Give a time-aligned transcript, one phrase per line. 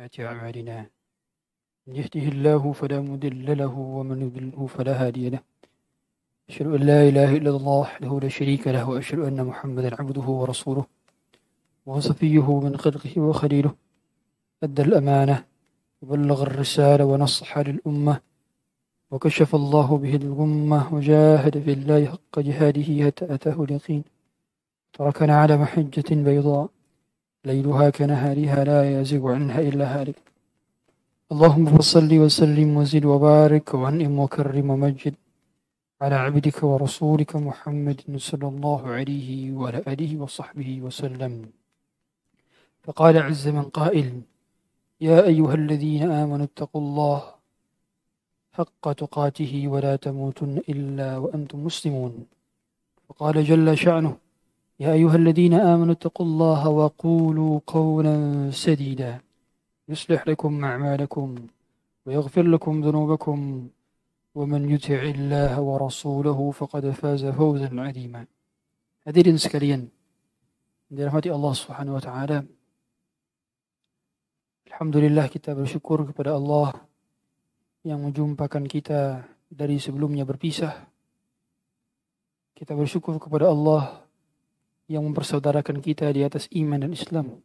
[0.00, 0.86] وسيئات أعمالنا.
[1.86, 5.40] من يهده الله فلا مضل له ومن يضلله فلا هادي له.
[6.48, 10.84] أشهد أن لا إله إلا الله وحده لا شريك له وأشهد أن محمدا عبده ورسوله
[11.86, 13.72] وصفيه من خلقه وخليله.
[14.62, 15.44] أدى الأمانة
[16.02, 18.20] وبلغ الرسالة ونصح للأمة
[19.10, 24.02] وكشف الله به الغمة وجاهد في الله حق جهاده حتى أتاه اليقين.
[24.92, 26.68] تركنا على محجة بيضاء.
[27.44, 30.22] ليلها كنهارها لا يزيغ عنها إلا هالك.
[31.32, 35.14] اللهم صل وسلم وزد وبارك وأنعم وكرم ومجد
[36.02, 41.34] على عبدك ورسولك محمد صلى الله عليه وعلى آله وصحبه وسلم.
[42.84, 44.20] فقال عز من قائل
[45.00, 47.20] يا أيها الذين آمنوا اتقوا الله
[48.52, 52.12] حق تقاته ولا تموتن إلا وأنتم مسلمون.
[53.08, 54.16] وقال جل شأنه
[54.80, 58.14] يا أيها الذين آمنوا اتقوا الله وقولوا قولا
[58.50, 59.20] سديدا
[59.88, 61.28] يصلح لكم أعمالكم
[62.06, 63.68] ويغفر لكم ذنوبكم
[64.34, 68.26] ومن يطع الله ورسوله فقد فاز فوزا عظيما
[69.06, 69.84] هذه الإنسكالية
[70.90, 72.38] برحمة الله سبحانه وتعالى
[74.66, 76.72] الحمد لله كتاب الشكر kepada الله
[77.84, 80.84] yang menjumpakan kita dari sebelumnya berpisah.
[82.52, 84.09] Kita bersyukur kepada Allah
[84.90, 87.38] yang mempersaudarakan kita di atas iman dan Islam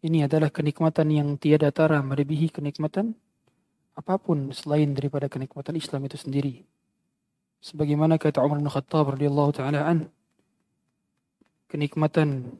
[0.00, 3.12] ini adalah kenikmatan yang tiada tara melebihi kenikmatan
[3.92, 6.64] apa pun selain daripada kenikmatan Islam itu sendiri.
[7.60, 10.08] Sebagaimana kata Umar bin Khattab radhiyallahu taala an,
[11.68, 12.56] kenikmatan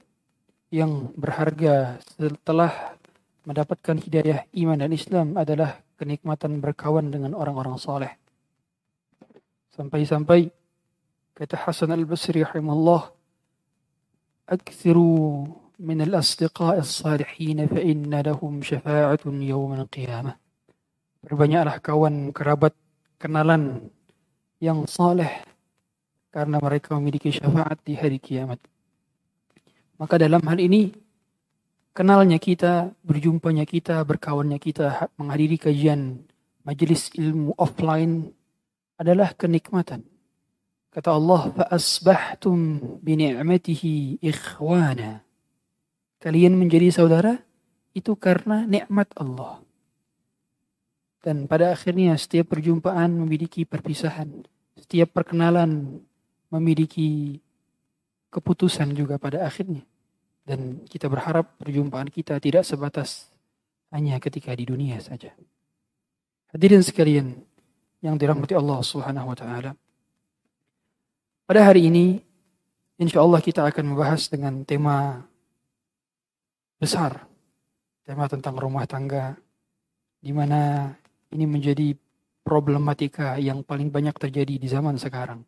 [0.69, 2.93] yang berharga setelah
[3.49, 8.13] mendapatkan hidayah iman dan Islam adalah kenikmatan berkawan dengan orang-orang saleh.
[9.73, 10.53] Sampai-sampai
[11.33, 13.09] kata Hasan al-Basri rahimahullah,
[14.50, 20.34] "Aktsiru من الأصدقاء الصالحين فإن لهم شفاعة يوم القيامة
[21.26, 22.78] Berbanyaklah kawan, kerabat,
[23.18, 23.90] kenalan
[24.62, 25.42] yang saleh
[26.30, 28.62] karena mereka memiliki syafaat di hari kiamat.
[29.98, 30.94] Maka dalam hal ini
[31.98, 36.22] kenalnya kita, berjumpanya kita, berkawannya kita, menghadiri kajian
[36.62, 38.30] majelis ilmu offline
[39.02, 40.06] adalah kenikmatan.
[40.91, 42.57] Kata Allah, فَأَصْبَحْتُمْ
[42.99, 43.83] بِنِعْمَتِهِ
[44.19, 45.23] ni'matihi.
[46.21, 47.39] Kalian menjadi saudara
[47.95, 49.63] itu karena nikmat Allah.
[51.23, 54.43] Dan pada akhirnya setiap perjumpaan memiliki perpisahan,
[54.75, 56.03] setiap perkenalan
[56.51, 57.39] memiliki
[58.35, 59.87] keputusan juga pada akhirnya.
[60.43, 63.31] Dan kita berharap perjumpaan kita tidak sebatas
[63.95, 65.31] hanya ketika di dunia saja.
[66.51, 67.39] Hadirin sekalian
[68.03, 69.79] yang dirahmati Allah Subhanahu wa taala.
[71.51, 72.15] Pada hari ini
[72.95, 75.19] insya Allah kita akan membahas dengan tema
[76.79, 77.27] besar
[78.07, 79.35] tema tentang rumah tangga
[80.23, 80.95] di mana
[81.35, 81.99] ini menjadi
[82.47, 85.43] problematika yang paling banyak terjadi di zaman sekarang.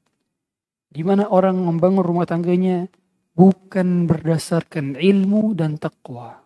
[0.91, 2.91] Di mana orang membangun rumah tangganya
[3.39, 6.43] bukan berdasarkan ilmu dan takwa.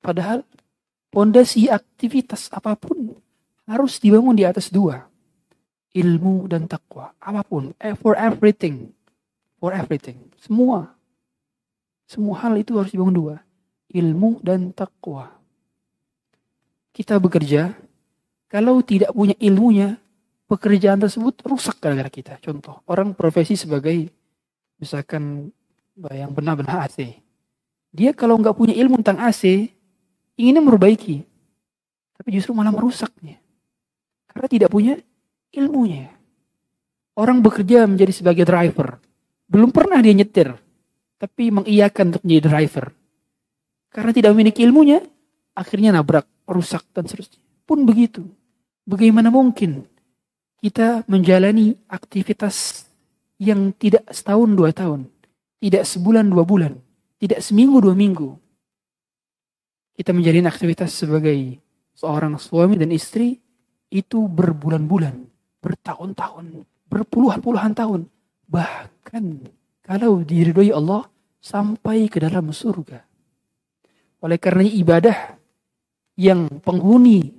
[0.00, 0.48] Padahal
[1.12, 3.20] pondasi aktivitas apa pun
[3.68, 5.11] harus dibangun di atas dua.
[5.92, 7.12] Ilmu dan takwa.
[7.20, 7.76] Apa pun.
[8.00, 8.92] For everything.
[9.60, 10.32] For everything.
[10.40, 10.96] Semua.
[12.08, 13.36] Semua hal itu harus dibangun dua
[13.92, 15.28] ilmu dan takwa.
[16.92, 17.72] Kita bekerja,
[18.48, 19.96] kalau tidak punya ilmunya,
[20.48, 22.36] pekerjaan tersebut rusak gara-gara kita.
[22.40, 24.12] Contoh, orang profesi sebagai
[24.76, 25.48] misalkan
[26.12, 27.16] yang benar-benar AC.
[27.92, 29.72] Dia kalau nggak punya ilmu tentang AC,
[30.36, 31.24] inginnya memperbaiki.
[32.16, 33.40] Tapi justru malah merusaknya.
[34.28, 34.96] Karena tidak punya
[35.52, 36.08] ilmunya.
[37.14, 38.96] Orang bekerja menjadi sebagai driver.
[39.46, 40.56] Belum pernah dia nyetir.
[41.20, 42.86] Tapi mengiyakan untuk menjadi driver
[43.92, 45.04] karena tidak memiliki ilmunya,
[45.52, 47.38] akhirnya nabrak, rusak, dan seterusnya.
[47.68, 48.24] Pun begitu.
[48.88, 49.86] Bagaimana mungkin
[50.58, 52.88] kita menjalani aktivitas
[53.36, 55.06] yang tidak setahun dua tahun,
[55.60, 56.72] tidak sebulan dua bulan,
[57.20, 58.34] tidak seminggu dua minggu.
[59.92, 61.60] Kita menjalani aktivitas sebagai
[61.92, 63.38] seorang suami dan istri
[63.92, 65.14] itu berbulan-bulan,
[65.62, 68.10] bertahun-tahun, berpuluhan-puluhan tahun.
[68.50, 69.24] Bahkan
[69.86, 71.06] kalau diridhoi Allah
[71.38, 73.00] sampai ke dalam surga.
[74.22, 75.38] Oleh karena ibadah
[76.18, 77.34] yang penghuni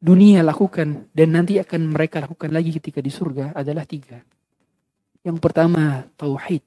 [0.00, 4.18] dunia lakukan dan nanti akan mereka lakukan lagi ketika di surga adalah tiga.
[5.20, 6.64] Yang pertama tauhid.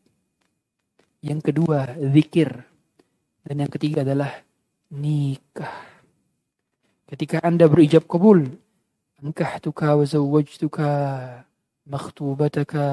[1.25, 2.53] Yang kedua zikir.
[3.43, 4.31] Dan yang ketiga adalah
[4.93, 5.75] nikah.
[7.09, 8.47] Ketika Anda berijab kabul,
[9.23, 10.87] wa zawwajtuka
[11.87, 12.83] makhtubataka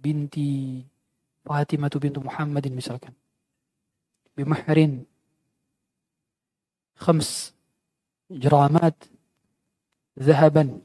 [0.00, 0.82] binti
[1.46, 3.14] Fatimah bintu Muhammadin misalkan
[4.34, 5.06] bimahrin
[6.98, 7.54] khams
[8.32, 8.96] jaramat
[10.18, 10.82] zahaban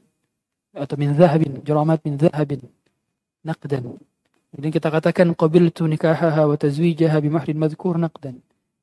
[0.76, 2.62] atau min zahabin jaramat min zahabin
[3.42, 3.98] naqdan
[4.52, 8.38] kemudian kita katakan qabiltu nikahaha wa tazwijaha bi mahrin madhkur naqdan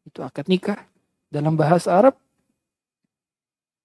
[0.10, 0.82] itu akad nikah.
[1.30, 2.18] Dalam bahasa Arab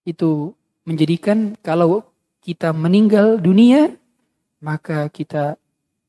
[0.08, 0.56] itu
[0.88, 2.00] menjadikan kalau
[2.44, 3.96] kita meninggal dunia
[4.60, 5.56] maka kita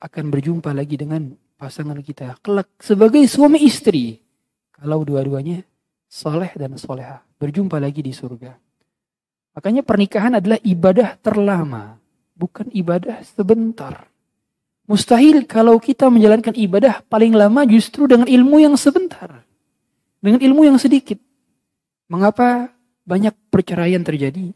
[0.04, 4.20] akan berjumpa lagi dengan pasangan kita kelak sebagai suami istri.
[4.75, 5.63] Kalau dua-duanya
[6.12, 8.51] soleh dan soleha berjumpa lagi di surga.
[9.56, 11.96] Makanya pernikahan adalah ibadah terlama
[12.36, 14.04] bukan ibadah sebentar.
[14.86, 19.48] Mustahil kalau kita menjalankan ibadah paling lama justru dengan ilmu yang sebentar
[20.20, 21.18] dengan ilmu yang sedikit.
[22.12, 22.70] Mengapa
[23.08, 24.54] banyak perceraian terjadi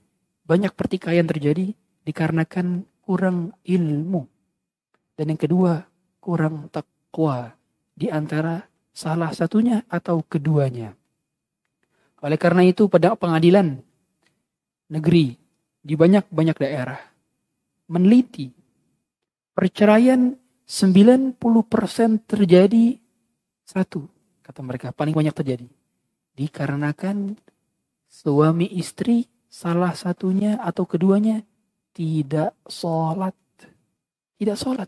[0.50, 1.70] banyak pertikaian terjadi
[2.02, 4.26] dikarenakan kurang ilmu.
[5.14, 5.86] Dan yang kedua,
[6.18, 7.54] kurang takwa
[7.94, 10.98] di antara salah satunya atau keduanya.
[12.26, 13.78] Oleh karena itu pada pengadilan
[14.90, 15.38] negeri
[15.86, 17.00] di banyak-banyak daerah
[17.86, 18.50] meneliti
[19.54, 20.34] perceraian
[20.66, 21.38] 90%
[22.26, 22.98] terjadi
[23.66, 24.06] satu
[24.46, 25.66] kata mereka paling banyak terjadi
[26.38, 27.38] dikarenakan
[28.10, 31.42] suami istri salah satunya atau keduanya
[31.92, 33.36] tidak sholat.
[34.40, 34.88] Tidak sholat.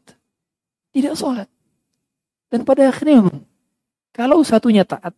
[0.93, 1.49] Tidak sholat.
[2.47, 3.27] Dan pada akhirnya
[4.13, 5.17] kalau satunya taat,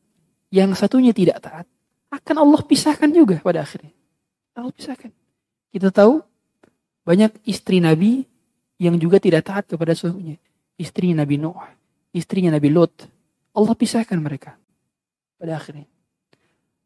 [0.49, 1.67] yang satunya tidak taat,
[2.13, 3.93] akan Allah pisahkan juga pada akhirnya.
[4.53, 5.09] Allah pisahkan.
[5.73, 6.21] Kita tahu
[7.03, 8.23] banyak istri Nabi
[8.77, 10.37] yang juga tidak taat kepada suaminya.
[10.77, 11.57] Istri Nabi Nuh,
[12.13, 13.09] istrinya Nabi Lot.
[13.53, 14.57] Allah pisahkan mereka
[15.37, 15.89] pada akhirnya.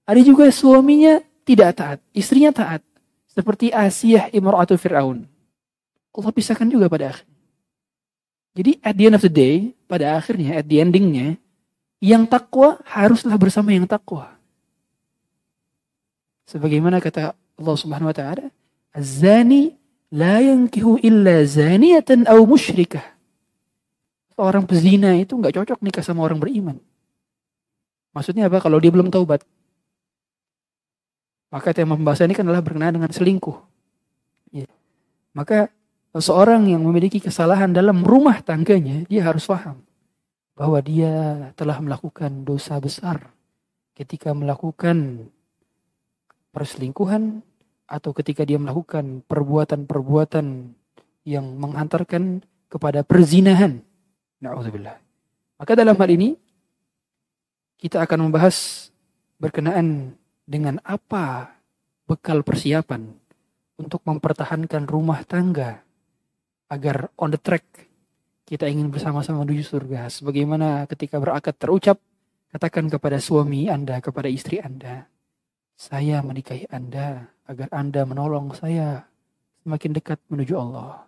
[0.07, 2.83] Ada juga suaminya tidak taat, istrinya taat.
[3.31, 5.23] Seperti Asiyah imra'atu Fir'aun.
[6.11, 7.37] Allah pisahkan juga pada akhirnya.
[8.57, 11.37] Jadi at the end of the day, pada akhirnya, at the endingnya,
[12.01, 14.33] yang takwa haruslah bersama yang takwa.
[16.49, 18.49] Sebagaimana kata Allah Subhanahu wa taala,
[18.91, 19.77] "Az-zani
[20.09, 23.05] la yankihu illa zaniyatan aw musyrikah."
[24.37, 26.77] Orang pezina itu nggak cocok nikah sama orang beriman.
[28.13, 28.61] Maksudnya apa?
[28.61, 29.45] Kalau dia belum taubat.
[31.47, 33.57] Maka tema pembahasan ini kan adalah berkenaan dengan selingkuh.
[34.51, 34.67] Ya.
[35.31, 35.71] Maka
[36.11, 39.79] seorang yang memiliki kesalahan dalam rumah tangganya, dia harus paham
[40.57, 43.31] bahwa dia telah melakukan dosa besar
[43.93, 45.29] ketika melakukan
[46.51, 47.45] perselingkuhan
[47.87, 50.75] atau ketika dia melakukan perbuatan-perbuatan
[51.23, 53.79] yang menghantarkan kepada perzinahan.
[54.43, 54.97] Na'udzubillah.
[55.57, 56.35] Maka dalam hal ini
[57.77, 58.89] kita akan membahas
[59.37, 61.51] berkenaan dengan apa
[62.07, 63.11] bekal persiapan
[63.75, 65.83] untuk mempertahankan rumah tangga
[66.71, 67.67] agar on the track
[68.47, 70.07] kita ingin bersama-sama menuju surga.
[70.07, 71.99] Sebagaimana ketika berakad terucap,
[72.47, 75.03] katakan kepada suami Anda, kepada istri Anda,
[75.75, 79.03] saya menikahi Anda agar Anda menolong saya
[79.67, 81.03] semakin dekat menuju Allah.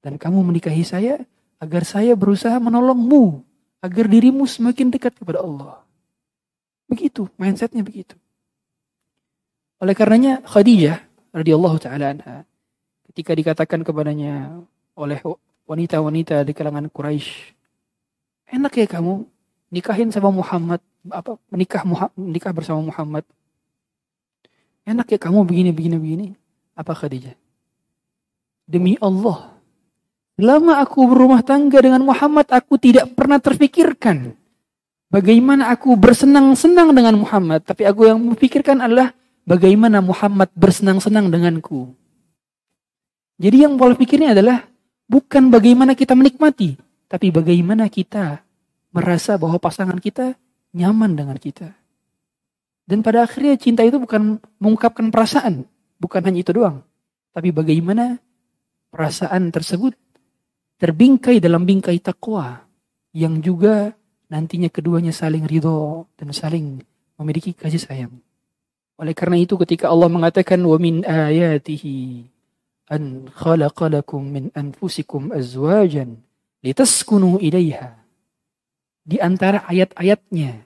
[0.00, 1.20] Dan kamu menikahi saya
[1.60, 3.44] agar saya berusaha menolongmu
[3.84, 5.84] agar dirimu semakin dekat kepada Allah.
[6.88, 8.16] Begitu, mindsetnya begitu.
[9.78, 12.36] Oleh karenanya Khadijah radhiyallahu taala anha
[13.12, 14.64] ketika dikatakan kepadanya
[14.98, 15.20] oleh
[15.68, 17.54] wanita-wanita di kalangan Quraisy,
[18.50, 19.28] enak ya kamu
[19.70, 20.80] nikahin sama Muhammad
[21.12, 21.84] apa menikah
[22.16, 23.22] menikah bersama Muhammad.
[24.88, 26.26] Enak ya kamu begini begini begini.
[26.72, 27.36] Apa Khadijah?
[28.64, 29.58] Demi Allah,
[30.38, 34.38] Lama aku berumah tangga dengan Muhammad, aku tidak pernah terfikirkan
[35.08, 39.16] Bagaimana aku bersenang-senang dengan Muhammad, tapi aku yang memikirkan adalah
[39.48, 41.96] bagaimana Muhammad bersenang-senang denganku.
[43.40, 44.68] Jadi yang pola pikirnya adalah
[45.08, 46.76] bukan bagaimana kita menikmati,
[47.08, 48.44] tapi bagaimana kita
[48.92, 50.36] merasa bahwa pasangan kita
[50.76, 51.72] nyaman dengan kita.
[52.84, 55.64] Dan pada akhirnya cinta itu bukan mengungkapkan perasaan,
[55.96, 56.84] bukan hanya itu doang,
[57.32, 58.20] tapi bagaimana
[58.92, 59.96] perasaan tersebut
[60.76, 62.64] terbingkai dalam bingkai takwa
[63.16, 63.96] yang juga
[64.28, 66.84] nantinya keduanya saling ridho dan saling
[67.16, 68.14] memiliki kasih sayang.
[69.00, 72.28] Oleh karena itu ketika Allah mengatakan wa min ayatihi
[72.92, 76.20] an khalaqalakum min anfusikum azwajan
[76.62, 77.96] litaskunu ilaiha.
[79.08, 80.60] Di antara ayat-ayatnya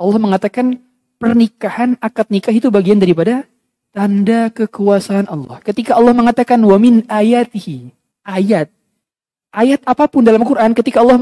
[0.00, 0.80] Allah mengatakan
[1.20, 3.44] pernikahan akad nikah itu bagian daripada
[3.92, 5.60] tanda kekuasaan Allah.
[5.60, 7.92] Ketika Allah mengatakan wa min ayatihi
[8.24, 8.72] ayat
[9.54, 11.20] ayat apa pun dalam Quran ketika Allah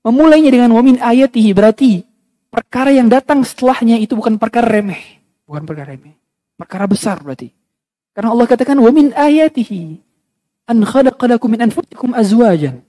[0.00, 2.00] Memulainya dengan wamin ayatihi berarti
[2.48, 5.20] perkara yang datang setelahnya itu bukan perkara remeh.
[5.44, 6.16] Bukan perkara remeh.
[6.56, 7.52] Perkara besar berarti.
[8.16, 10.00] Karena Allah katakan wamin ayatihi
[10.72, 12.80] an khalaqalakum min anfusikum azwajan.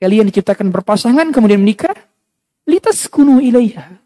[0.00, 1.94] Kalian diciptakan berpasangan kemudian menikah
[2.64, 4.00] litas kunu ilaiha.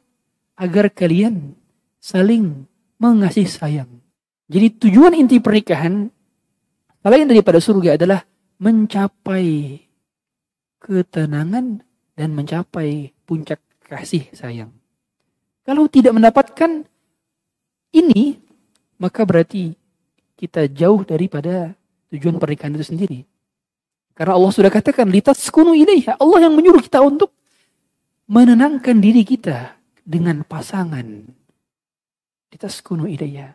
[0.59, 1.55] Agar kalian
[2.03, 2.67] saling
[2.99, 3.91] mengasihi sayang.
[4.51, 6.11] Jadi tujuan inti pernikahan
[7.05, 8.27] selain daripada surga adalah
[8.59, 9.79] mencapai
[10.83, 11.87] ketenangan
[12.19, 14.75] dan mencapai puncak kasih sayang.
[15.63, 16.83] Kalau tidak mendapatkan
[17.95, 18.43] ini,
[18.99, 19.79] maka berarti
[20.35, 21.79] kita jauh daripada
[22.11, 23.21] tujuan pernikahan itu sendiri.
[24.19, 26.19] Karena Allah sudah katakan, litaskunu ilaiha.
[26.19, 27.31] Allah yang menyuruh kita untuk
[28.27, 31.07] menenangkan diri kita dengan pasangan.
[32.51, 33.55] Litaskunu ilaiha.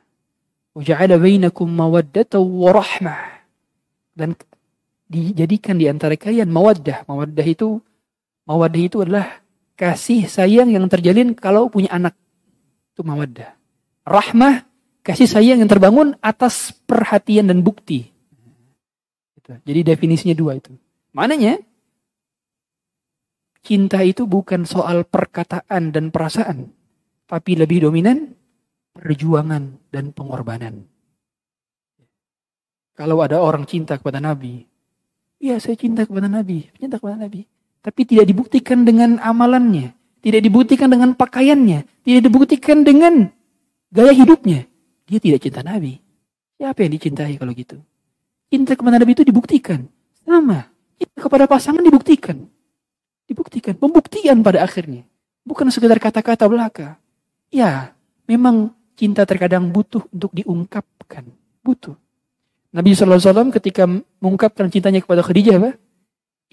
[0.72, 3.43] Waja'ala bainakum mawaddata wa rahmah.
[4.15, 4.39] Dan
[5.12, 7.03] dijadikan di antara kalian mawaddah.
[7.12, 7.84] Mawaddah itu
[8.48, 9.44] mawaddah itu adalah
[9.76, 12.16] kasih sayang yang terjalin kalau punya anak.
[12.94, 13.56] Itu mawaddah.
[14.04, 14.68] Rahmah
[15.04, 18.14] kasih sayang yang terbangun atas perhatian dan bukti.
[19.44, 20.72] Jadi definisinya dua itu.
[21.12, 21.60] Maknanya
[23.60, 26.72] cinta itu bukan soal perkataan dan perasaan,
[27.28, 28.36] tapi lebih dominan
[28.96, 30.88] perjuangan dan pengorbanan.
[32.94, 34.64] Kalau ada orang cinta kepada Nabi,
[35.42, 37.44] ya saya cinta kepada Nabi, cinta kepada Nabi.
[37.84, 39.92] Tapi tidak dibuktikan dengan amalannya,
[40.24, 43.28] tidak dibuktikan dengan pakaiannya, tidak dibuktikan dengan
[43.92, 44.63] gaya hidupnya.
[45.04, 46.00] Dia tidak cinta Nabi.
[46.56, 47.75] Siapa yang dicintai kalau gitu?
[48.48, 49.84] Cinta kepada Nabi itu dibuktikan.
[50.24, 50.72] Sama.
[50.96, 52.48] Cinta kepada pasangan dibuktikan.
[53.28, 53.75] Dibuktikan.
[53.75, 55.04] Pembuktian pada akhirnya.
[55.44, 56.96] Bukan sekedar kata-kata belaka.
[57.52, 57.92] Ya,
[58.24, 61.28] memang cinta terkadang butuh untuk diungkapkan.
[61.60, 62.00] Butuh.
[62.72, 63.86] Nabi SAW ketika
[64.24, 65.72] mengungkapkan cintanya kepada Khadijah apa?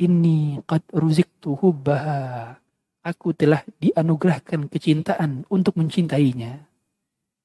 [0.00, 2.56] Ini qad ruziktu hubbaha.
[3.04, 6.56] Aku telah dianugerahkan kecintaan untuk mencintainya.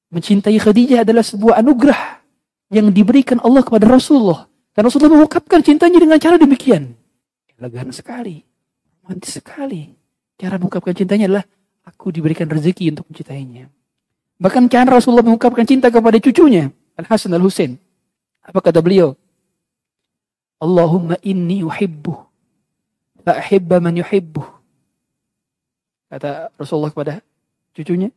[0.08, 2.24] Mencintai Khadijah adalah sebuah anugerah
[2.72, 4.48] yang diberikan Allah kepada Rasulullah.
[4.72, 6.96] Dan Rasulullah mengungkapkan cintanya dengan cara demikian.
[7.60, 8.40] Elegan sekali.
[9.04, 9.92] Romantis sekali.
[10.40, 11.44] Cara mengungkapkan cintanya adalah
[11.84, 13.68] aku diberikan rezeki untuk mencintainya.
[14.40, 17.76] Bahkan cara Rasulullah mengungkapkan cinta kepada cucunya, Al-Hasan Al-Husain.
[18.44, 19.16] Apa kata beliau?
[20.60, 22.25] Allahumma inni uhibbu
[23.26, 24.42] fa'ahibba man yuhibbu.
[26.06, 27.18] Kata Rasulullah kepada
[27.74, 28.14] cucunya,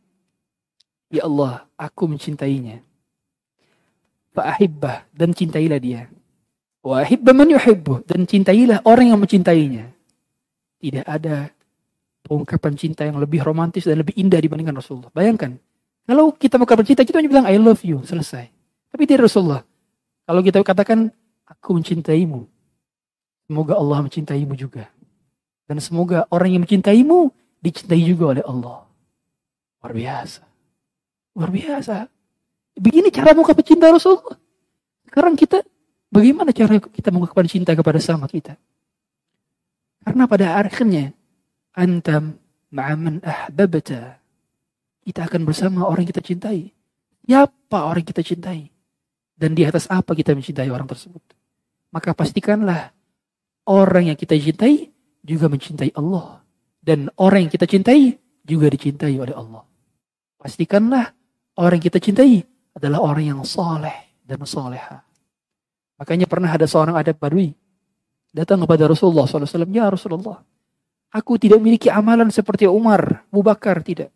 [1.10, 2.78] Ya Allah, aku mencintainya.
[4.30, 6.06] Fa'ahibbah dan cintailah dia.
[6.86, 9.90] Wa ahibba man yuhibbu dan cintailah orang yang mencintainya.
[10.78, 11.50] Tidak ada
[12.24, 15.10] pengungkapan cinta yang lebih romantis dan lebih indah dibandingkan Rasulullah.
[15.10, 15.58] Bayangkan,
[16.06, 18.46] kalau kita mau cinta, kita hanya bilang I love you, selesai.
[18.94, 19.66] Tapi tidak Rasulullah.
[20.24, 21.10] Kalau kita katakan
[21.42, 22.46] aku mencintaimu,
[23.50, 24.86] semoga Allah mencintaimu juga.
[25.70, 27.30] Dan semoga orang yang mencintaimu
[27.62, 28.90] dicintai juga oleh Allah.
[29.78, 30.42] Luar biasa.
[31.38, 32.10] Luar biasa.
[32.74, 34.34] Begini cara mengungkapkan cinta Rasulullah.
[35.06, 35.62] Sekarang kita,
[36.10, 38.58] bagaimana cara kita mengungkapkan cinta kepada sama kita?
[40.02, 41.14] Karena pada akhirnya,
[41.78, 42.42] antam
[42.74, 44.18] ma'aman ahbabta
[45.06, 46.74] kita akan bersama orang yang kita cintai.
[47.22, 48.66] Siapa orang yang kita cintai?
[49.38, 51.22] Dan di atas apa kita mencintai orang tersebut?
[51.94, 52.90] Maka pastikanlah
[53.70, 54.89] orang yang kita cintai
[55.24, 56.40] juga mencintai Allah.
[56.80, 59.62] Dan orang yang kita cintai juga dicintai oleh Allah.
[60.40, 61.12] Pastikanlah
[61.60, 62.40] orang yang kita cintai
[62.72, 65.04] adalah orang yang soleh dan soleha.
[66.00, 67.52] Makanya pernah ada seorang adat badui
[68.32, 69.68] datang kepada Rasulullah SAW.
[69.68, 70.40] Ya Rasulullah,
[71.12, 74.08] aku tidak memiliki amalan seperti Umar, Abu Bakar, tidak.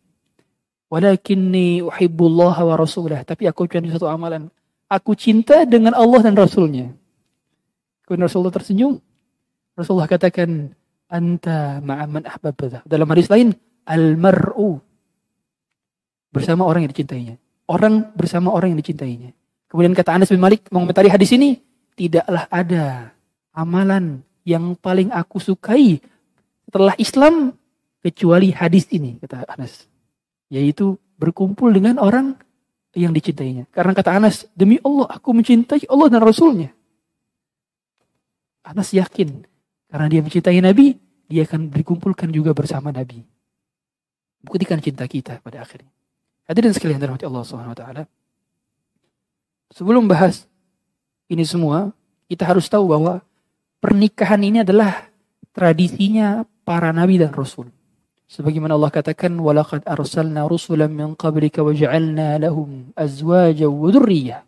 [0.89, 3.21] Walakinni uhibbullah wa rasulah.
[3.21, 4.47] Tapi aku cuma satu amalan.
[4.85, 6.93] Aku cinta dengan Allah dan Rasulnya.
[8.05, 9.01] Kemudian Rasulullah tersenyum.
[9.73, 10.71] Rasulullah katakan,
[11.15, 12.83] Anta ma'aman ahbabata.
[12.83, 13.55] Dalam hadis lain,
[13.87, 14.83] Al-mar'u.
[16.35, 17.35] Bersama orang yang dicintainya.
[17.71, 19.31] Orang bersama orang yang dicintainya.
[19.71, 21.63] Kemudian kata Anas bin Malik mengomentari hadis ini,
[21.95, 23.15] tidaklah ada
[23.55, 26.03] amalan yang paling aku sukai
[26.67, 27.55] setelah Islam
[28.03, 29.87] kecuali hadis ini, kata Anas
[30.49, 32.37] yaitu berkumpul dengan orang
[32.95, 33.67] yang dicintainya.
[33.73, 36.69] Karena kata Anas, demi Allah aku mencintai Allah dan Rasulnya.
[38.65, 39.45] Anas yakin,
[39.91, 43.25] karena dia mencintai Nabi, dia akan dikumpulkan juga bersama Nabi.
[44.45, 45.89] Buktikan cinta kita pada akhirnya.
[46.45, 48.03] Hadirin sekalian dirahmati Allah Subhanahu wa taala.
[49.73, 50.45] Sebelum bahas
[51.25, 51.89] ini semua,
[52.29, 53.25] kita harus tahu bahwa
[53.81, 55.09] pernikahan ini adalah
[55.49, 57.73] tradisinya para nabi dan rasul.
[58.29, 64.45] Sebagaimana Allah katakan, "Walaqad arsalna rusulan min qablika wa ja'alna lahum azwaja wa dhurriyyah."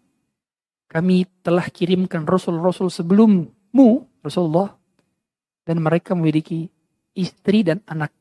[0.88, 3.90] Kami telah kirimkan rasul-rasul sebelummu,
[4.22, 4.77] Rasulullah,
[5.68, 6.72] dan mereka memiliki
[7.12, 8.16] istri dan anak.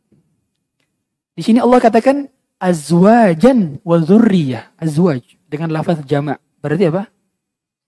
[1.39, 2.27] Di sini Allah katakan
[2.59, 6.43] azwajan wa dhurriyyah, azwaj dengan lafaz jamak.
[6.59, 7.07] Berarti apa?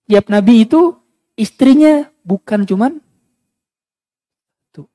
[0.06, 0.94] Tiap nabi itu
[1.34, 3.02] istrinya bukan cuman
[4.70, 4.86] tuh,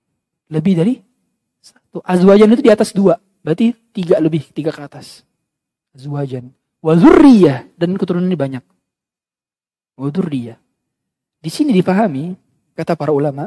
[0.47, 0.95] lebih dari
[1.93, 3.21] Tuh, azwajan itu di atas dua.
[3.45, 5.21] Berarti tiga lebih, tiga ke atas.
[5.93, 6.49] azwajan
[6.81, 8.65] wa dzurriyyah dan keturunan ini banyak.
[9.93, 10.57] Wa dzurriyyah.
[11.37, 12.33] Di sini dipahami
[12.73, 13.45] kata para ulama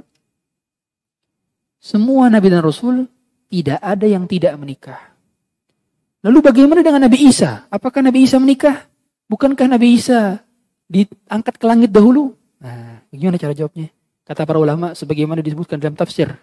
[1.86, 3.06] semua nabi dan rasul
[3.46, 4.98] tidak ada yang tidak menikah.
[6.26, 7.70] Lalu bagaimana dengan Nabi Isa?
[7.70, 8.90] Apakah Nabi Isa menikah?
[9.30, 10.42] Bukankah Nabi Isa
[10.90, 12.34] diangkat ke langit dahulu?
[12.58, 13.94] Nah, bagaimana cara jawabnya?
[14.26, 16.34] Kata para ulama sebagaimana disebutkan dalam tafsir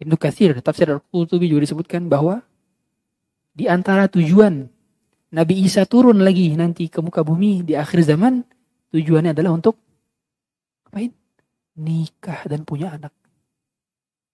[0.00, 2.40] Ibnu Katsir, tafsir Al-Qurtubi juga disebutkan bahwa
[3.52, 4.64] di antara tujuan
[5.36, 8.40] Nabi Isa turun lagi nanti ke muka bumi di akhir zaman,
[8.96, 9.76] tujuannya adalah untuk
[10.88, 11.12] apain?
[11.76, 13.12] Nikah dan punya anak.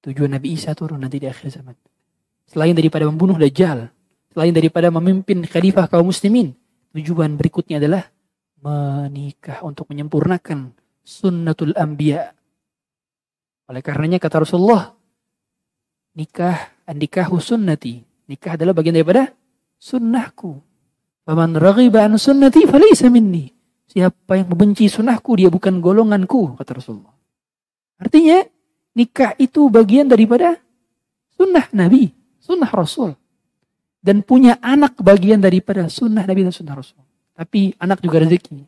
[0.05, 1.75] Tujuan Nabi Isa turun nanti di akhir zaman.
[2.49, 3.91] Selain daripada membunuh Dajjal,
[4.31, 6.55] selain daripada memimpin khalifah kaum muslimin,
[6.95, 8.09] tujuan berikutnya adalah
[8.63, 12.33] menikah untuk menyempurnakan sunnatul anbiya.
[13.69, 14.95] Oleh karenanya kata Rasulullah,
[16.17, 18.01] nikah nikah sunnati.
[18.29, 19.33] Nikah adalah bagian daripada
[19.77, 20.61] sunnahku.
[21.25, 23.53] Faman raghiba an sunnati falaysa minni.
[23.89, 27.13] Siapa yang membenci sunnahku dia bukan golonganku kata Rasulullah.
[28.01, 28.45] Artinya
[28.97, 30.57] nikah itu bagian daripada
[31.35, 33.15] sunnah Nabi, sunnah Rasul.
[33.99, 37.03] Dan punya anak bagian daripada sunnah Nabi dan sunnah Rasul.
[37.35, 38.63] Tapi anak juga rezeki.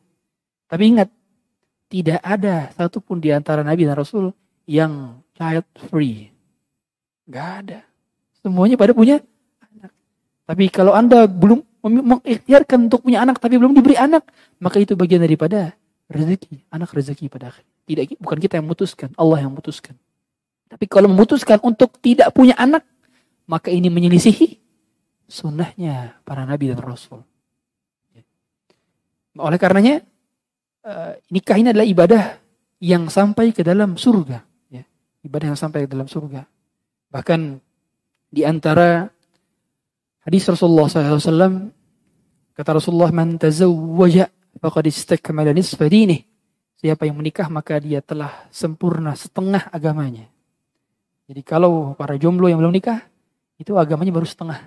[0.70, 1.08] Tapi ingat,
[1.90, 4.30] tidak ada satupun di antara Nabi dan Rasul
[4.66, 6.30] yang child free.
[7.26, 7.80] Gak ada.
[8.42, 9.18] Semuanya pada punya
[9.58, 9.90] anak.
[10.46, 14.26] Tapi kalau Anda belum mengikhtiarkan untuk punya anak tapi belum diberi anak,
[14.62, 15.74] maka itu bagian daripada
[16.10, 17.64] rezeki, anak rezeki pada akhir.
[17.86, 19.98] Tidak bukan kita yang memutuskan, Allah yang memutuskan.
[20.70, 22.86] Tapi kalau memutuskan untuk tidak punya anak,
[23.50, 24.54] maka ini menyelisihi
[25.26, 27.26] sunnahnya para nabi dan rasul.
[29.34, 30.02] Oleh karenanya,
[30.86, 32.22] uh, nikah ini adalah ibadah
[32.82, 34.42] yang sampai ke dalam surga.
[34.70, 34.86] Ya.
[35.26, 36.46] Ibadah yang sampai ke dalam surga.
[37.10, 37.40] Bahkan
[38.30, 39.06] di antara
[40.26, 41.70] hadis Rasulullah SAW,
[42.54, 46.26] kata Rasulullah, Man tazawwaja faqad istakmala nisfa dinih.
[46.80, 50.26] Siapa yang menikah maka dia telah sempurna setengah agamanya.
[51.30, 53.06] Jadi kalau para jomblo yang belum nikah,
[53.54, 54.66] itu agamanya baru setengah.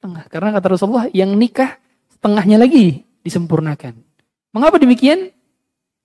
[0.00, 0.24] Setengah.
[0.32, 1.76] Karena kata Rasulullah, yang nikah
[2.08, 4.00] setengahnya lagi disempurnakan.
[4.56, 5.28] Mengapa demikian?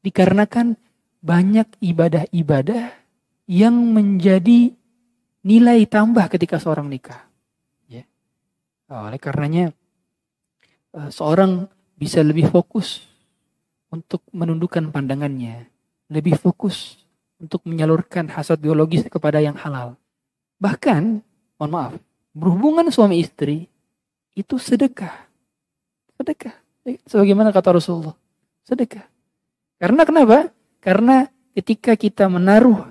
[0.04, 0.76] Dikarenakan
[1.24, 2.92] banyak ibadah-ibadah
[3.48, 4.76] yang menjadi
[5.48, 7.24] nilai tambah ketika seorang nikah.
[7.88, 8.04] Ya.
[8.92, 9.72] Oleh karenanya
[10.92, 13.00] eh, seorang bisa lebih fokus
[13.96, 15.72] untuk menundukkan pandangannya,
[16.12, 17.07] lebih fokus
[17.38, 19.98] untuk menyalurkan hasad biologis kepada yang halal.
[20.58, 21.22] Bahkan,
[21.62, 21.94] mohon maaf,
[22.34, 23.70] berhubungan suami istri
[24.34, 25.30] itu sedekah.
[26.18, 26.54] Sedekah.
[27.06, 28.16] Sebagaimana kata Rasulullah
[28.68, 29.08] sedekah.
[29.80, 30.52] Karena kenapa?
[30.84, 32.84] Karena ketika kita menaruh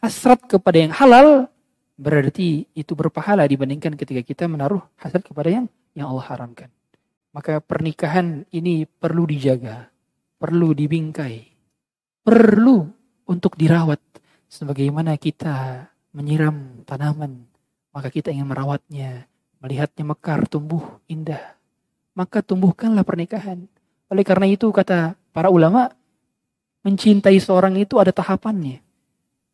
[0.00, 1.52] hasrat kepada yang halal,
[2.00, 6.72] berarti itu berpahala dibandingkan ketika kita menaruh hasrat kepada yang yang Allah haramkan.
[7.32, 9.88] Maka pernikahan ini perlu dijaga,
[10.36, 11.51] perlu dibingkai,
[12.22, 12.86] perlu
[13.26, 13.98] untuk dirawat.
[14.48, 17.46] Sebagaimana kita menyiram tanaman,
[17.90, 19.26] maka kita ingin merawatnya,
[19.60, 21.56] melihatnya mekar, tumbuh indah.
[22.12, 23.64] Maka tumbuhkanlah pernikahan.
[24.12, 25.88] Oleh karena itu kata para ulama,
[26.84, 28.84] mencintai seorang itu ada tahapannya.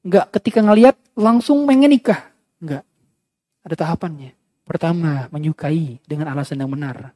[0.02, 2.26] Enggak ketika ngeliat langsung pengen nikah.
[2.59, 2.83] Enggak.
[3.62, 4.35] Ada tahapannya.
[4.66, 7.14] Pertama, menyukai dengan alasan yang benar.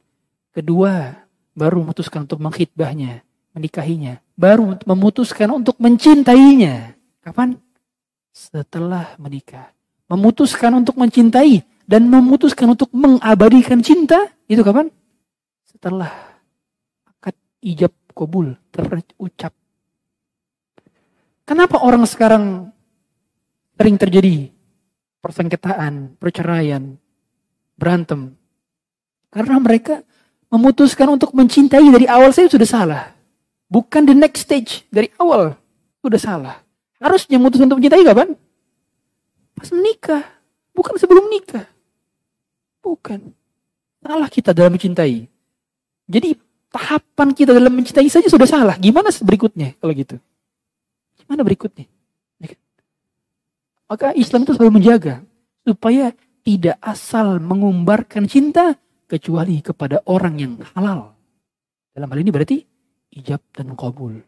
[0.55, 1.13] Kedua,
[1.53, 3.21] baru memutuskan untuk menghitbahnya,
[3.53, 4.19] menikahinya.
[4.33, 6.97] Baru memutuskan untuk mencintainya.
[7.21, 7.55] Kapan?
[8.33, 9.71] Setelah menikah.
[10.09, 14.29] Memutuskan untuk mencintai dan memutuskan untuk mengabadikan cinta.
[14.49, 14.89] Itu kapan?
[15.63, 16.33] Setelah
[17.63, 19.55] ijab kabul terucap.
[21.47, 22.71] Kenapa orang sekarang
[23.79, 24.51] sering terjadi
[25.23, 26.99] persengketaan, perceraian,
[27.79, 28.35] berantem?
[29.31, 30.03] Karena mereka
[30.51, 33.03] memutuskan untuk mencintai dari awal saya sudah salah.
[33.73, 35.57] Bukan the next stage dari awal
[36.05, 36.61] sudah salah.
[37.01, 38.37] Harusnya memutuskan untuk mencintai kapan?
[39.57, 40.23] Pas menikah,
[40.77, 41.65] bukan sebelum nikah.
[42.85, 43.33] Bukan.
[44.05, 45.25] Salah kita dalam mencintai.
[46.05, 46.37] Jadi
[46.69, 48.77] tahapan kita dalam mencintai saja sudah salah.
[48.77, 50.21] Gimana berikutnya kalau gitu?
[51.17, 51.89] Gimana berikutnya?
[52.37, 52.61] Ya kan?
[53.89, 55.25] Maka Islam itu selalu menjaga
[55.65, 56.13] supaya
[56.45, 58.77] tidak asal mengumbarkan cinta
[59.09, 61.17] kecuali kepada orang yang halal.
[61.95, 62.57] Dalam hal ini berarti
[63.13, 64.25] ijab dan kabul.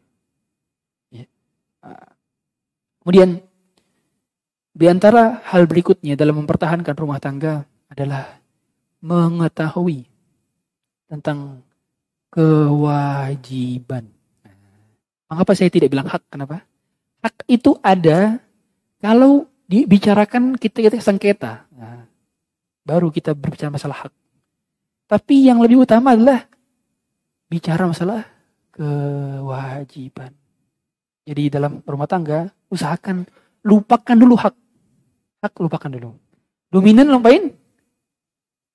[1.10, 1.26] Ya.
[3.02, 3.42] Kemudian
[4.76, 8.38] di antara hal berikutnya dalam mempertahankan rumah tangga adalah
[9.02, 10.06] mengetahui
[11.10, 11.64] tentang
[12.34, 14.12] kewajiban.
[15.26, 16.22] Mengapa saya tidak bilang hak?
[16.30, 16.62] Kenapa?
[17.24, 18.38] Hak itu ada
[19.02, 21.66] kalau dibicarakan kita kita sengketa.
[21.74, 22.06] Nah,
[22.86, 24.14] baru kita berbicara masalah hak.
[25.10, 26.46] Tapi yang lebih utama adalah
[27.50, 28.35] bicara masalah
[28.76, 30.36] kewajiban.
[31.24, 33.24] Jadi dalam rumah tangga usahakan
[33.64, 34.56] lupakan dulu hak.
[35.42, 36.12] Hak lupakan dulu.
[36.68, 37.56] Dominan lupain.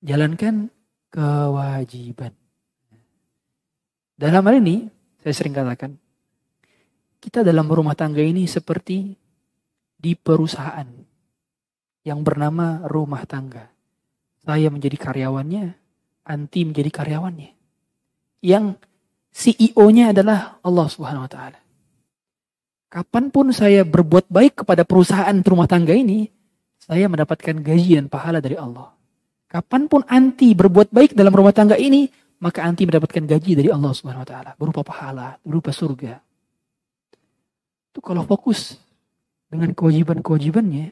[0.01, 0.73] Jalankan
[1.13, 2.33] kewajiban.
[4.17, 4.89] Dalam hal ini
[5.21, 5.93] saya sering katakan
[7.21, 9.13] kita dalam rumah tangga ini seperti
[10.01, 10.89] di perusahaan
[12.01, 13.69] yang bernama rumah tangga.
[14.41, 15.65] Saya menjadi karyawannya,
[16.25, 17.51] anti menjadi karyawannya.
[18.41, 18.81] Yang
[19.31, 21.59] CEO-nya adalah Allah Subhanahu wa taala.
[22.91, 26.27] Kapan pun saya berbuat baik kepada perusahaan rumah tangga ini,
[26.75, 28.91] saya mendapatkan gaji dan pahala dari Allah.
[29.47, 32.11] Kapan pun anti berbuat baik dalam rumah tangga ini,
[32.43, 36.19] maka anti mendapatkan gaji dari Allah Subhanahu wa taala, berupa pahala, berupa surga.
[37.95, 38.75] Itu kalau fokus
[39.47, 40.91] dengan kewajiban-kewajibannya,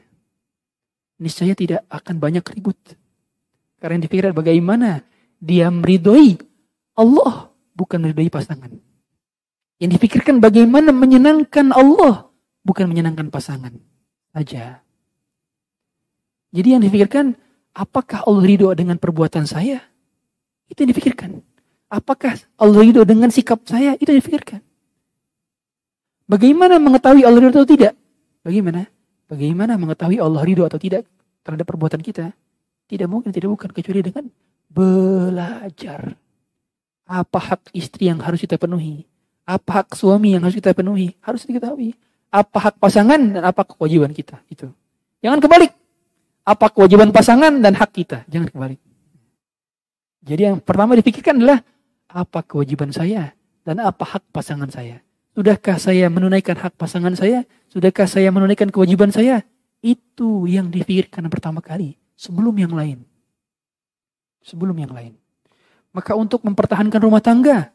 [1.20, 2.80] niscaya tidak akan banyak ribut.
[3.76, 5.04] Karena yang dipikirkan bagaimana
[5.36, 6.40] dia meridhoi
[6.96, 8.70] Allah, bukan meridhoi pasangan.
[9.80, 12.28] Yang dipikirkan bagaimana menyenangkan Allah,
[12.62, 13.72] bukan menyenangkan pasangan
[14.36, 14.84] saja.
[16.50, 17.38] Jadi yang dipikirkan,
[17.72, 19.80] apakah Allah ridho dengan perbuatan saya?
[20.68, 21.42] Itu yang dipikirkan.
[21.90, 23.98] Apakah Allah ridho dengan sikap saya?
[23.98, 24.62] Itu yang dipikirkan.
[26.30, 27.94] Bagaimana mengetahui Allah ridho atau tidak?
[28.46, 28.86] Bagaimana?
[29.26, 31.06] Bagaimana mengetahui Allah ridho atau tidak
[31.42, 32.34] terhadap perbuatan kita?
[32.86, 34.26] Tidak mungkin, tidak bukan kecuali dengan
[34.70, 36.14] belajar.
[37.10, 39.02] Apa hak istri yang harus kita penuhi?
[39.42, 41.18] Apa hak suami yang harus kita penuhi?
[41.18, 41.98] Harus diketahui.
[42.30, 44.38] Apa hak pasangan dan apa kewajiban kita?
[44.46, 44.70] Itu.
[45.18, 45.74] Jangan kebalik.
[46.46, 48.22] Apa kewajiban pasangan dan hak kita?
[48.30, 48.78] Jangan kebalik.
[50.22, 51.66] Jadi yang pertama dipikirkan adalah
[52.06, 53.34] apa kewajiban saya
[53.66, 55.02] dan apa hak pasangan saya.
[55.34, 57.42] Sudahkah saya menunaikan hak pasangan saya?
[57.74, 59.42] Sudahkah saya menunaikan kewajiban saya?
[59.82, 61.98] Itu yang dipikirkan pertama kali.
[62.14, 63.02] Sebelum yang lain.
[64.46, 65.16] Sebelum yang lain.
[65.90, 67.74] Maka untuk mempertahankan rumah tangga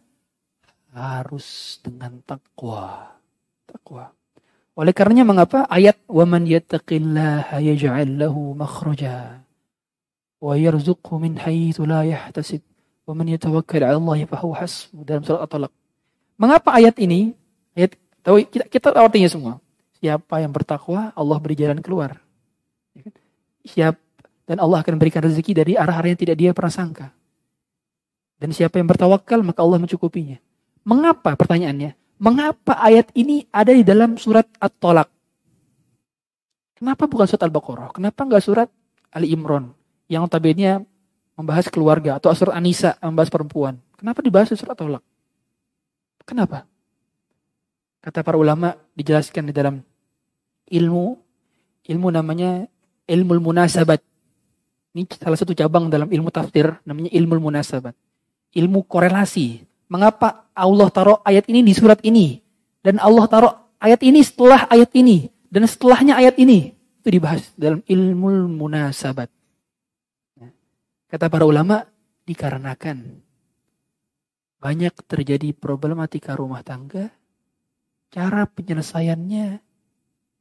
[0.95, 3.11] harus dengan takwa.
[3.67, 4.15] Takwa.
[4.75, 9.43] Oleh karenanya mengapa ayat waman yattaqillaha yaj'al lahu makhraja
[10.39, 12.59] wa yarzuqhu min haitsu la yahtasib
[13.07, 15.71] wa man yatawakkal 'ala Allah fa huwa hasbuh dalam surat At-Talaq.
[16.35, 17.31] Mengapa ayat ini?
[17.71, 19.53] Ayat tahu kita kita artinya semua.
[20.03, 22.19] Siapa yang bertakwa, Allah beri jalan keluar.
[22.91, 23.13] Ya kan?
[23.63, 23.95] Siap
[24.43, 27.14] dan Allah akan berikan rezeki dari arah-arah yang tidak dia pernah sangka.
[28.35, 30.37] Dan siapa yang bertawakal, maka Allah mencukupinya.
[30.83, 31.95] Mengapa pertanyaannya?
[32.19, 35.11] Mengapa ayat ini ada di dalam surat At-Tolak?
[36.75, 37.89] Kenapa bukan surat Al-Baqarah?
[37.95, 38.69] Kenapa enggak surat
[39.11, 39.71] Ali Imran?
[40.11, 40.83] Yang notabene
[41.35, 42.19] membahas keluarga.
[42.19, 43.79] Atau surat Anisa membahas perempuan.
[43.95, 45.03] Kenapa dibahas di surat At-Tolak?
[46.27, 46.67] Kenapa?
[48.03, 49.81] Kata para ulama dijelaskan di dalam
[50.69, 51.25] ilmu
[51.85, 52.65] ilmu namanya
[53.05, 54.01] ilmu munasabat.
[54.95, 57.93] Ini salah satu cabang dalam ilmu tafsir namanya ilmu munasabat.
[58.55, 59.61] Ilmu korelasi.
[59.91, 62.41] Mengapa Allah taruh ayat ini di surat ini
[62.81, 67.85] dan Allah taruh ayat ini setelah ayat ini dan setelahnya ayat ini itu dibahas dalam
[67.85, 69.29] ilmu munasabat.
[71.05, 71.85] Kata para ulama
[72.25, 73.21] dikarenakan
[74.57, 77.13] banyak terjadi problematika rumah tangga
[78.15, 79.59] Cara penyelesaiannya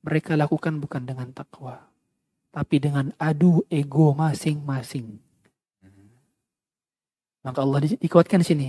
[0.06, 1.90] mereka lakukan bukan dengan takwa,
[2.54, 5.18] tapi dengan adu ego masing-masing.
[7.44, 8.68] Maka Allah di, dikuatkan di sini.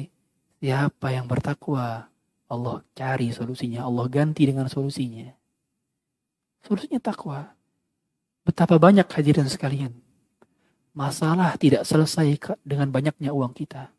[0.59, 2.05] Siapa yang bertakwa,
[2.51, 5.31] Allah cari solusinya, Allah ganti dengan solusinya.
[6.65, 7.55] Solusinya takwa.
[8.45, 9.93] Betapa banyak hadirin sekalian.
[10.95, 13.89] Masalah tidak selesai dengan banyaknya uang kita.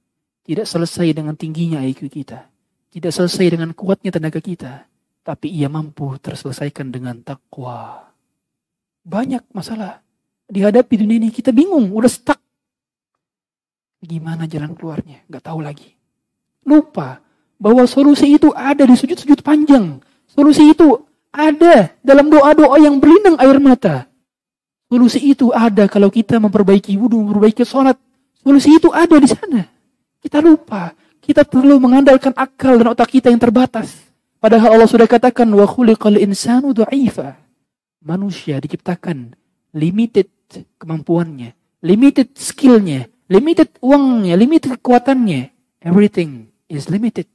[0.46, 2.46] Tidak selesai dengan tingginya IQ kita.
[2.92, 4.86] Tidak selesai dengan kuatnya tenaga kita
[5.26, 8.06] tapi ia mampu terselesaikan dengan takwa.
[9.02, 9.98] Banyak masalah
[10.46, 12.38] dihadapi dunia ini kita bingung, udah stuck.
[14.02, 15.24] Gimana jalan keluarnya?
[15.28, 15.96] Gak tahu lagi.
[16.66, 17.20] Lupa
[17.56, 20.00] bahwa solusi itu ada di sujud-sujud panjang.
[20.28, 21.00] Solusi itu
[21.32, 24.08] ada dalam doa-doa yang berlinang air mata.
[24.86, 27.96] Solusi itu ada kalau kita memperbaiki wudhu, memperbaiki sholat.
[28.40, 29.66] Solusi itu ada di sana.
[30.20, 30.94] Kita lupa.
[31.18, 33.90] Kita perlu mengandalkan akal dan otak kita yang terbatas.
[34.38, 37.34] Padahal Allah sudah katakan wa khuliqal insanu dha'ifa.
[38.06, 39.34] Manusia diciptakan
[39.74, 40.30] limited
[40.78, 41.50] kemampuannya,
[41.82, 45.50] limited skillnya, limited uangnya, limited kekuatannya.
[45.82, 47.26] Everything is limited.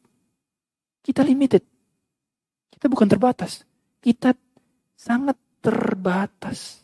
[1.01, 1.63] Kita limited.
[2.71, 3.63] Kita bukan terbatas.
[4.03, 4.35] Kita
[4.97, 6.83] sangat terbatas.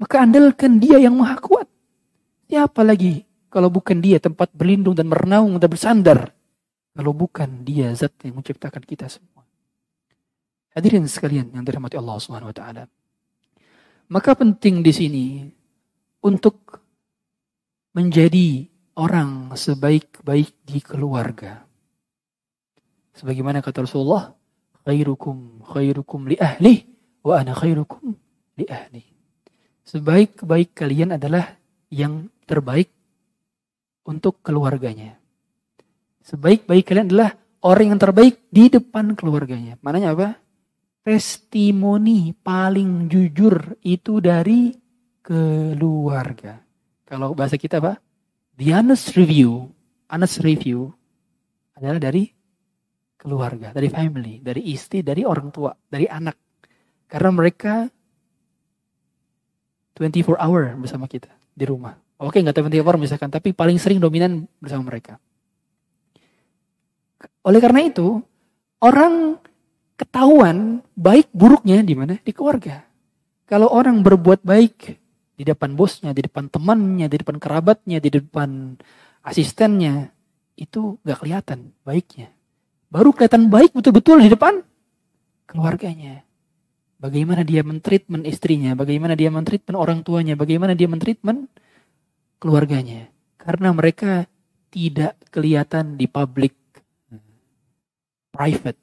[0.00, 1.68] Maka andalkan dia yang maha kuat.
[2.48, 3.22] Siapa lagi
[3.52, 6.32] kalau bukan dia tempat berlindung dan merenaung dan bersandar.
[6.96, 9.46] Kalau bukan dia zat yang menciptakan kita semua.
[10.74, 12.84] Hadirin sekalian yang dirahmati Allah Subhanahu wa taala.
[14.10, 15.26] Maka penting di sini
[16.26, 16.79] untuk
[17.90, 21.64] menjadi orang sebaik-baik di keluarga.
[23.16, 24.32] Sebagaimana kata Rasulullah,
[24.86, 26.86] khairukum khairukum li ahli
[27.26, 28.14] wa ana khairukum
[28.56, 29.02] li ahli.
[29.84, 31.58] Sebaik-baik kalian adalah
[31.90, 32.94] yang terbaik
[34.06, 35.18] untuk keluarganya.
[36.22, 37.34] Sebaik-baik kalian adalah
[37.66, 39.74] orang yang terbaik di depan keluarganya.
[39.82, 40.28] Mananya apa?
[41.02, 44.70] Testimoni paling jujur itu dari
[45.24, 46.69] keluarga.
[47.10, 47.98] Kalau bahasa kita apa?
[48.54, 49.66] The honest review,
[50.06, 50.94] honest review
[51.74, 52.30] adalah dari
[53.18, 56.38] keluarga, dari family, dari istri, dari orang tua, dari anak.
[57.10, 57.90] Karena mereka
[59.98, 61.98] 24 hour bersama kita di rumah.
[62.22, 65.18] Oke, nggak 24 hour misalkan, tapi paling sering dominan bersama mereka.
[67.42, 68.22] Oleh karena itu,
[68.78, 69.34] orang
[69.98, 72.22] ketahuan baik buruknya di mana?
[72.22, 72.86] Di keluarga.
[73.50, 74.99] Kalau orang berbuat baik
[75.40, 78.76] di depan bosnya, di depan temannya, di depan kerabatnya, di depan
[79.24, 80.12] asistennya,
[80.52, 82.28] itu nggak kelihatan baiknya.
[82.92, 84.60] Baru kelihatan baik betul-betul di depan
[85.48, 86.20] keluarganya.
[87.00, 91.48] Bagaimana dia mentreatment istrinya, bagaimana dia mentreatment orang tuanya, bagaimana dia mentreatment
[92.36, 93.08] keluarganya.
[93.40, 94.28] Karena mereka
[94.68, 96.52] tidak kelihatan di publik
[98.28, 98.76] private.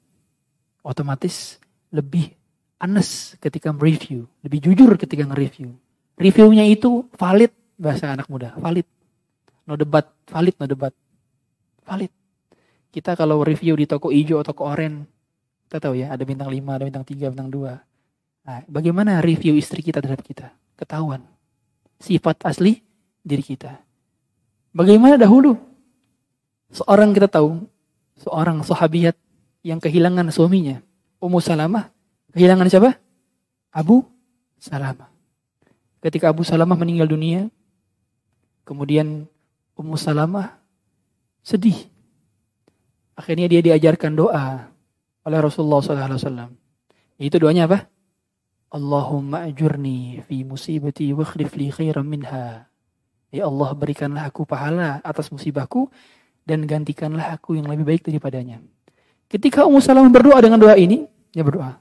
[0.82, 1.62] Otomatis
[1.94, 2.34] lebih
[2.82, 5.78] honest ketika mereview, lebih jujur ketika nge-review.
[6.18, 8.84] Reviewnya itu valid bahasa anak muda, valid.
[9.64, 10.90] No debat, valid no debat.
[11.86, 12.10] Valid.
[12.90, 15.06] Kita kalau review di toko hijau atau toko oren,
[15.68, 18.48] kita tahu ya, ada bintang 5, ada bintang 3, bintang 2.
[18.48, 20.48] Nah, bagaimana review istri kita terhadap kita?
[20.74, 21.20] Ketahuan.
[22.00, 22.80] Sifat asli
[23.20, 23.76] diri kita.
[24.72, 25.54] Bagaimana dahulu?
[26.72, 27.68] Seorang kita tahu,
[28.16, 29.16] seorang sahabiat
[29.60, 30.80] yang kehilangan suaminya.
[31.20, 31.92] Ummu Salamah.
[32.32, 32.96] Kehilangan siapa?
[33.68, 34.00] Abu
[34.56, 35.17] Salamah.
[35.98, 37.50] Ketika Abu Salamah meninggal dunia,
[38.62, 39.26] kemudian
[39.74, 40.58] Ummu Salamah
[41.42, 41.90] sedih.
[43.18, 44.70] Akhirnya dia diajarkan doa
[45.26, 46.54] oleh Rasulullah SAW.
[47.18, 47.90] Itu doanya apa?
[48.68, 52.68] Allahumma ajurni fi musibati wa li khairan minha.
[53.34, 55.90] Ya Allah berikanlah aku pahala atas musibahku
[56.46, 58.62] dan gantikanlah aku yang lebih baik daripadanya.
[59.26, 61.74] Ketika Ummu Salamah berdoa dengan doa ini, dia berdoa,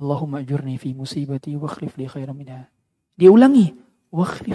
[0.00, 2.66] Allahumma ajurni fi musibati wa li khairan minha.
[3.20, 3.76] Dia ulangi,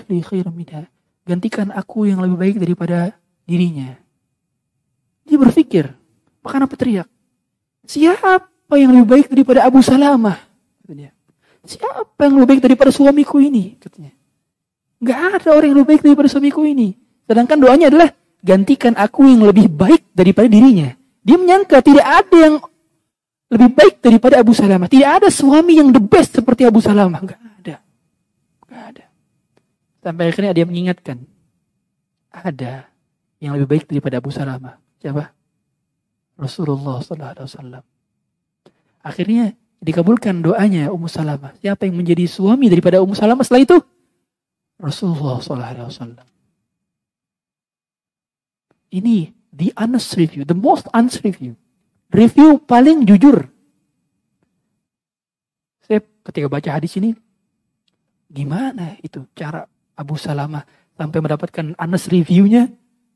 [0.09, 0.89] li khairan minha.
[1.21, 3.13] Gantikan aku yang lebih baik daripada
[3.45, 3.93] dirinya.
[5.25, 5.93] Dia berpikir,
[6.41, 7.05] bahkan apa teriak?
[7.85, 10.41] Siapa yang lebih baik daripada Abu Salamah?
[10.81, 11.13] Katanya.
[11.65, 13.77] Siapa yang lebih baik daripada suamiku ini?
[13.77, 14.13] Katanya.
[15.01, 16.97] Gak ada orang yang lebih baik daripada suamiku ini.
[17.29, 18.09] Sedangkan doanya adalah
[18.41, 20.93] gantikan aku yang lebih baik daripada dirinya.
[21.21, 22.55] Dia menyangka tidak ada yang
[23.49, 24.89] lebih baik daripada Abu Salamah.
[24.89, 27.21] Tidak ada suami yang the best seperti Abu Salamah.
[27.21, 27.44] Gak ada.
[28.75, 29.05] Gak ada.
[30.03, 31.23] Sampai akhirnya dia mengingatkan.
[32.35, 32.91] Ada
[33.39, 34.75] yang lebih baik daripada Abu Salamah.
[34.99, 35.31] Siapa?
[36.35, 37.83] Rasulullah Wasallam.
[38.99, 41.55] Akhirnya dikabulkan doanya Ummu Salamah.
[41.63, 43.77] Siapa yang menjadi suami daripada Ummu Salamah setelah itu?
[44.75, 46.19] Rasulullah SAW.
[48.91, 51.55] Ini the honest review, the most honest review.
[52.11, 53.47] Review paling jujur.
[55.87, 57.15] Saya ketika baca hadis ini,
[58.35, 59.63] gimana itu cara
[59.95, 60.67] Abu Salamah
[60.99, 62.67] sampai mendapatkan honest reviewnya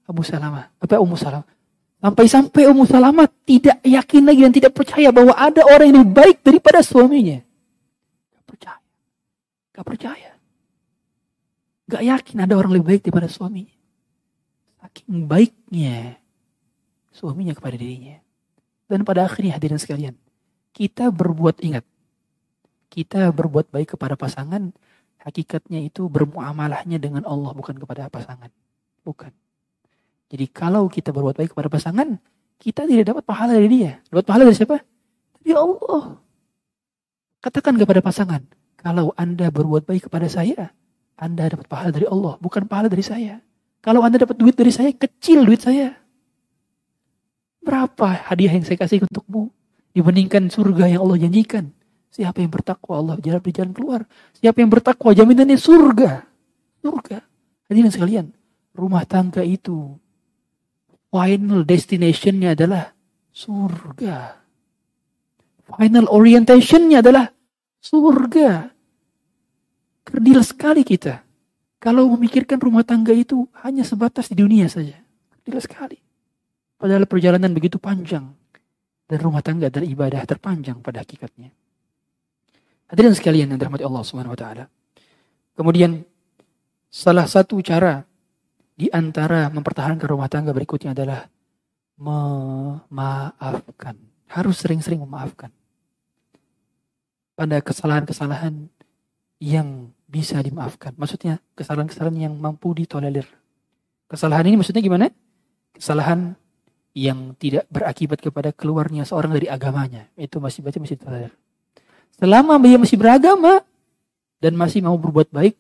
[0.08, 1.47] Abu Salamah, apa Ummu Salamah.
[1.99, 6.38] Sampai-sampai Ummu Salamah tidak yakin lagi dan tidak percaya bahwa ada orang yang lebih baik
[6.39, 7.43] daripada suaminya.
[8.32, 8.79] Gak percaya.
[9.75, 10.32] Gak percaya.
[11.91, 13.75] Gak yakin ada orang lebih baik daripada suaminya.
[14.79, 16.15] Saking baiknya
[17.12, 18.15] suaminya kepada dirinya.
[18.88, 20.15] Dan pada akhirnya hadirin sekalian,
[20.71, 21.84] kita berbuat ingat.
[22.89, 24.73] Kita berbuat baik kepada pasangan,
[25.23, 28.49] hakikatnya itu bermuamalahnya dengan Allah bukan kepada pasangan.
[29.03, 29.32] Bukan.
[30.29, 32.21] Jadi kalau kita berbuat baik kepada pasangan,
[32.62, 33.91] kita tidak dapat pahala dari dia.
[34.08, 34.77] Dapat pahala dari siapa?
[35.41, 36.03] Dari Allah.
[37.39, 38.43] Katakan kepada pasangan,
[38.79, 40.75] kalau Anda berbuat baik kepada saya,
[41.15, 43.39] Anda dapat pahala dari Allah, bukan pahala dari saya.
[43.79, 45.95] Kalau Anda dapat duit dari saya, kecil duit saya.
[47.63, 49.51] Berapa hadiah yang saya kasih untukmu
[49.95, 51.71] dibandingkan surga yang Allah janjikan?
[52.09, 54.01] Siapa yang bertakwa Allah jalan di jalan keluar.
[54.37, 56.25] Siapa yang bertakwa jaminannya surga.
[56.81, 57.17] Surga.
[57.69, 58.25] Hadirin sekalian,
[58.73, 59.93] rumah tangga itu
[61.13, 62.97] final destinationnya adalah
[63.29, 64.41] surga.
[65.69, 67.29] Final orientationnya adalah
[67.77, 68.73] surga.
[70.01, 71.21] Kerdil sekali kita.
[71.77, 74.97] Kalau memikirkan rumah tangga itu hanya sebatas di dunia saja.
[75.45, 75.97] Kerdil sekali.
[76.75, 78.33] Padahal perjalanan begitu panjang.
[79.05, 81.53] Dan rumah tangga adalah ibadah terpanjang pada hakikatnya.
[82.90, 84.65] Hadirin sekalian yang dirahmati Allah Subhanahu wa taala.
[85.54, 86.02] Kemudian
[86.90, 88.02] salah satu cara
[88.73, 91.29] di antara mempertahankan rumah tangga berikutnya adalah
[92.02, 93.94] memaafkan.
[94.29, 95.54] Harus sering-sering memaafkan.
[97.37, 98.67] Pada kesalahan-kesalahan
[99.37, 100.98] yang bisa dimaafkan.
[100.98, 103.29] Maksudnya kesalahan-kesalahan yang mampu ditolerir.
[104.10, 105.13] Kesalahan ini maksudnya gimana?
[105.77, 106.33] Kesalahan
[106.98, 110.10] yang tidak berakibat kepada keluarnya seorang dari agamanya.
[110.17, 111.33] Itu masih baca masih ditolerir.
[112.17, 113.62] Selama dia masih beragama
[114.41, 115.55] dan masih mau berbuat baik,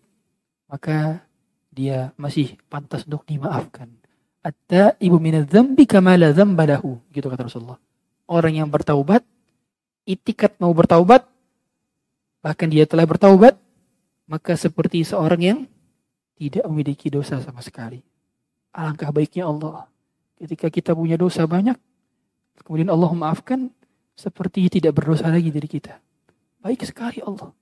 [0.65, 1.21] maka
[1.69, 3.87] dia masih pantas untuk dimaafkan.
[4.39, 6.99] Ada ibu minadzambi kamala zambalahu.
[7.11, 7.79] Gitu kata Rasulullah.
[8.29, 9.21] Orang yang bertaubat,
[10.07, 11.27] itikat mau bertaubat,
[12.39, 13.57] bahkan dia telah bertaubat,
[14.29, 15.59] maka seperti seorang yang
[16.39, 17.99] tidak memiliki dosa sama sekali.
[18.71, 19.89] Alangkah baiknya Allah.
[20.39, 21.75] Ketika kita punya dosa banyak,
[22.63, 23.67] kemudian Allah memaafkan,
[24.15, 25.99] seperti tidak berdosa lagi dari kita.
[26.59, 27.55] Baik sekali Allah.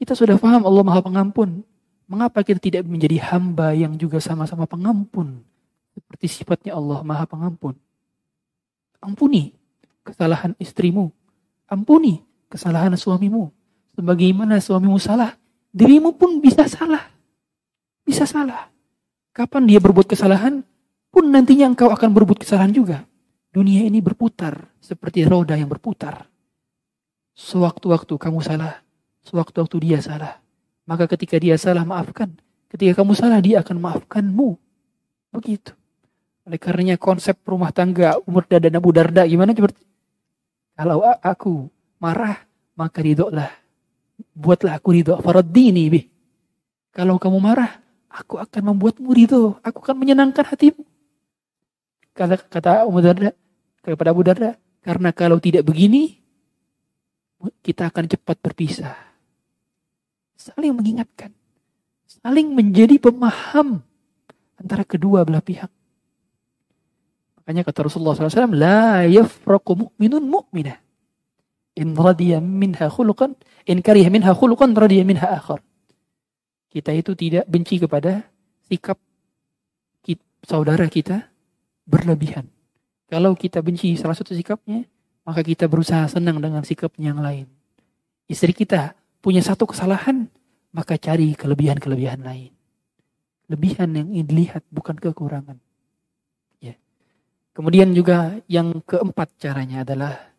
[0.00, 1.60] Kita sudah paham Allah maha pengampun.
[2.04, 5.40] Mengapa kita tidak menjadi hamba yang juga sama-sama pengampun?
[5.96, 7.76] Seperti sifatnya Allah maha pengampun.
[9.00, 9.52] Ampuni
[10.04, 11.12] kesalahan istrimu.
[11.68, 13.52] Ampuni kesalahan suamimu.
[13.94, 15.38] Sebagaimana suamimu salah,
[15.70, 17.08] dirimu pun bisa salah.
[18.04, 18.68] Bisa salah.
[19.32, 20.60] Kapan dia berbuat kesalahan,
[21.14, 23.06] pun nantinya engkau akan berbuat kesalahan juga.
[23.54, 26.26] Dunia ini berputar seperti roda yang berputar.
[27.34, 28.82] Sewaktu-waktu kamu salah,
[29.26, 30.38] sewaktu-waktu dia salah.
[30.86, 32.30] Maka ketika dia salah maafkan.
[32.70, 34.58] Ketika kamu salah dia akan maafkanmu.
[35.34, 35.74] Begitu.
[36.46, 39.80] Oleh karenanya konsep rumah tangga umur dan Abu Darda gimana seperti
[40.74, 41.70] kalau aku
[42.02, 42.42] marah
[42.74, 43.50] maka ridholah.
[44.34, 45.14] Buatlah aku ridho.
[45.22, 46.04] Faradini bih.
[46.90, 47.78] Kalau kamu marah,
[48.10, 49.58] aku akan membuatmu ridho.
[49.62, 50.82] Aku akan menyenangkan hatimu.
[52.14, 53.30] Kata kata Abu Darda
[53.82, 56.22] kepada Abu Darda, karena kalau tidak begini,
[57.64, 58.96] kita akan cepat berpisah
[60.34, 61.32] saling mengingatkan,
[62.04, 63.80] saling menjadi pemaham
[64.60, 65.72] antara kedua belah pihak.
[67.40, 70.80] Makanya kata Rasulullah SAW, La yafraku mu'minun mu'minah.
[71.74, 73.34] In radiya minha khuluqan,
[73.66, 75.64] in kariha minha khuluqan, radiya minha akhar.
[76.68, 78.26] Kita itu tidak benci kepada
[78.68, 78.98] sikap
[80.44, 81.24] saudara kita
[81.88, 82.46] berlebihan.
[83.08, 84.84] Kalau kita benci salah satu sikapnya,
[85.24, 87.46] maka kita berusaha senang dengan sikapnya yang lain.
[88.28, 88.92] Istri kita
[89.24, 90.28] punya satu kesalahan,
[90.76, 92.52] maka cari kelebihan-kelebihan lain.
[93.48, 95.56] Lebihan yang dilihat bukan kekurangan.
[96.60, 96.76] Ya.
[97.56, 100.32] Kemudian juga yang keempat caranya adalah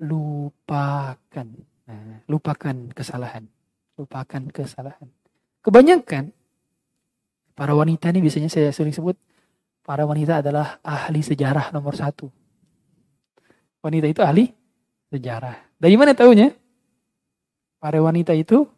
[0.00, 1.48] lupakan.
[1.88, 3.44] Nah, lupakan kesalahan.
[4.00, 5.08] Lupakan kesalahan.
[5.60, 6.32] Kebanyakan
[7.52, 9.16] para wanita ini biasanya saya sering sebut
[9.84, 12.32] para wanita adalah ahli sejarah nomor satu.
[13.80, 14.44] Wanita itu ahli
[15.10, 15.56] sejarah.
[15.80, 16.60] Dari mana tahunya?
[17.80, 18.68] para wanita itu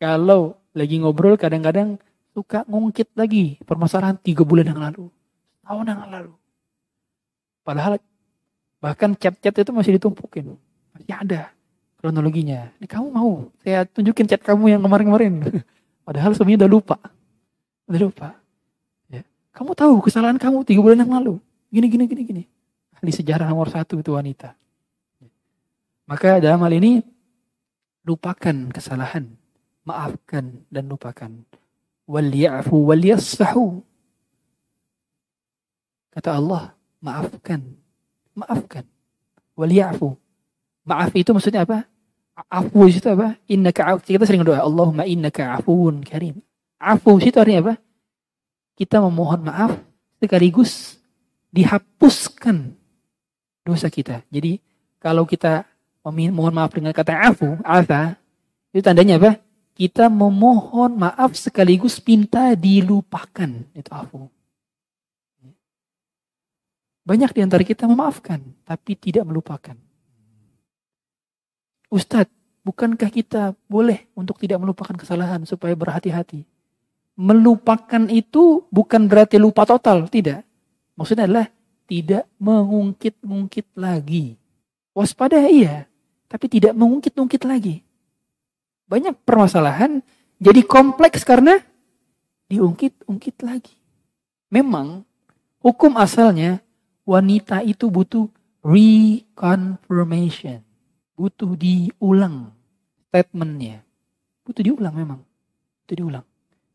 [0.00, 2.00] kalau lagi ngobrol kadang-kadang
[2.32, 5.12] suka ngungkit lagi permasalahan tiga bulan yang lalu,
[5.62, 6.32] tahun yang lalu.
[7.62, 8.00] Padahal
[8.82, 10.56] bahkan chat-chat itu masih ditumpukin,
[10.96, 11.52] masih ada
[12.00, 12.72] kronologinya.
[12.80, 15.62] Ini kamu mau saya tunjukin chat kamu yang kemarin-kemarin.
[16.08, 16.96] Padahal sebenarnya udah lupa,
[17.86, 18.28] udah lupa.
[19.08, 19.22] Ya.
[19.54, 21.38] Kamu tahu kesalahan kamu tiga bulan yang lalu.
[21.70, 22.44] Gini, gini, gini, gini.
[23.04, 24.56] Di sejarah nomor satu itu wanita.
[26.08, 27.00] Maka dalam hal ini
[28.04, 29.28] lupakan kesalahan,
[29.84, 31.32] maafkan dan lupakan.
[32.08, 33.04] Wal ya'fu wal.
[36.12, 36.72] Kata Allah,
[37.04, 37.60] maafkan,
[38.36, 38.84] maafkan.
[39.56, 39.72] Wal.
[40.84, 41.88] Maaf itu maksudnya apa?
[42.52, 43.40] Afu itu apa?
[43.48, 46.44] Innaka kita sering doa, Allahumma innaka afuun karim.
[46.76, 47.74] Afu itu artinya apa?
[48.76, 49.72] Kita memohon maaf
[50.20, 51.00] sekaligus
[51.54, 52.74] dihapuskan
[53.64, 54.20] dosa kita.
[54.28, 54.60] Jadi
[55.00, 55.64] kalau kita
[56.04, 58.14] mohon maaf dengan kata afu, afa,
[58.70, 59.40] itu tandanya apa?
[59.74, 63.50] Kita memohon maaf sekaligus minta dilupakan.
[63.74, 64.28] Itu afu.
[67.04, 69.76] Banyak di antara kita memaafkan, tapi tidak melupakan.
[71.92, 72.32] Ustadz,
[72.64, 76.48] bukankah kita boleh untuk tidak melupakan kesalahan supaya berhati-hati?
[77.14, 80.42] Melupakan itu bukan berarti lupa total, tidak.
[80.96, 81.46] Maksudnya adalah
[81.84, 84.40] tidak mengungkit-ungkit lagi.
[84.94, 85.90] Waspada iya,
[86.30, 87.82] tapi tidak mengungkit-ungkit lagi.
[88.88, 90.00] Banyak permasalahan
[90.38, 91.58] jadi kompleks karena
[92.48, 93.74] diungkit-ungkit lagi.
[94.52, 95.02] Memang
[95.64, 96.60] hukum asalnya
[97.02, 98.28] wanita itu butuh
[98.62, 100.62] reconfirmation.
[101.14, 102.50] Butuh diulang
[103.08, 103.82] statementnya.
[104.42, 105.20] Butuh diulang memang.
[105.84, 106.24] Butuh diulang.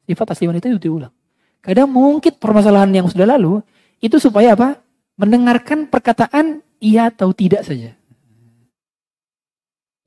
[0.08, 1.12] Sifat asli wanita itu diulang.
[1.60, 3.60] Kadang mengungkit permasalahan yang sudah lalu
[4.00, 4.80] itu supaya apa?
[5.20, 7.92] Mendengarkan perkataan iya atau tidak saja.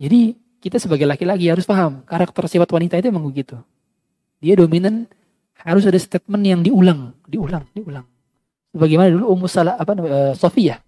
[0.00, 0.34] Jadi
[0.64, 3.60] kita sebagai laki-laki harus paham karakter sifat wanita itu emang begitu.
[4.40, 5.04] Dia dominan
[5.62, 8.08] harus ada statement yang diulang, diulang, diulang.
[8.72, 10.80] Bagaimana dulu Ummu Salah apa uh, Sofiyah.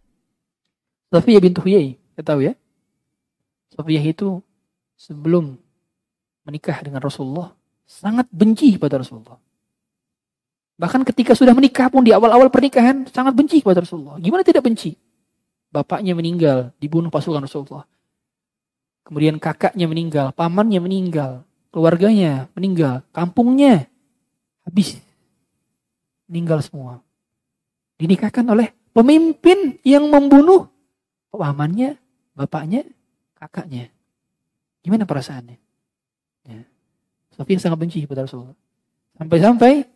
[1.12, 2.57] Sofiyah bintu Huyai, kita tahu ya.
[3.77, 4.41] Sofiyah itu
[4.97, 5.61] sebelum
[6.49, 7.53] menikah dengan Rasulullah
[7.85, 9.37] sangat benci pada Rasulullah.
[10.75, 14.18] Bahkan ketika sudah menikah pun di awal-awal pernikahan sangat benci kepada Rasulullah.
[14.18, 14.99] Gimana tidak benci?
[15.70, 17.87] Bapaknya meninggal, dibunuh pasukan Rasulullah.
[19.07, 23.87] Kemudian kakaknya meninggal, pamannya meninggal, keluarganya meninggal, kampungnya
[24.66, 24.99] habis.
[26.25, 27.05] Meninggal semua
[27.99, 30.66] dinikahkan oleh pemimpin yang membunuh
[31.31, 31.99] pamannya,
[32.35, 32.87] bapaknya,
[33.39, 33.91] kakaknya.
[34.85, 35.57] Gimana perasaannya?
[36.45, 36.61] Ya.
[37.35, 38.55] Sofia sangat benci pada Rasulullah.
[39.18, 39.94] Sampai-sampai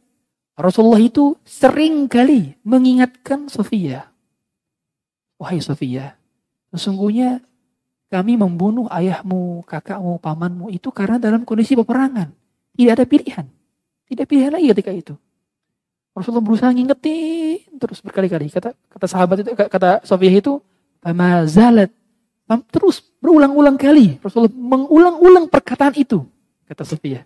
[0.59, 4.11] Rasulullah itu sering kali mengingatkan Sofia.
[5.39, 6.19] Wahai Sofia,
[6.75, 7.39] sesungguhnya
[8.11, 12.35] kami membunuh ayahmu, kakakmu, pamanmu itu karena dalam kondisi peperangan.
[12.75, 13.47] Tidak ada pilihan.
[14.11, 15.15] Tidak pilihan lagi ketika itu.
[16.11, 18.51] Rasulullah berusaha ngingetin terus berkali-kali.
[18.51, 20.59] Kata kata sahabat itu kata Sofiyah itu
[21.47, 21.95] zalat
[22.75, 26.27] terus berulang-ulang kali Rasulullah mengulang-ulang perkataan itu
[26.67, 27.23] kata Sofiyah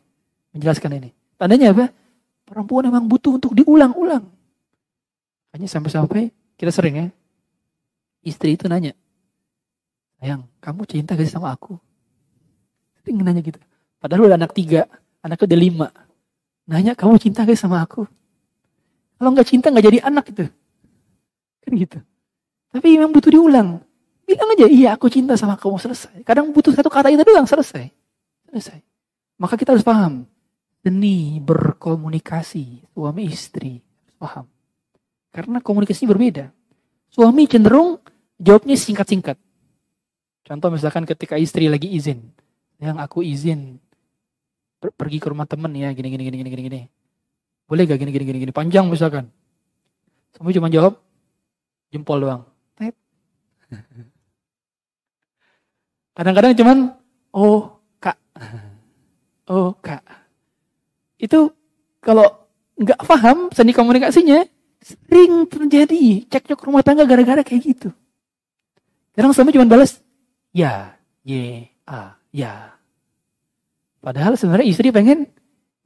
[0.53, 1.11] menjelaskan ini.
[1.41, 2.01] Tandanya apa?
[2.53, 4.28] Perempuan memang butuh untuk diulang-ulang.
[5.57, 6.28] Hanya sampai-sampai
[6.61, 7.07] kita sering ya.
[8.28, 8.92] Istri itu nanya,
[10.20, 11.80] sayang, kamu cinta gak sih sama aku?
[13.00, 13.57] Sering nanya gitu.
[13.98, 14.84] Padahal udah anak tiga,
[15.24, 15.88] anaknya udah lima.
[16.68, 18.05] Nanya, kamu cinta gak sih sama aku?
[19.16, 20.44] Kalau nggak cinta nggak jadi anak itu.
[21.62, 21.98] Kan gitu.
[22.74, 23.78] Tapi memang butuh diulang.
[24.26, 26.26] Bilang aja, iya aku cinta sama kamu selesai.
[26.26, 27.86] Kadang butuh satu kata itu doang selesai.
[28.50, 28.82] Selesai.
[29.38, 30.26] Maka kita harus paham.
[30.83, 33.78] Seni berkomunikasi suami istri.
[34.18, 34.51] Paham.
[35.30, 36.51] Karena komunikasi berbeda.
[37.09, 38.03] Suami cenderung
[38.43, 39.39] jawabnya singkat-singkat.
[40.43, 42.18] Contoh misalkan ketika istri lagi izin.
[42.83, 43.78] Yang aku izin
[44.83, 46.80] pergi ke rumah temen ya gini gini gini gini gini gini.
[47.70, 48.53] Boleh gak gini, gini, gini, gini.
[48.53, 49.30] Panjang misalkan.
[50.35, 50.99] Semua cuma jawab
[51.95, 52.43] jempol doang.
[56.12, 56.78] Kadang-kadang cuman,
[57.33, 58.18] oh kak.
[59.51, 60.22] Oh kak.
[61.23, 61.55] Itu
[62.03, 64.43] kalau nggak paham seni komunikasinya,
[64.83, 67.89] sering terjadi cekcok rumah tangga gara-gara kayak gitu.
[69.14, 70.03] Kadang sampai cuma balas,
[70.51, 72.75] ya, ye, a, ya.
[74.03, 75.31] Padahal sebenarnya istri pengen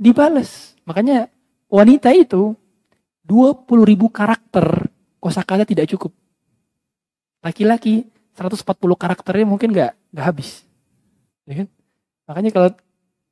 [0.01, 0.73] dibales.
[0.89, 1.29] Makanya
[1.69, 2.57] wanita itu
[3.29, 4.89] 20 ribu karakter
[5.21, 6.17] kosakata tidak cukup.
[7.45, 8.09] Laki-laki
[8.39, 8.63] 140
[8.97, 10.65] karakternya mungkin nggak nggak habis.
[11.45, 11.69] Ya kan?
[12.31, 12.71] Makanya kalau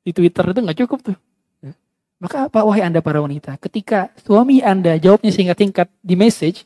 [0.05, 1.17] di Twitter itu nggak cukup tuh.
[2.15, 6.63] Maka apa wahai anda para wanita, ketika suami anda jawabnya singkat-singkat di message,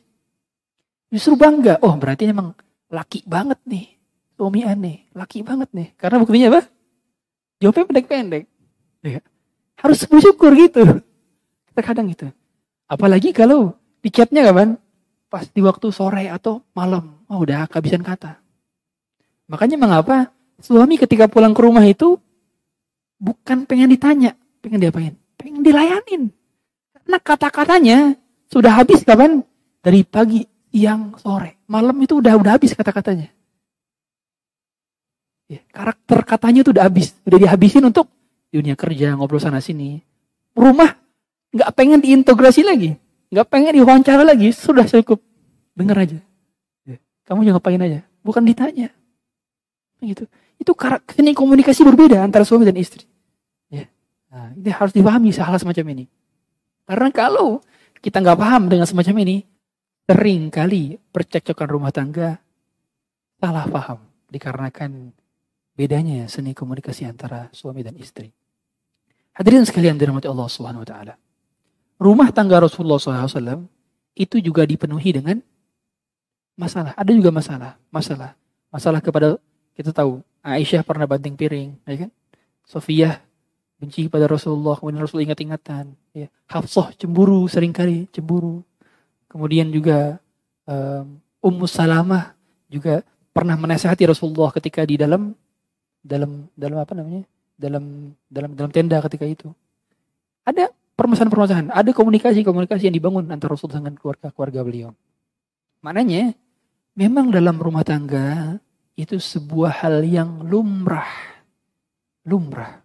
[1.10, 1.82] justru bangga.
[1.82, 2.54] Oh berarti memang
[2.86, 3.98] laki banget nih.
[4.38, 5.92] Suami aneh, laki banget nih.
[5.98, 6.60] Karena buktinya apa?
[7.60, 8.44] Jawabnya pendek-pendek.
[9.04, 9.20] Ya.
[9.76, 11.04] Harus bersyukur gitu.
[11.76, 12.32] Terkadang gitu.
[12.88, 14.80] Apalagi kalau di chatnya kapan?
[15.28, 17.20] Pas di waktu sore atau malam.
[17.28, 18.40] Oh udah kehabisan kata.
[19.50, 20.32] Makanya mengapa
[20.62, 22.16] suami ketika pulang ke rumah itu
[23.20, 24.32] bukan pengen ditanya,
[24.64, 25.19] pengen diapain?
[25.60, 26.22] Pengen dilayanin.
[26.96, 27.98] Karena kata-katanya
[28.48, 29.44] sudah habis kapan?
[29.84, 30.40] Dari pagi,
[30.72, 31.60] siang, sore.
[31.68, 33.28] Malam itu udah udah habis kata-katanya.
[35.52, 37.12] Ya, karakter katanya itu udah habis.
[37.28, 38.08] Udah dihabisin untuk
[38.48, 40.00] dunia kerja, ngobrol sana sini.
[40.56, 40.96] Rumah
[41.52, 42.96] nggak pengen diintegrasi lagi,
[43.28, 45.20] nggak pengen diwawancara lagi, sudah cukup.
[45.76, 46.20] Dengar aja.
[46.88, 46.96] Ya.
[47.28, 48.88] Kamu juga ngapain aja, bukan ditanya.
[50.00, 50.24] Gitu.
[50.56, 50.72] Itu
[51.20, 53.04] ini komunikasi berbeda antara suami dan istri.
[54.30, 56.04] Nah, ini harus dipahami hal semacam ini.
[56.86, 57.62] Karena kalau
[57.98, 59.42] kita nggak paham dengan semacam ini,
[60.06, 62.38] sering kali percekcokan rumah tangga
[63.38, 63.98] salah paham
[64.30, 65.14] dikarenakan
[65.74, 68.30] bedanya seni komunikasi antara suami dan istri.
[69.34, 71.14] Hadirin sekalian dirahmati Allah Subhanahu wa taala
[72.00, 73.68] rumah tangga Rasulullah SAW
[74.16, 75.36] itu juga dipenuhi dengan
[76.56, 76.96] masalah.
[76.96, 78.32] Ada juga masalah, masalah,
[78.72, 79.36] masalah kepada
[79.76, 82.10] kita tahu Aisyah pernah banting piring, ya kan?
[82.64, 83.20] Sofiyah
[83.80, 85.96] benci pada Rasulullah, kemudian Rasul ingat-ingatan.
[86.12, 86.28] Ya.
[86.44, 88.60] Hafsah cemburu sering kali cemburu.
[89.24, 90.20] Kemudian juga
[90.68, 92.36] um, Ummu Salamah
[92.68, 93.00] juga
[93.32, 95.32] pernah menasihati Rasulullah ketika di dalam
[96.04, 97.24] dalam dalam apa namanya?
[97.60, 99.48] dalam dalam dalam tenda ketika itu.
[100.44, 101.68] Ada permasalahan-permasalahan.
[101.72, 104.90] Ada komunikasi-komunikasi yang dibangun antara Rasul dengan keluarga-keluarga beliau.
[105.84, 106.32] Maknanya,
[106.96, 108.56] memang dalam rumah tangga
[108.96, 111.08] itu sebuah hal yang lumrah.
[112.24, 112.80] Lumrah.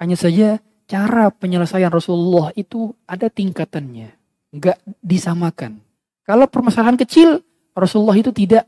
[0.00, 0.56] Hanya saja
[0.88, 4.16] cara penyelesaian Rasulullah itu ada tingkatannya.
[4.50, 5.78] Enggak disamakan.
[6.24, 7.44] Kalau permasalahan kecil,
[7.76, 8.64] Rasulullah itu tidak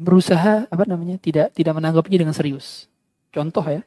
[0.00, 2.88] berusaha apa namanya tidak tidak menanggapinya dengan serius.
[3.30, 3.84] Contoh ya,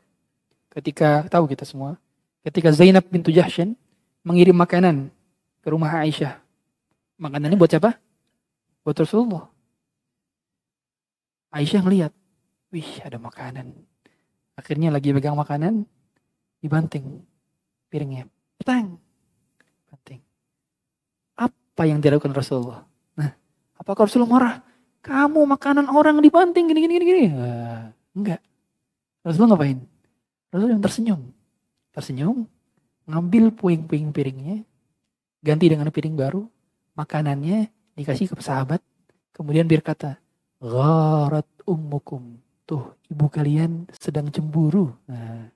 [0.72, 1.98] ketika tahu kita semua,
[2.46, 3.74] ketika Zainab bintu Jahsyan
[4.22, 5.10] mengirim makanan
[5.66, 6.38] ke rumah Aisyah.
[7.18, 7.98] Makanannya buat siapa?
[8.86, 9.50] Buat Rasulullah.
[11.50, 12.12] Aisyah ngeliat,
[12.70, 13.74] wih ada makanan.
[14.56, 15.84] Akhirnya lagi pegang makanan,
[16.64, 17.24] dibanting
[17.92, 18.28] piringnya.
[18.56, 18.96] Petang.
[19.92, 20.22] Banting.
[21.36, 22.88] Apa yang dilakukan Rasulullah?
[23.20, 23.36] Nah,
[23.76, 24.56] apakah Rasulullah marah?
[25.04, 27.26] Kamu makanan orang dibanting gini gini gini gini.
[27.30, 28.42] Nah, enggak.
[29.22, 29.80] Rasulullah ngapain?
[30.50, 31.22] Rasulullah yang tersenyum.
[31.92, 32.38] Tersenyum,
[33.08, 34.66] ngambil puing-puing piringnya,
[35.40, 36.44] ganti dengan piring baru,
[36.98, 38.84] makanannya dikasih ke sahabat,
[39.32, 40.20] kemudian berkata,
[40.60, 42.35] Gharat ummukum.
[43.26, 44.94] Ibu kalian sedang cemburu.
[45.10, 45.50] Nah,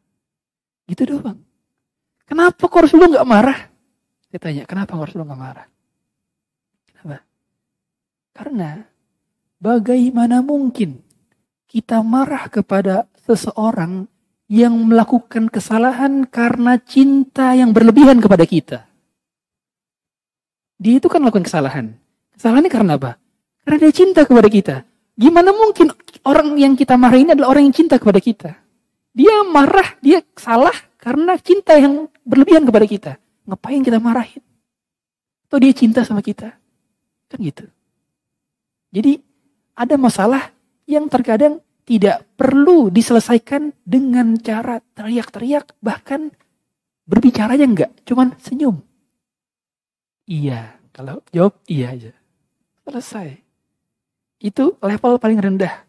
[0.89, 1.37] gitu doang.
[2.25, 3.59] Kenapa kok Rasulullah nggak marah?
[4.25, 5.67] Saya tanya, kenapa kok Rasulullah nggak marah?
[6.89, 7.17] Kenapa?
[8.33, 8.69] Karena
[9.61, 10.97] bagaimana mungkin
[11.69, 14.09] kita marah kepada seseorang
[14.49, 18.89] yang melakukan kesalahan karena cinta yang berlebihan kepada kita.
[20.81, 21.93] Dia itu kan melakukan kesalahan.
[22.33, 23.21] Kesalahannya karena apa?
[23.61, 24.88] Karena dia cinta kepada kita.
[25.19, 25.91] Gimana mungkin
[26.23, 28.55] orang yang kita marah ini adalah orang yang cinta kepada kita?
[29.11, 33.11] Dia marah, dia salah karena cinta yang berlebihan kepada kita.
[33.43, 34.39] Ngapain kita marahin?
[35.51, 36.55] Atau dia cinta sama kita?
[37.27, 37.67] Kan gitu.
[38.95, 39.19] Jadi
[39.75, 40.55] ada masalah
[40.87, 45.75] yang terkadang tidak perlu diselesaikan dengan cara teriak-teriak.
[45.83, 46.31] Bahkan
[47.03, 47.91] berbicaranya enggak.
[48.07, 48.79] Cuman senyum.
[50.31, 50.79] Iya.
[50.95, 52.11] Kalau jawab iya aja.
[52.87, 53.48] Selesai.
[54.39, 55.83] Itu level paling rendah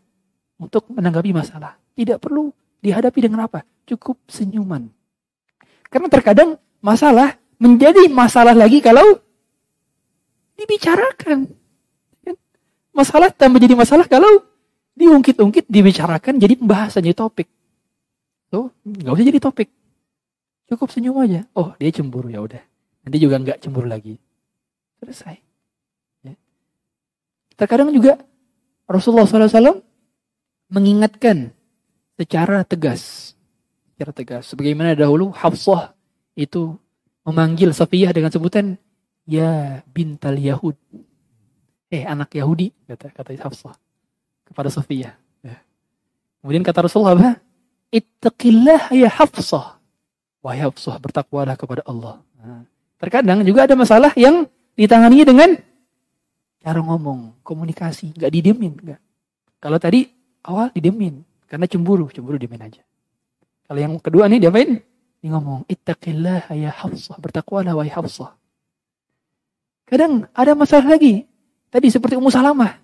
[0.58, 1.78] untuk menanggapi masalah.
[1.94, 2.50] Tidak perlu
[2.82, 3.62] dihadapi dengan apa?
[3.86, 4.90] Cukup senyuman.
[5.86, 9.18] Karena terkadang masalah menjadi masalah lagi kalau
[10.58, 11.50] dibicarakan.
[12.90, 14.44] Masalah tambah jadi masalah kalau
[14.98, 17.48] diungkit-ungkit, dibicarakan jadi pembahasan, jadi topik.
[18.50, 19.68] Tuh, nggak usah jadi topik.
[20.66, 21.46] Cukup senyum aja.
[21.54, 22.62] Oh, dia cemburu ya udah.
[23.06, 24.18] Nanti juga nggak cemburu lagi.
[25.02, 25.38] Selesai.
[26.26, 26.34] Ya.
[27.56, 28.20] Terkadang juga
[28.90, 29.86] Rasulullah SAW
[30.66, 31.54] mengingatkan
[32.18, 33.32] secara tegas
[34.00, 34.48] secara tegas.
[34.48, 35.92] Sebagaimana dahulu Hafsah
[36.32, 36.72] itu
[37.20, 38.80] memanggil Safiyah dengan sebutan
[39.28, 40.72] ya bintal Yahud.
[41.92, 43.76] Eh anak Yahudi kata kata Hafsah
[44.48, 45.12] kepada Safiyah.
[45.44, 45.60] Ya.
[46.40, 47.44] Kemudian kata Rasulullah apa?
[47.92, 49.76] Ittaqillah ya Hafsah.
[50.40, 52.24] Wahai Hafsah bertakwalah kepada Allah.
[52.40, 52.64] Nah,
[52.96, 54.48] terkadang juga ada masalah yang
[54.80, 55.60] ditangani dengan
[56.60, 59.00] cara ngomong, komunikasi, nggak didiemin, nggak.
[59.60, 60.08] Kalau tadi
[60.44, 62.84] awal didiemin karena cemburu, cemburu diemin aja.
[63.64, 64.78] Kalau yang kedua nih dia main,
[65.20, 68.36] dia ngomong, Ittaqillah ya Hafsah, bertakwalah wahai Hafsah.
[69.90, 71.26] Kadang ada masalah lagi.
[71.70, 72.78] Tadi seperti Ummu Salamah.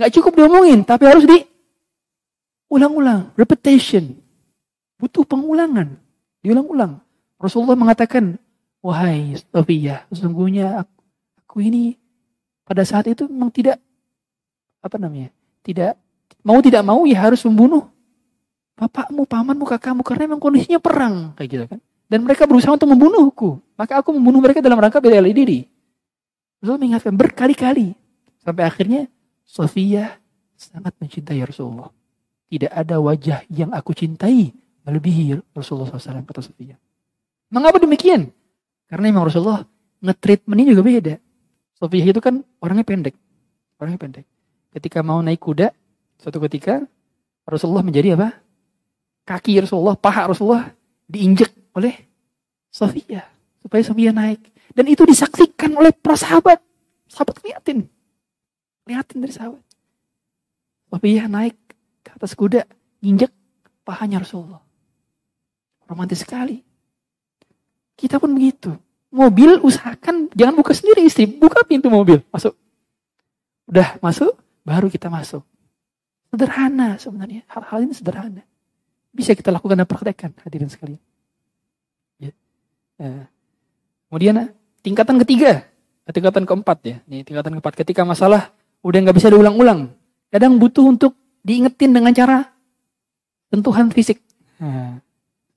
[0.00, 1.44] Gak cukup diomongin, tapi harus di
[2.72, 4.16] ulang-ulang, repetition.
[4.96, 6.00] Butuh pengulangan,
[6.40, 7.00] diulang-ulang.
[7.36, 8.40] Rasulullah mengatakan,
[8.80, 10.96] wahai Sofiyah, sesungguhnya aku,
[11.44, 11.99] aku ini
[12.70, 13.82] pada saat itu memang tidak
[14.78, 15.34] apa namanya,
[15.66, 15.98] tidak
[16.46, 17.90] mau tidak mau ya harus membunuh
[18.78, 21.82] bapakmu, pamanmu, kakakmu karena memang kondisinya perang kayak gitu kan.
[22.06, 23.58] Dan mereka berusaha untuk membunuhku.
[23.74, 25.66] Maka aku membunuh mereka dalam rangka bela diri.
[26.62, 27.94] Rasul mengingatkan berkali-kali
[28.42, 29.06] sampai akhirnya
[29.46, 30.18] Sofia
[30.54, 31.90] sangat mencintai Rasulullah.
[32.50, 34.50] Tidak ada wajah yang aku cintai
[34.86, 36.74] melebihi Rasulullah SAW kata Sofia.
[37.50, 38.30] Mengapa demikian?
[38.90, 39.62] Karena memang Rasulullah
[40.02, 41.14] nge-treatmentnya juga beda.
[41.80, 43.16] Sofia itu kan orangnya pendek.
[43.80, 44.28] Orangnya pendek.
[44.76, 45.72] Ketika mau naik kuda,
[46.20, 46.84] suatu ketika
[47.48, 48.36] Rasulullah menjadi apa?
[49.24, 50.74] kaki Rasulullah, paha Rasulullah
[51.06, 51.94] diinjek oleh
[52.66, 53.22] Sofia
[53.62, 54.42] supaya Sofia naik.
[54.74, 56.58] Dan itu disaksikan oleh para sahabat.
[57.10, 57.86] Sahabat liatin.
[58.86, 59.62] Liatin dari sahabat.
[60.90, 61.56] Sofia naik
[62.02, 62.66] ke atas kuda,
[63.02, 63.30] injek
[63.86, 64.62] pahanya Rasulullah.
[65.86, 66.62] Romantis sekali.
[67.98, 68.74] Kita pun begitu.
[69.10, 72.54] Mobil usahakan jangan buka sendiri istri, buka pintu mobil, masuk.
[73.66, 75.42] Udah masuk, baru kita masuk.
[76.30, 78.42] Sederhana sebenarnya, hal-hal ini sederhana
[79.10, 81.02] bisa kita lakukan dan praktekkan hadirin sekalian.
[82.22, 82.30] Ya.
[83.02, 83.26] ya.
[84.06, 84.54] kemudian
[84.86, 85.66] tingkatan ketiga,
[86.10, 86.96] tingkatan keempat ya.
[87.10, 88.54] Ini tingkatan keempat ketika masalah
[88.86, 89.90] udah nggak bisa diulang-ulang.
[90.30, 92.46] Kadang butuh untuk diingetin dengan cara
[93.50, 94.22] sentuhan fisik.
[94.62, 95.02] Nah,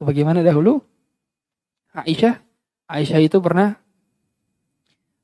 [0.02, 0.82] bagaimana dahulu
[1.94, 2.42] Aisyah,
[2.88, 3.76] Aisyah itu pernah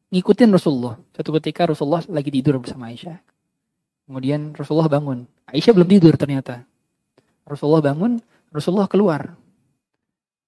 [0.09, 0.95] ngikutin Rasulullah.
[1.13, 3.19] Satu ketika Rasulullah lagi tidur bersama Aisyah.
[4.09, 5.29] Kemudian Rasulullah bangun.
[5.49, 6.65] Aisyah belum tidur ternyata.
[7.45, 9.37] Rasulullah bangun, Rasulullah keluar.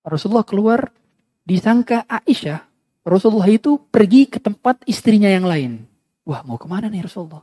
[0.01, 0.89] Rasulullah keluar
[1.45, 2.65] disangka Aisyah,
[3.05, 5.85] Rasulullah itu pergi ke tempat istrinya yang lain.
[6.25, 7.41] Wah mau ke mana nih Rasulullah?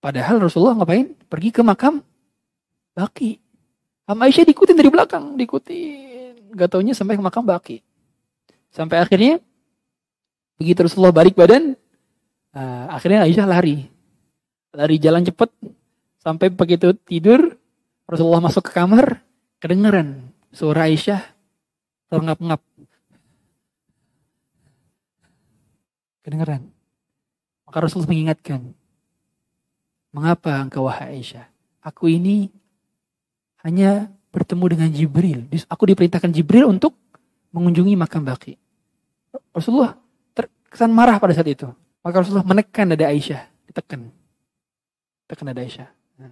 [0.00, 1.16] Padahal Rasulullah ngapain?
[1.28, 2.04] Pergi ke makam
[2.94, 3.40] Baki.
[4.04, 6.52] Sama Aisyah diikutin dari belakang, diikutin.
[6.54, 7.80] Gak taunya sampai ke makam Baki.
[8.74, 9.38] Sampai akhirnya
[10.58, 11.78] begitu Rasulullah balik badan,
[12.58, 13.86] uh, akhirnya Aisyah lari.
[14.74, 15.54] Lari jalan cepat
[16.18, 17.54] sampai begitu tidur
[18.10, 19.22] Rasulullah masuk ke kamar,
[19.62, 21.22] kedengeran suara Aisyah
[22.10, 22.58] terngap-ngap.
[26.26, 26.66] Kedengeran.
[27.70, 28.74] Maka Rasulullah mengingatkan,
[30.14, 31.50] Mengapa engkau wahai Aisyah?
[31.82, 32.46] Aku ini
[33.66, 35.50] hanya bertemu dengan Jibril.
[35.66, 36.94] Aku diperintahkan Jibril untuk
[37.50, 38.63] mengunjungi makam Baki.
[39.54, 39.98] Rasulullah
[40.34, 41.68] terkesan marah pada saat itu.
[42.04, 44.12] Maka Rasulullah menekan dada Aisyah, ditekan.
[45.24, 45.88] Tekan dada Aisyah.
[46.20, 46.30] Nah,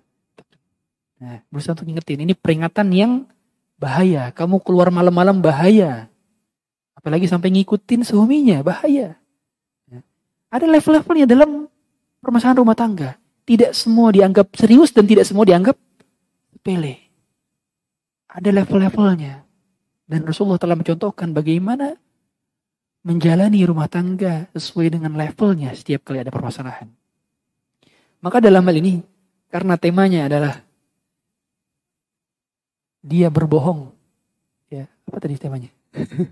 [1.16, 2.28] nah, berusaha untuk ngingetin.
[2.28, 3.24] Ini peringatan yang
[3.80, 4.28] bahaya.
[4.36, 6.12] Kamu keluar malam-malam bahaya.
[6.92, 9.16] Apalagi sampai ngikutin suaminya, bahaya.
[9.88, 10.04] Nah,
[10.52, 11.66] ada level-levelnya dalam
[12.20, 13.16] permasalahan rumah tangga.
[13.42, 15.74] Tidak semua dianggap serius dan tidak semua dianggap
[16.52, 17.00] sepele.
[18.28, 19.42] Ada level-levelnya.
[20.04, 21.96] Dan Rasulullah telah mencontohkan bagaimana
[23.02, 26.86] menjalani rumah tangga sesuai dengan levelnya setiap kali ada permasalahan.
[28.22, 29.02] Maka dalam hal ini,
[29.50, 30.62] karena temanya adalah
[33.02, 33.90] dia berbohong.
[34.70, 35.70] Ya, apa tadi temanya?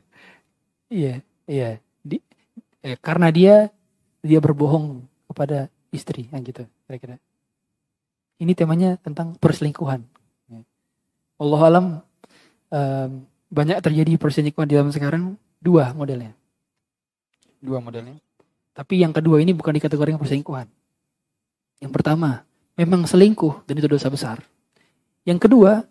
[0.88, 1.18] iya,
[1.50, 1.82] iya.
[2.06, 2.22] Di,
[2.86, 3.74] eh, karena dia
[4.22, 7.18] dia berbohong kepada istri, yang gitu kira-kira.
[8.38, 10.06] Ini temanya tentang perselingkuhan.
[10.48, 10.62] Ya.
[11.42, 11.86] Allah alam
[12.70, 13.10] um,
[13.50, 15.22] banyak terjadi perselingkuhan di zaman sekarang
[15.58, 16.39] dua modelnya.
[17.60, 18.16] Dua modelnya.
[18.72, 20.66] Tapi yang kedua ini bukan dikategorikan perselingkuhan.
[21.80, 22.44] Yang pertama,
[22.76, 24.40] memang selingkuh dan itu dosa besar.
[25.28, 25.84] Yang kedua,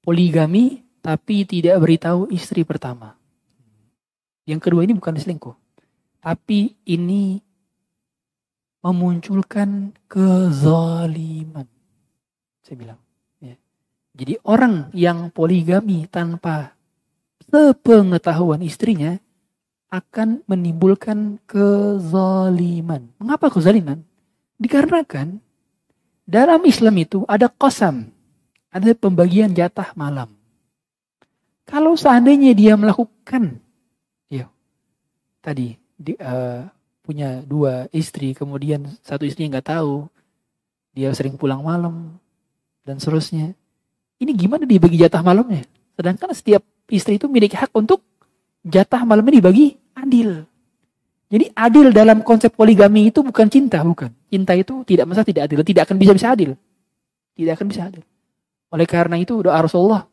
[0.00, 3.16] poligami tapi tidak beritahu istri pertama.
[4.48, 5.56] Yang kedua ini bukan selingkuh.
[6.20, 7.40] Tapi ini
[8.80, 11.68] memunculkan kezaliman.
[12.64, 13.00] Saya bilang.
[13.40, 13.56] Ya.
[14.16, 16.76] Jadi orang yang poligami tanpa
[17.48, 19.16] sepengetahuan istrinya
[19.90, 23.10] akan menimbulkan kezaliman.
[23.18, 24.06] Mengapa kezaliman?
[24.62, 25.42] Dikarenakan
[26.30, 28.06] dalam Islam itu ada kosam,
[28.70, 30.30] ada pembagian jatah malam.
[31.66, 33.58] Kalau seandainya dia melakukan,
[34.30, 34.46] ya,
[35.42, 36.70] tadi di, uh,
[37.02, 40.06] punya dua istri, kemudian satu istri nggak tahu,
[40.94, 42.14] dia sering pulang malam
[42.86, 43.58] dan seterusnya.
[44.22, 45.66] Ini gimana dibagi jatah malamnya?
[45.98, 48.04] Sedangkan setiap istri itu memiliki hak untuk
[48.62, 50.44] jatah malamnya dibagi adil.
[51.30, 54.10] Jadi adil dalam konsep poligami itu bukan cinta, bukan.
[54.26, 56.58] Cinta itu tidak masa tidak adil, tidak akan bisa bisa adil.
[57.38, 58.02] Tidak akan bisa adil.
[58.74, 60.10] Oleh karena itu doa Rasulullah,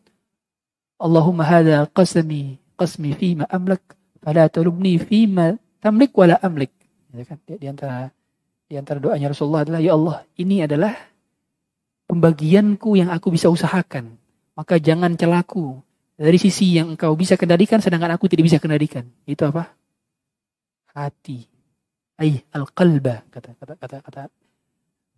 [0.98, 3.82] Allahumma hadha qasmi qasmi fima amlak
[4.22, 6.74] fala talubni fima tamlik wala amlik.
[7.14, 7.38] Ya kan?
[7.46, 8.14] Di antara
[8.68, 10.94] di antara doanya Rasulullah adalah ya Allah, ini adalah
[12.06, 14.18] pembagianku yang aku bisa usahakan.
[14.58, 15.82] Maka jangan celaku
[16.18, 19.05] dari sisi yang engkau bisa kendalikan sedangkan aku tidak bisa kendalikan.
[19.30, 19.70] Itu apa?
[20.97, 21.45] Hati.
[22.18, 24.22] Ay al-qalba kata kata kata kata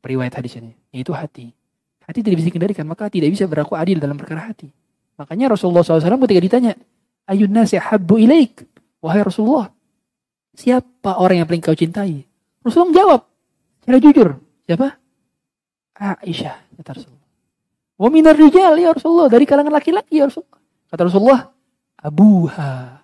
[0.04, 0.76] periwayat hadis ini.
[0.92, 1.56] Yaitu hati.
[2.04, 4.68] Hati tidak bisa kendalikan maka tidak bisa berlaku adil dalam perkara hati.
[5.16, 6.74] Makanya Rasulullah SAW ketika ditanya,
[7.28, 8.64] Ayun nasi habbu ilaik.
[9.04, 9.72] Wahai Rasulullah,
[10.60, 12.28] Siapa orang yang paling kau cintai?
[12.60, 13.22] Rasulullah menjawab
[13.80, 14.30] secara jujur.
[14.68, 14.88] Siapa?
[16.20, 17.28] Aisyah, kata Rasulullah.
[17.96, 19.32] Wa minar rijal ya Rasulullah.
[19.32, 20.59] Dari kalangan laki-laki ya Rasulullah.
[20.90, 21.54] Kata Rasulullah,
[22.02, 23.00] Abuha.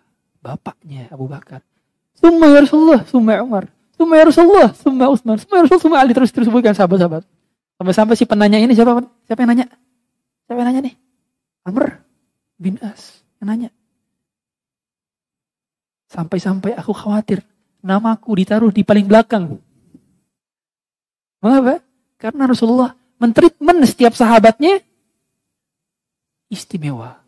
[0.45, 1.65] Bapaknya Abu Bakar.
[2.13, 3.65] Summa ya Rasulullah, summa Umar.
[3.97, 5.41] Summa ya Rasulullah, summa Utsman.
[5.41, 6.13] Summa ya Rasulullah, summa Ali.
[6.13, 7.25] Terus terus sebutkan sahabat-sahabat.
[7.81, 9.01] Sampai-sampai si penanya ini siapa?
[9.25, 9.65] Siapa yang nanya?
[10.45, 10.93] Siapa yang nanya nih?
[11.65, 11.97] Amr
[12.61, 13.69] bin As yang nanya.
[16.13, 17.41] Sampai-sampai aku khawatir
[17.81, 19.57] namaku ditaruh di paling belakang.
[21.41, 21.81] Mengapa?
[22.21, 24.77] Karena Rasulullah mentreatment setiap sahabatnya
[26.53, 27.24] istimewa.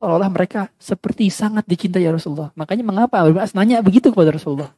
[0.00, 2.48] Seolah-olah mereka seperti sangat dicintai ya Rasulullah.
[2.56, 4.72] Makanya mengapa Abu nanya begitu kepada Rasulullah?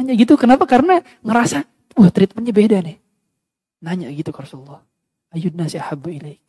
[0.00, 0.64] Nanya gitu kenapa?
[0.64, 1.68] Karena ngerasa,
[2.00, 2.96] wah treatmentnya beda nih.
[3.84, 4.80] Nanya gitu ke Rasulullah.
[5.36, 6.40] Ayun nasi ahabu ilaik.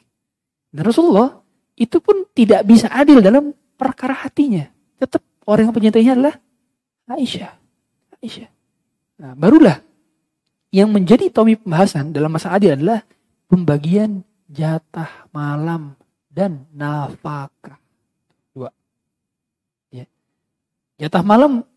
[0.72, 1.44] Dan Rasulullah
[1.76, 4.72] itu pun tidak bisa adil dalam perkara hatinya.
[4.96, 6.36] Tetap orang yang penyintainya adalah
[7.12, 7.52] Aisyah.
[8.24, 8.50] Aisyah.
[9.20, 9.84] Nah, barulah
[10.72, 13.04] yang menjadi tomi pembahasan dalam masa adil adalah
[13.52, 16.00] pembagian jatah malam
[16.32, 17.52] dan nafkah.
[18.56, 18.72] Dua.
[19.92, 20.08] Ya.
[20.96, 21.68] Jatah malam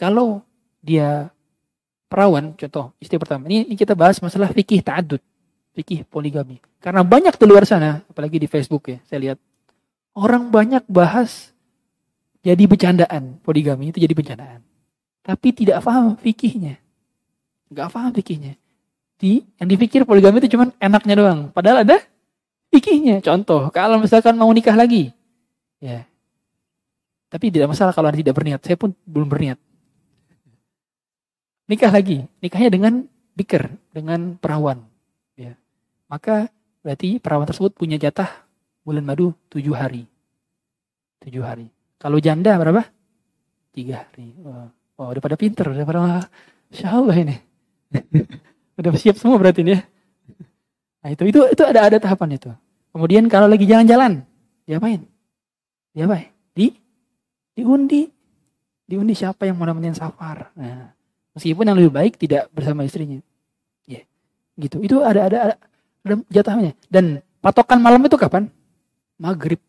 [0.00, 0.40] kalau
[0.80, 1.28] dia
[2.08, 3.44] perawan, contoh istri pertama.
[3.46, 5.20] Ini, ini kita bahas masalah fikih ta'adud,
[5.76, 6.58] fikih poligami.
[6.80, 9.38] Karena banyak di luar sana, apalagi di Facebook ya, saya lihat
[10.16, 11.52] orang banyak bahas
[12.40, 13.38] jadi bercandaan.
[13.44, 14.64] Poligami itu jadi bercandaan.
[15.20, 16.80] Tapi tidak paham fikihnya.
[17.68, 18.56] Gak paham fikihnya.
[19.18, 21.40] Di, yang dipikir poligami itu cuma enaknya doang.
[21.52, 22.00] Padahal ada
[22.72, 23.20] fikihnya.
[23.24, 25.12] Contoh, kalau misalkan mau nikah lagi.
[25.78, 26.04] Ya.
[27.28, 28.60] Tapi tidak masalah kalau anda tidak berniat.
[28.64, 29.58] Saya pun belum berniat.
[31.68, 32.24] Nikah lagi.
[32.40, 33.04] Nikahnya dengan
[33.36, 34.80] biker, dengan perawan.
[35.36, 35.52] Ya.
[36.08, 36.48] Maka
[36.80, 38.48] berarti perawan tersebut punya jatah
[38.80, 40.08] bulan madu tujuh hari.
[41.20, 41.68] Tujuh hari.
[42.00, 42.88] Kalau janda berapa?
[43.76, 44.32] Tiga hari.
[44.96, 45.68] Oh, udah pada pinter.
[45.68, 46.24] Udah pada,
[46.88, 47.36] Allah ini.
[48.80, 49.80] udah siap semua berarti ini ya.
[51.08, 52.52] Nah itu, itu, itu ada ada tahapan itu.
[52.92, 54.28] Kemudian kalau lagi jalan-jalan,
[54.68, 55.08] diapain?
[55.96, 56.28] Diapain?
[56.52, 56.76] Di
[57.56, 58.12] diundi.
[58.84, 60.52] Diundi siapa yang mau nemenin safar.
[60.52, 60.92] Nah,
[61.32, 63.24] meskipun yang lebih baik tidak bersama istrinya.
[63.88, 64.06] Ya, yeah.
[64.60, 64.84] gitu.
[64.84, 65.56] Itu ada ada ada,
[66.04, 66.76] ada jatahnya.
[66.92, 68.52] Dan patokan malam itu kapan?
[69.16, 69.64] Maghrib.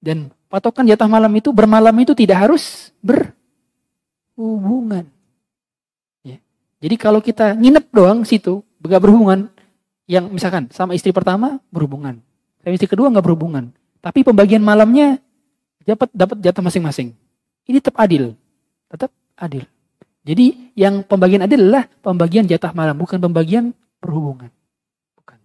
[0.00, 5.04] Dan patokan jatah malam itu bermalam itu tidak harus berhubungan.
[6.24, 6.40] Ya.
[6.80, 9.51] Jadi kalau kita nginep doang situ, gak berhubungan,
[10.12, 12.20] yang misalkan sama istri pertama berhubungan,
[12.60, 13.72] sama istri kedua nggak berhubungan,
[14.04, 15.16] tapi pembagian malamnya
[15.88, 17.16] dapat dapat jatah masing-masing.
[17.64, 18.36] Ini tetap adil.
[18.92, 19.08] Tetap
[19.40, 19.64] adil.
[20.22, 24.52] Jadi yang pembagian adil adalah pembagian jatah malam, bukan pembagian perhubungan.
[25.16, 25.38] Bukan.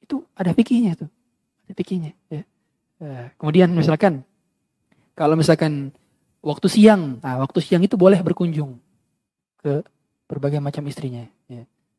[0.00, 1.10] Itu ada fikihnya tuh.
[1.68, 2.10] Ada fikihnya.
[2.32, 2.42] Ya.
[2.98, 4.26] Eh, kemudian misalkan
[5.14, 5.94] kalau misalkan
[6.42, 8.78] waktu siang, nah waktu siang itu boleh berkunjung
[9.62, 9.82] ke
[10.26, 11.26] berbagai macam istrinya.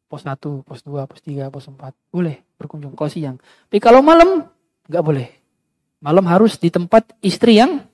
[0.09, 1.93] Pos 1, pos 2, pos 3, pos 4.
[2.09, 3.37] Boleh berkunjung kalau siang.
[3.69, 4.49] Tapi kalau malam
[4.89, 5.29] nggak boleh.
[6.01, 7.85] Malam harus di tempat istri yang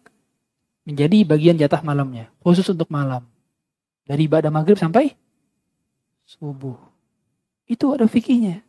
[0.88, 2.32] menjadi bagian jatah malamnya.
[2.39, 3.28] Khusus untuk malam.
[4.07, 5.11] Dari ibadah maghrib sampai
[6.24, 6.80] subuh.
[7.68, 8.63] Itu ada fikihnya.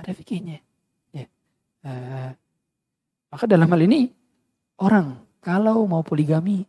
[0.00, 0.58] Ada fikihnya.
[1.12, 1.26] Ya.
[1.84, 2.30] Uh,
[3.28, 4.08] maka dalam hal ini
[4.80, 6.64] orang kalau mau poligami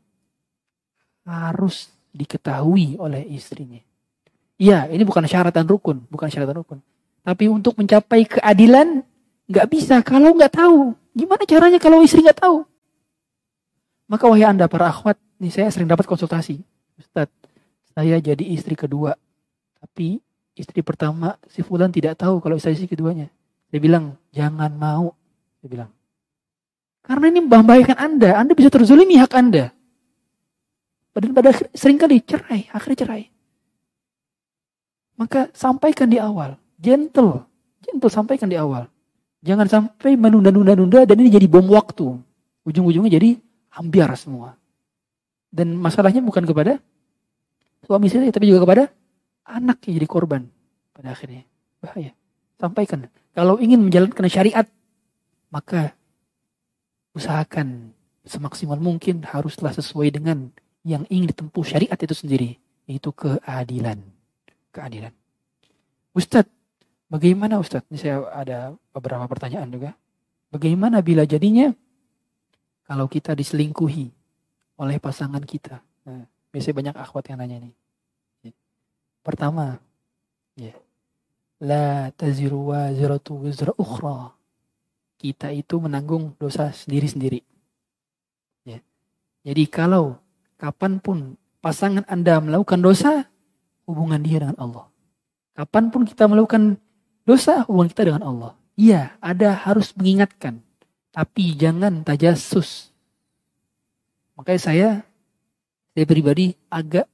[1.24, 3.80] harus diketahui oleh istrinya.
[4.64, 6.80] Iya, ini bukan syarat dan rukun, bukan syarat dan rukun.
[7.20, 9.04] Tapi untuk mencapai keadilan
[9.52, 10.96] nggak bisa kalau nggak tahu.
[11.12, 12.64] Gimana caranya kalau istri nggak tahu?
[14.08, 16.64] Maka wahai anda para akhwat, nih saya sering dapat konsultasi.
[16.96, 17.28] Ustaz,
[17.92, 19.20] saya jadi istri kedua.
[19.84, 20.24] Tapi
[20.56, 23.28] istri pertama si Fulan tidak tahu kalau saya istri keduanya.
[23.68, 25.12] Saya bilang, jangan mau.
[25.60, 25.92] Saya bilang.
[27.04, 28.32] Karena ini membahayakan anda.
[28.40, 29.76] Anda bisa terzolimi hak anda.
[31.12, 33.34] Pada, pada sering kali cerai, akhirnya cerai.
[35.20, 36.58] Maka sampaikan di awal.
[36.82, 37.46] Gentle.
[37.84, 38.90] Gentle sampaikan di awal.
[39.44, 42.16] Jangan sampai menunda-nunda-nunda dan ini jadi bom waktu.
[42.64, 43.36] Ujung-ujungnya jadi
[43.76, 44.56] ambiar semua.
[45.52, 46.80] Dan masalahnya bukan kepada
[47.84, 48.84] suami istri, tapi juga kepada
[49.44, 50.42] anak yang jadi korban
[50.96, 51.44] pada akhirnya.
[51.84, 52.16] Bahaya.
[52.56, 53.12] Sampaikan.
[53.36, 54.66] Kalau ingin menjalankan syariat,
[55.52, 55.92] maka
[57.12, 57.92] usahakan
[58.24, 60.50] semaksimal mungkin haruslah sesuai dengan
[60.88, 62.56] yang ingin ditempuh syariat itu sendiri.
[62.88, 64.13] Yaitu keadilan.
[64.74, 65.14] Keadilan.
[66.18, 66.50] Ustadz,
[67.14, 67.86] Bagaimana Ustadz?
[67.94, 69.94] Ini saya ada beberapa pertanyaan juga.
[70.50, 71.70] Bagaimana bila jadinya
[72.90, 74.10] kalau kita diselingkuhi
[74.82, 75.78] oleh pasangan kita?
[76.10, 77.74] Nah, biasanya banyak akhwat yang nanya nih.
[79.22, 79.78] Pertama,
[80.58, 80.74] ya.
[81.62, 84.34] La taziru wa ziratu wizra ukhra.
[85.22, 87.46] Kita itu menanggung dosa sendiri-sendiri.
[88.66, 88.82] Ya.
[89.46, 90.18] Jadi kalau
[90.58, 93.30] kapan pun pasangan Anda melakukan dosa,
[93.86, 94.86] hubungan dia dengan Allah.
[95.54, 96.82] Kapan pun kita melakukan
[97.24, 98.52] Dosa hubungan kita dengan Allah.
[98.76, 100.60] Iya, ada harus mengingatkan.
[101.16, 102.92] Tapi jangan tajasus.
[104.36, 104.90] Makanya saya,
[105.96, 107.08] saya pribadi agak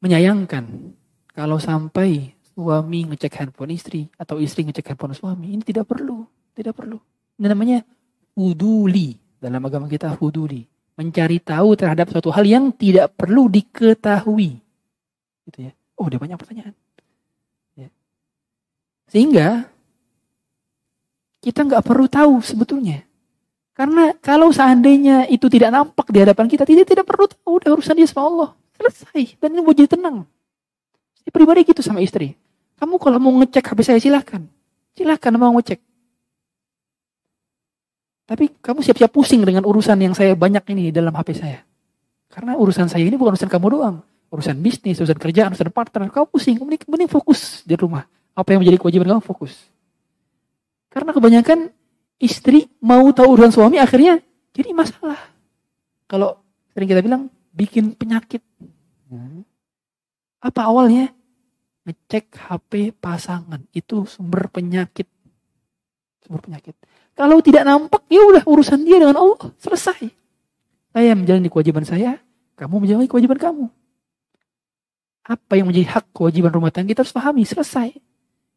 [0.00, 0.94] menyayangkan
[1.36, 5.52] kalau sampai suami ngecek handphone istri atau istri ngecek handphone suami.
[5.52, 6.24] Ini tidak perlu.
[6.56, 6.96] Tidak perlu.
[7.36, 7.84] Ini namanya
[8.40, 9.20] huduli.
[9.36, 10.64] Dalam agama kita huduli.
[10.96, 14.64] Mencari tahu terhadap suatu hal yang tidak perlu diketahui.
[15.50, 15.72] Gitu ya.
[15.98, 16.74] Oh, ada banyak pertanyaan.
[19.10, 19.66] Sehingga
[21.42, 23.02] kita nggak perlu tahu sebetulnya.
[23.74, 27.98] Karena kalau seandainya itu tidak nampak di hadapan kita, tidak tidak perlu tahu udah urusan
[27.98, 28.48] dia sama Allah.
[28.78, 29.34] Selesai.
[29.42, 30.24] Dan ini jadi tenang.
[31.18, 32.38] Saya pribadi gitu sama istri.
[32.78, 34.46] Kamu kalau mau ngecek HP saya silahkan.
[34.94, 35.80] Silahkan mau ngecek.
[38.30, 41.66] Tapi kamu siap-siap pusing dengan urusan yang saya banyak ini dalam HP saya.
[42.30, 43.96] Karena urusan saya ini bukan urusan kamu doang.
[44.30, 46.06] Urusan bisnis, urusan kerjaan, urusan partner.
[46.06, 48.06] Kamu pusing, mending, mending fokus di rumah.
[48.32, 49.52] Apa yang menjadi kewajiban kamu fokus.
[50.90, 51.70] Karena kebanyakan
[52.22, 54.22] istri mau tahu urusan suami akhirnya
[54.54, 55.18] jadi masalah.
[56.06, 56.38] Kalau
[56.74, 58.42] sering kita bilang bikin penyakit.
[60.42, 61.10] Apa awalnya?
[61.86, 65.08] Ngecek HP pasangan itu sumber penyakit.
[66.22, 66.76] Sumber penyakit.
[67.18, 70.06] Kalau tidak nampak ya udah urusan dia dengan Allah selesai.
[70.90, 72.18] Saya menjalani kewajiban saya,
[72.58, 73.66] kamu menjalani kewajiban kamu.
[75.24, 77.94] Apa yang menjadi hak kewajiban rumah tangga kita harus pahami, selesai.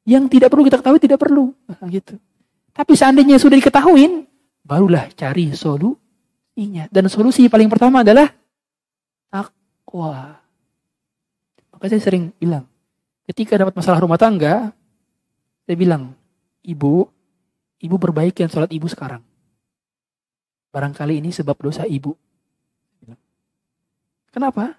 [0.03, 1.55] Yang tidak perlu kita ketahui tidak perlu.
[1.68, 2.16] Nah, gitu.
[2.74, 4.26] Tapi seandainya sudah diketahui,
[4.66, 5.93] barulah cari solu,
[6.53, 6.93] Ingat.
[6.93, 8.30] Dan solusi paling pertama adalah
[9.30, 10.38] takwa.
[11.74, 12.70] Maka saya sering bilang,
[13.26, 14.70] ketika dapat masalah rumah tangga,
[15.66, 16.14] saya bilang,
[16.61, 17.09] ibu,
[17.82, 19.26] ibu perbaiki sholat ibu sekarang.
[20.70, 22.14] Barangkali ini sebab dosa ibu.
[24.34, 24.74] Kenapa?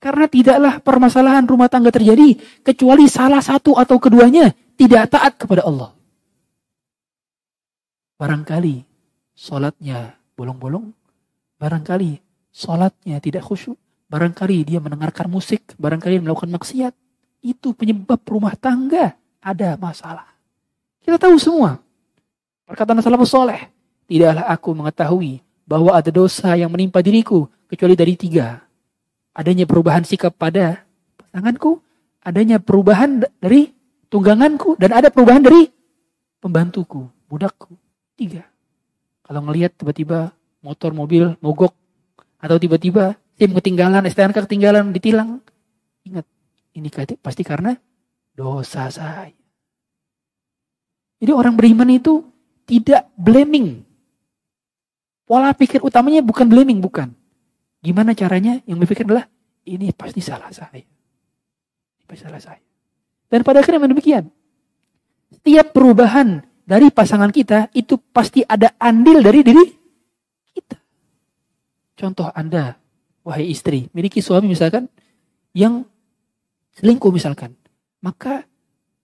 [0.00, 4.48] Karena tidaklah permasalahan rumah tangga terjadi kecuali salah satu atau keduanya
[4.80, 5.92] tidak taat kepada Allah.
[8.16, 8.80] Barangkali
[9.36, 10.88] sholatnya bolong-bolong,
[11.60, 12.16] barangkali
[12.48, 13.76] sholatnya tidak khusyuk,
[14.08, 16.96] barangkali dia mendengarkan musik, barangkali dia melakukan maksiat.
[17.44, 19.12] Itu penyebab rumah tangga
[19.44, 20.32] ada masalah.
[21.04, 21.76] Kita tahu semua.
[22.64, 23.68] Perkataan salafus soleh.
[24.08, 28.69] Tidaklah aku mengetahui bahwa ada dosa yang menimpa diriku kecuali dari tiga
[29.40, 30.84] adanya perubahan sikap pada
[31.16, 31.80] pasanganku,
[32.20, 33.72] adanya perubahan dari
[34.12, 35.72] tungganganku, dan ada perubahan dari
[36.44, 37.72] pembantuku, budakku.
[38.20, 38.44] Tiga.
[39.24, 41.72] Kalau ngelihat tiba-tiba motor, mobil, mogok,
[42.36, 45.40] atau tiba-tiba SIM ketinggalan, STNK ketinggalan, ditilang.
[46.04, 46.28] Ingat,
[46.76, 46.92] ini
[47.24, 47.72] pasti karena
[48.36, 49.32] dosa saya.
[51.20, 52.24] Jadi orang beriman itu
[52.68, 53.84] tidak blaming.
[55.24, 57.12] Pola pikir utamanya bukan blaming, bukan.
[57.80, 58.60] Gimana caranya?
[58.68, 59.26] Yang berpikir adalah
[59.64, 60.80] ini pasti salah saya.
[60.80, 62.60] Ini pasti salah saya.
[63.30, 64.28] Dan pada akhirnya demikian.
[65.30, 69.64] Setiap perubahan dari pasangan kita itu pasti ada andil dari diri
[70.54, 70.78] kita.
[71.94, 72.74] Contoh Anda,
[73.22, 74.90] wahai istri, miliki suami misalkan
[75.54, 75.86] yang
[76.74, 77.54] selingkuh misalkan.
[78.02, 78.42] Maka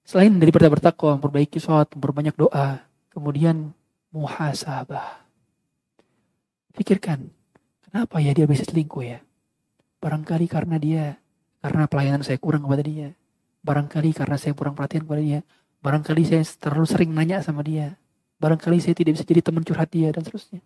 [0.03, 3.71] selain daripada bertakwa, memperbaiki sholat, memperbanyak doa, kemudian
[4.11, 5.23] muhasabah.
[6.77, 7.31] Pikirkan,
[7.97, 9.25] Kenapa ya dia bisa selingkuh ya?
[10.05, 11.17] Barangkali karena dia,
[11.65, 13.17] karena pelayanan saya kurang kepada dia.
[13.65, 15.41] Barangkali karena saya kurang perhatian kepada dia.
[15.81, 17.97] Barangkali saya terlalu sering nanya sama dia.
[18.37, 20.61] Barangkali saya tidak bisa jadi teman curhat dia dan seterusnya.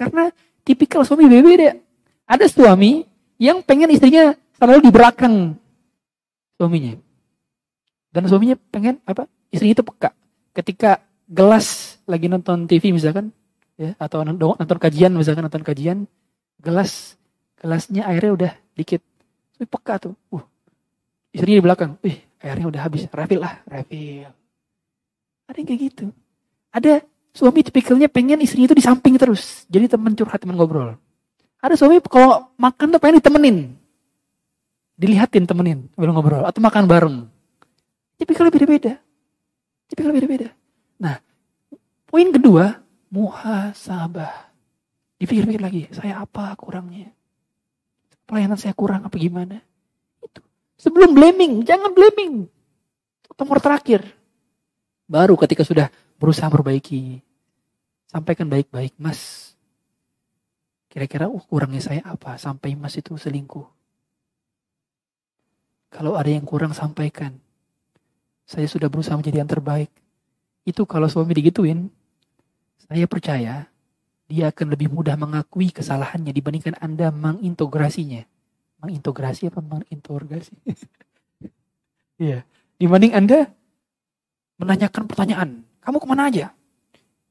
[0.00, 0.32] Karena
[0.64, 1.76] tipikal suami beda-beda.
[2.24, 3.04] Ada suami
[3.36, 5.52] yang pengen istrinya selalu di belakang
[6.56, 6.96] suaminya.
[8.16, 9.28] Dan suaminya pengen apa?
[9.52, 10.16] Istrinya itu peka.
[10.56, 13.28] Ketika gelas lagi nonton TV misalkan,
[13.76, 16.08] ya atau nonton kajian misalkan nonton kajian,
[16.62, 17.18] gelas
[17.58, 19.02] gelasnya airnya udah dikit.
[19.54, 20.14] Tapi peka tuh.
[20.30, 20.42] Uh,
[21.30, 21.90] istrinya di belakang.
[22.02, 23.06] Wih, airnya udah habis.
[23.10, 24.30] Refill lah, refill.
[25.46, 26.06] Ada yang kayak gitu.
[26.74, 26.92] Ada
[27.34, 29.64] suami tipikalnya pengen istrinya itu di samping terus.
[29.70, 30.98] Jadi teman curhat, teman ngobrol.
[31.62, 33.56] Ada suami kalau makan tuh pengen ditemenin.
[34.98, 36.42] Dilihatin temenin, ngobrol ngobrol.
[36.46, 37.16] Atau makan bareng.
[38.18, 38.98] Tipikal beda-beda.
[39.86, 40.48] Tipikal beda-beda.
[40.98, 41.18] Nah,
[42.06, 44.51] poin kedua, muhasabah.
[45.22, 47.06] Dipikir-pikir lagi, saya apa kurangnya?
[48.26, 49.62] Pelayanan saya kurang apa gimana?
[50.18, 50.42] Itu.
[50.82, 52.50] Sebelum blaming, jangan blaming.
[53.38, 54.02] Nomor terakhir.
[55.06, 57.22] Baru ketika sudah berusaha memperbaiki.
[58.10, 59.54] Sampaikan baik-baik, mas.
[60.90, 62.34] Kira-kira uh, kurangnya saya apa?
[62.34, 63.70] Sampai mas itu selingkuh.
[65.94, 67.38] Kalau ada yang kurang, sampaikan.
[68.42, 69.88] Saya sudah berusaha menjadi yang terbaik.
[70.66, 71.94] Itu kalau suami digituin,
[72.90, 73.71] saya percaya
[74.32, 78.24] dia akan lebih mudah mengakui kesalahannya dibandingkan Anda mengintegrasinya.
[78.80, 80.56] Mengintegrasi apa menginterogasi?
[82.22, 82.46] Iya.
[82.78, 83.50] Dibanding Anda
[84.54, 85.66] menanyakan pertanyaan.
[85.82, 86.54] Kamu ke mana aja?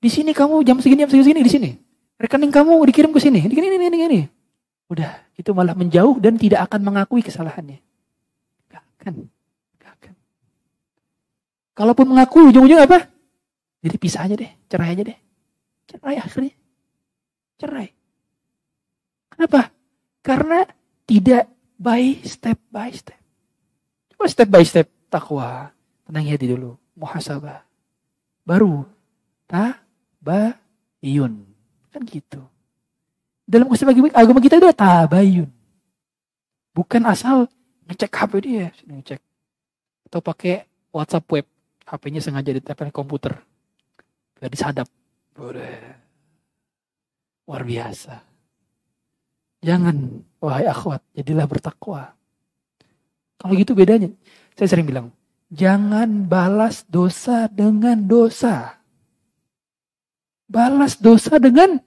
[0.04, 1.72] Di sini kamu jam segini, jam segini, di sini.
[2.20, 3.40] Rekening kamu dikirim ke sini.
[3.48, 4.22] Di sini, ini, ini, ini.
[4.92, 7.80] Udah, itu malah menjauh dan tidak akan mengakui kesalahannya.
[8.68, 9.32] Gak akan.
[9.80, 10.14] Gak akan.
[11.72, 13.08] Kalaupun mengakui, ujung-ujungnya apa?
[13.80, 15.18] Jadi pisah aja deh, cerai aja deh.
[15.88, 16.52] Cerai akhirnya
[17.62, 17.94] cerai.
[19.30, 19.70] Kenapa?
[20.26, 20.66] Karena
[21.06, 21.46] tidak
[21.78, 23.18] by step by step.
[24.14, 25.70] Coba step by step takwa.
[26.10, 26.78] Tenang hati dulu.
[26.98, 27.62] Muhasabah.
[28.42, 28.90] Baru
[29.46, 31.34] tabayun.
[31.94, 32.42] Kan gitu.
[33.46, 35.50] Dalam konsep agama kita itu tabayun.
[36.74, 37.46] Bukan asal
[37.86, 38.68] ngecek HP dia.
[38.90, 39.22] Ngecek.
[40.10, 41.46] Atau pakai WhatsApp web.
[41.82, 43.36] HP-nya sengaja ditempel komputer.
[44.40, 44.88] Biar disadap.
[45.36, 46.01] Boleh.
[47.46, 48.22] Luar biasa.
[49.62, 52.18] Jangan, wahai akhwat, jadilah bertakwa.
[53.38, 54.10] Kalau gitu bedanya.
[54.58, 55.14] Saya sering bilang,
[55.54, 58.78] jangan balas dosa dengan dosa.
[60.50, 61.78] Balas dosa dengan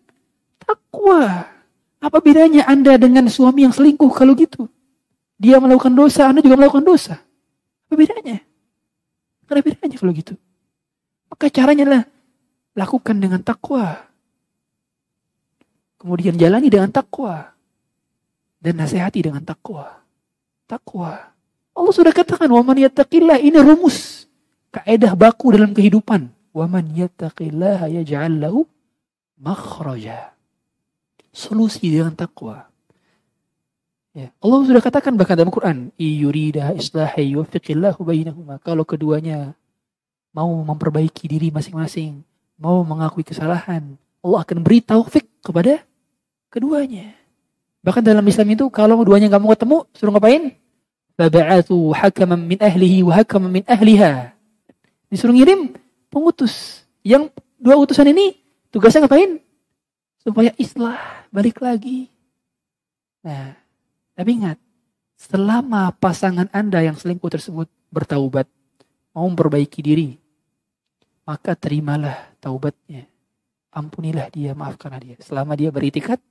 [0.62, 1.50] takwa.
[1.98, 4.70] Apa bedanya Anda dengan suami yang selingkuh kalau gitu?
[5.38, 7.18] Dia melakukan dosa, Anda juga melakukan dosa.
[7.90, 8.38] Apa bedanya?
[9.50, 10.34] Ada bedanya kalau gitu.
[11.30, 12.02] Maka caranya lah
[12.78, 14.13] lakukan dengan takwa.
[16.04, 17.56] Kemudian jalani dengan takwa.
[18.60, 20.04] Dan nasihati dengan takwa.
[20.68, 21.32] Takwa.
[21.72, 23.40] Allah sudah katakan, Waman yattaqillah.
[23.40, 24.28] Ini rumus.
[24.68, 26.28] Kaedah baku dalam kehidupan.
[26.52, 28.68] Waman yattaqillah yaj'al lahu
[29.40, 30.36] makhraja.
[31.34, 32.68] solusi dengan takwa.
[34.14, 34.30] Ya.
[34.38, 39.58] Allah sudah katakan bahkan dalam Quran, "Iyurida islahi yuwaffiqillahu bainahuma." Kalau keduanya
[40.30, 42.22] mau memperbaiki diri masing-masing,
[42.54, 45.82] mau mengakui kesalahan, Allah akan beri taufik kepada
[46.54, 47.10] keduanya.
[47.82, 50.54] Bahkan dalam Islam itu kalau keduanya nggak mau ketemu, suruh ngapain?
[51.18, 54.32] Baba'atu hakaman min ahlihi wa hakaman min ahliha.
[55.10, 55.74] Disuruh ngirim
[56.08, 56.86] pengutus.
[57.02, 58.38] Yang dua utusan ini
[58.70, 59.42] tugasnya ngapain?
[60.22, 60.96] Supaya islah,
[61.28, 62.08] balik lagi.
[63.20, 63.52] Nah,
[64.16, 64.56] tapi ingat,
[65.20, 68.48] selama pasangan Anda yang selingkuh tersebut bertaubat,
[69.12, 70.16] mau memperbaiki diri,
[71.28, 73.04] maka terimalah taubatnya.
[73.74, 75.16] Ampunilah dia, maafkanlah dia.
[75.20, 76.22] Selama dia beritikat,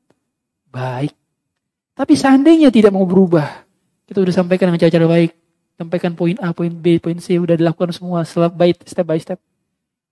[0.73, 1.13] baik.
[1.93, 3.45] Tapi seandainya tidak mau berubah,
[4.09, 5.31] kita sudah sampaikan dengan cara-cara baik.
[5.73, 9.05] Sampaikan poin A, poin B, poin C, sudah dilakukan semua step by step.
[9.05, 9.39] By step.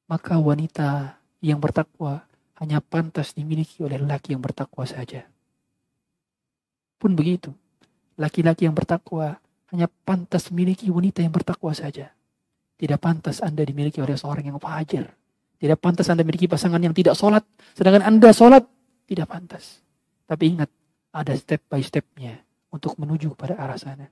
[0.06, 2.22] Maka wanita yang bertakwa
[2.62, 5.26] hanya pantas dimiliki oleh laki yang bertakwa saja.
[7.02, 7.50] Pun begitu.
[8.22, 9.42] Laki-laki yang bertakwa
[9.74, 12.14] hanya pantas memiliki wanita yang bertakwa saja.
[12.78, 15.10] Tidak pantas Anda dimiliki oleh seorang yang fajar.
[15.58, 17.46] Tidak pantas Anda memiliki pasangan yang tidak sholat.
[17.74, 18.66] Sedangkan Anda sholat.
[19.10, 19.81] Tidak pantas.
[20.32, 20.72] Tapi ingat,
[21.12, 22.40] ada step by stepnya
[22.72, 24.08] untuk menuju kepada arah sana.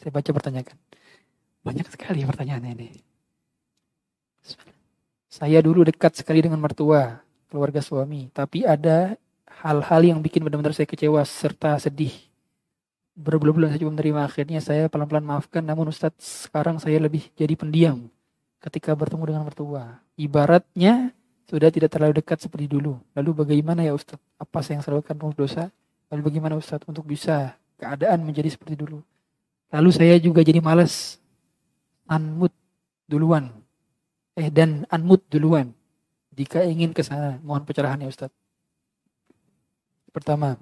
[0.00, 0.80] Saya baca pertanyaan.
[1.60, 2.88] Banyak sekali pertanyaannya ini.
[5.28, 7.20] Saya dulu dekat sekali dengan mertua,
[7.52, 8.32] keluarga suami.
[8.32, 9.20] Tapi ada
[9.60, 12.32] hal-hal yang bikin benar-benar saya kecewa serta sedih
[13.12, 18.08] berbulan-bulan saya cuma menerima akhirnya saya pelan-pelan maafkan namun Ustadz sekarang saya lebih jadi pendiam
[18.64, 21.12] ketika bertemu dengan mertua ibaratnya
[21.52, 22.96] sudah tidak terlalu dekat seperti dulu.
[23.12, 25.68] Lalu bagaimana ya Ustadz apa yang saya lakukan penuh dosa?
[26.08, 29.04] Lalu bagaimana Ustadz untuk bisa keadaan menjadi seperti dulu?
[29.68, 31.20] Lalu saya juga jadi malas
[32.08, 32.56] anmut
[33.04, 33.52] duluan.
[34.32, 35.76] Eh dan anmut duluan.
[36.32, 38.32] Jika ingin ke sana mohon pencerahan ya Ustadz
[40.08, 40.56] pertama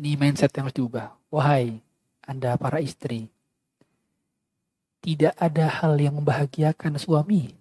[0.00, 1.12] ini mindset yang harus diubah.
[1.28, 1.84] Wahai
[2.24, 3.28] Anda para istri,
[5.04, 7.52] tidak ada hal yang membahagiakan suami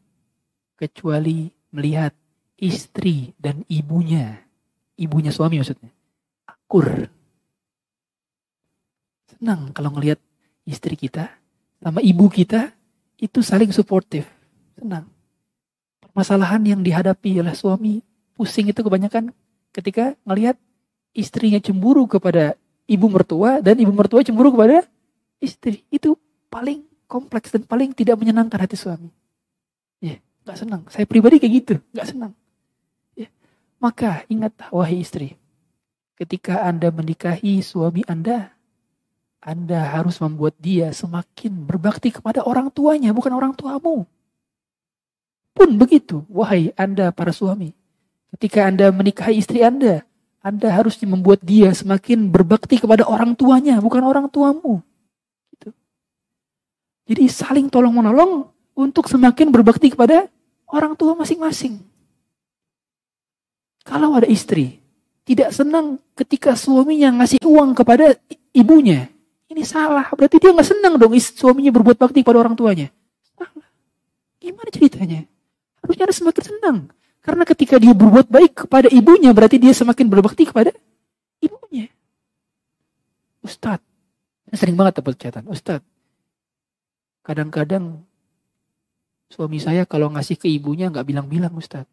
[0.80, 2.13] kecuali melihat
[2.59, 4.41] istri dan ibunya,
[4.99, 5.89] ibunya suami maksudnya,
[6.45, 7.07] akur.
[9.30, 10.20] Senang kalau ngelihat
[10.67, 11.32] istri kita
[11.80, 12.76] sama ibu kita
[13.20, 14.28] itu saling suportif.
[14.76, 15.07] Senang.
[16.03, 18.03] Permasalahan yang dihadapi oleh suami
[18.36, 19.32] pusing itu kebanyakan
[19.72, 20.59] ketika ngelihat
[21.15, 22.55] istrinya cemburu kepada
[22.89, 24.84] ibu mertua dan ibu mertua cemburu kepada
[25.39, 25.88] istri.
[25.88, 26.20] Itu
[26.51, 29.09] paling kompleks dan paling tidak menyenangkan hati suami.
[30.50, 30.82] Nggak senang.
[30.89, 32.34] Saya pribadi kayak gitu, nggak senang.
[33.14, 33.30] Ya.
[33.78, 35.38] Maka ingat wahai istri,
[36.18, 38.50] ketika Anda menikahi suami Anda,
[39.38, 44.10] Anda harus membuat dia semakin berbakti kepada orang tuanya, bukan orang tuamu.
[45.54, 47.78] Pun begitu, wahai Anda para suami.
[48.34, 50.02] Ketika Anda menikahi istri Anda,
[50.41, 54.82] anda harus membuat dia semakin berbakti kepada orang tuanya, bukan orang tuamu.
[55.54, 55.70] Gitu.
[57.06, 60.32] Jadi saling tolong menolong untuk semakin berbakti kepada
[60.70, 61.82] orang tua masing-masing.
[63.84, 64.78] Kalau ada istri
[65.26, 68.17] tidak senang ketika suaminya ngasih uang kepada
[68.53, 69.09] ibunya,
[69.49, 70.09] ini salah.
[70.13, 72.88] Berarti dia nggak senang dong suaminya berbuat bakti kepada orang tuanya.
[73.34, 73.70] Salah.
[74.38, 75.22] Gimana ceritanya?
[75.82, 76.78] Harusnya ada semakin senang.
[77.20, 80.74] Karena ketika dia berbuat baik kepada ibunya, berarti dia semakin berbakti kepada
[81.43, 81.91] ibunya.
[83.45, 83.86] Ustadz,
[84.53, 85.45] sering banget dapat catatan.
[85.45, 85.86] Ustadz,
[87.22, 88.01] kadang-kadang
[89.30, 91.89] suami saya kalau ngasih ke ibunya nggak bilang-bilang Ustadz.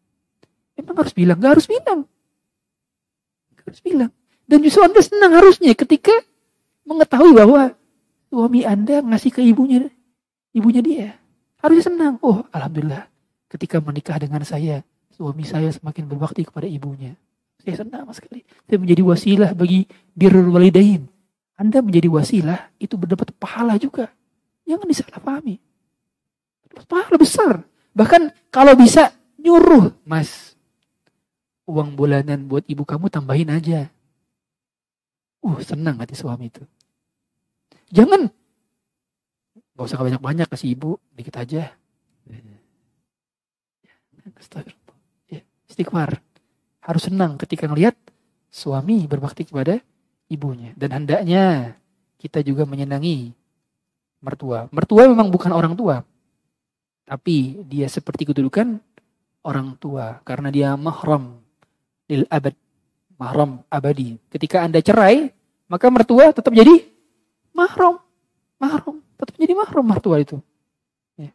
[0.77, 1.37] Emang harus bilang?
[1.41, 1.99] Gak harus bilang.
[3.57, 4.11] Gak harus bilang.
[4.45, 6.13] Dan justru Anda senang harusnya ketika
[6.85, 7.73] mengetahui bahwa
[8.29, 9.89] suami Anda ngasih ke ibunya
[10.53, 11.07] ibunya dia.
[11.61, 12.21] Harusnya senang.
[12.21, 13.09] Oh, alhamdulillah.
[13.49, 17.17] Ketika menikah dengan saya, suami saya semakin berbakti kepada ibunya.
[17.61, 18.45] Saya senang sekali.
[18.69, 21.09] Saya menjadi wasilah bagi birrul walidain.
[21.57, 24.13] Anda menjadi wasilah, itu berdapat pahala juga.
[24.69, 25.57] Jangan disalahpahami.
[26.85, 27.65] Pahala besar.
[27.97, 29.09] Bahkan kalau bisa
[29.41, 30.53] nyuruh, mas,
[31.65, 33.89] uang bulanan buat ibu kamu tambahin aja.
[35.41, 36.61] Uh, senang hati suami itu.
[37.89, 38.29] Jangan,
[39.73, 41.73] gak usah banyak-banyak kasih ibu, dikit aja.
[44.37, 44.77] Astagfirullah
[45.77, 46.19] istighfar.
[46.81, 47.93] Harus senang ketika melihat
[48.49, 49.77] suami berbakti kepada
[50.31, 50.73] ibunya.
[50.73, 51.77] Dan hendaknya
[52.17, 53.29] kita juga menyenangi
[54.25, 54.65] mertua.
[54.73, 56.01] Mertua memang bukan orang tua.
[57.07, 58.83] Tapi dia seperti kedudukan
[59.47, 60.19] orang tua.
[60.27, 61.39] Karena dia mahram
[62.11, 62.51] lil abad.
[63.15, 64.19] Mahram abadi.
[64.27, 65.31] Ketika anda cerai,
[65.71, 66.83] maka mertua tetap jadi
[67.55, 68.03] mahram.
[68.59, 68.99] Mahram.
[69.15, 70.37] Tetap jadi mahram mertua itu.
[71.15, 71.31] Ya.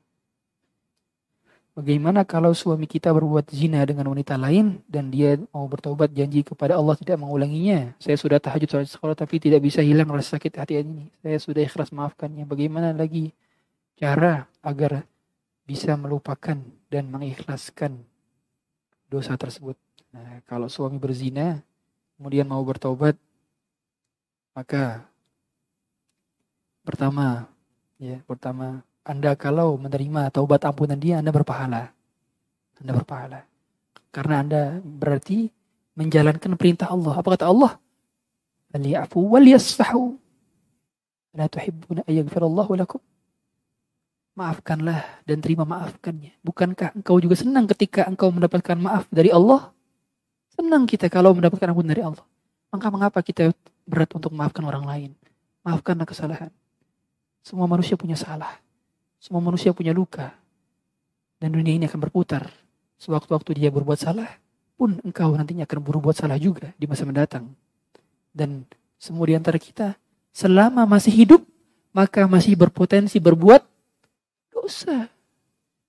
[1.72, 6.76] Bagaimana kalau suami kita berbuat zina dengan wanita lain dan dia mau bertobat janji kepada
[6.76, 7.96] Allah tidak mengulanginya.
[7.96, 11.08] Saya sudah tahajud sholat sekolah tapi tidak bisa hilang rasa sakit hati ini.
[11.24, 12.44] Saya sudah ikhlas maafkannya.
[12.44, 13.32] Bagaimana lagi
[13.96, 15.08] cara agar
[15.62, 16.58] bisa melupakan
[16.90, 18.02] dan mengikhlaskan
[19.08, 19.78] dosa tersebut.
[20.12, 21.62] Nah, kalau suami berzina
[22.20, 23.16] kemudian mau bertobat
[24.52, 25.08] maka
[26.84, 27.48] pertama
[27.96, 31.90] ya pertama anda kalau menerima taubat ampunan dia, Anda berpahala.
[32.78, 33.40] Anda berpahala.
[34.14, 35.50] Karena Anda berarti
[35.98, 37.18] menjalankan perintah Allah.
[37.18, 37.82] Apa kata Allah?
[38.70, 40.14] Wal yasfahu.
[41.34, 43.02] La tuhibbuna ayyaghfirallahu lakum.
[44.32, 46.32] Maafkanlah dan terima maafkannya.
[46.40, 49.68] Bukankah engkau juga senang ketika engkau mendapatkan maaf dari Allah?
[50.56, 52.24] Senang kita kalau mendapatkan ampun dari Allah.
[52.72, 53.52] Maka mengapa kita
[53.84, 55.10] berat untuk memaafkan orang lain?
[55.60, 56.48] Maafkanlah kesalahan.
[57.44, 58.56] Semua manusia punya salah.
[59.20, 60.32] Semua manusia punya luka.
[61.36, 62.48] Dan dunia ini akan berputar.
[62.96, 64.30] Sewaktu-waktu dia berbuat salah,
[64.78, 67.52] pun engkau nantinya akan berbuat salah juga di masa mendatang.
[68.32, 68.64] Dan
[68.96, 69.98] semua di antara kita,
[70.32, 71.42] selama masih hidup,
[71.92, 73.62] maka masih berpotensi berbuat
[74.62, 75.10] dosa.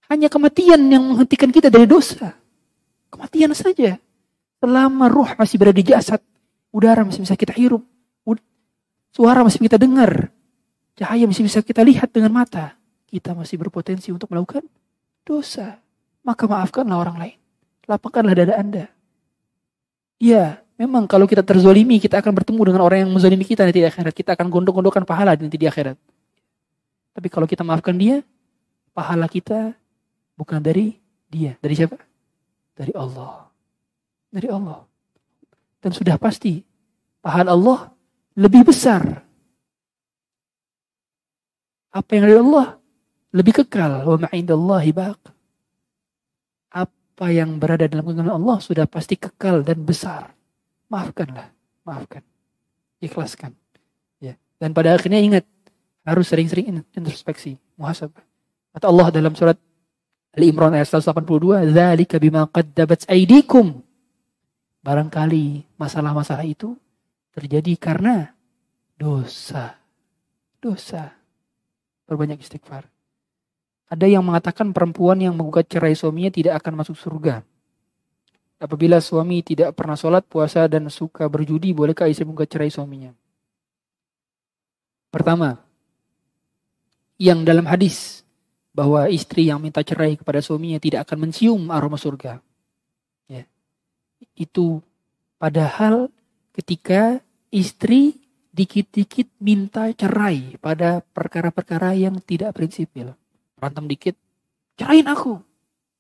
[0.09, 2.33] Hanya kematian yang menghentikan kita dari dosa.
[3.13, 4.01] Kematian saja.
[4.57, 6.17] Selama ruh masih berada di jasad,
[6.73, 7.85] udara masih bisa kita hirup,
[9.13, 10.33] suara masih kita dengar,
[10.97, 12.73] cahaya masih bisa kita lihat dengan mata
[13.13, 14.65] kita masih berpotensi untuk melakukan
[15.21, 15.77] dosa.
[16.25, 17.37] Maka maafkanlah orang lain.
[17.85, 18.85] Lapangkanlah dada Anda.
[20.17, 23.87] Ya, memang kalau kita terzolimi, kita akan bertemu dengan orang yang menzolimi kita nanti di
[23.87, 24.13] akhirat.
[24.17, 25.93] Kita akan gondok-gondokkan pahala nanti di akhirat.
[27.13, 28.25] Tapi kalau kita maafkan dia,
[28.93, 29.73] pahala kita
[30.37, 30.95] bukan dari
[31.27, 31.57] dia.
[31.59, 31.97] Dari siapa?
[32.77, 33.49] Dari Allah.
[34.29, 34.85] Dari Allah.
[35.81, 36.61] Dan sudah pasti,
[37.19, 37.91] pahala Allah
[38.37, 39.01] lebih besar.
[41.93, 42.77] Apa yang dari Allah
[43.33, 44.05] lebih kekal.
[44.05, 45.21] Wa ma'indallahi baq.
[46.73, 50.33] Apa yang berada dalam genggaman Allah sudah pasti kekal dan besar.
[50.89, 51.53] Maafkanlah.
[51.85, 52.25] Maafkan.
[53.03, 53.53] Ikhlaskan.
[54.17, 54.39] Ya.
[54.57, 55.45] Dan pada akhirnya ingat.
[56.03, 57.55] Harus sering-sering introspeksi.
[57.79, 58.32] Muhasabah.
[58.73, 59.57] Kata Allah dalam surat
[60.33, 61.69] Al-Imran ayat 182.
[61.77, 63.85] Zalika bima qaddabat aidikum.
[64.81, 66.73] Barangkali masalah-masalah itu
[67.37, 68.33] terjadi karena
[68.97, 69.77] dosa.
[70.57, 71.13] Dosa.
[72.09, 72.89] Perbanyak istighfar.
[73.93, 77.45] Ada yang mengatakan perempuan yang menggugat cerai suaminya tidak akan masuk surga.
[78.57, 83.13] Apabila suami tidak pernah sholat, puasa, dan suka berjudi, bolehkah istri menggugat cerai suaminya?
[85.13, 85.61] Pertama,
[87.21, 88.22] yang dalam hadis
[88.73, 92.41] bahwa istri yang minta cerai kepada suaminya tidak akan mencium aroma surga.
[93.29, 93.45] Ya.
[94.33, 94.81] Itu
[95.37, 96.09] padahal
[96.57, 97.21] ketika
[97.53, 98.17] istri
[98.53, 103.17] dikit-dikit minta cerai pada perkara-perkara yang tidak prinsipil.
[103.57, 104.15] Berantem dikit,
[104.77, 105.41] cerain aku.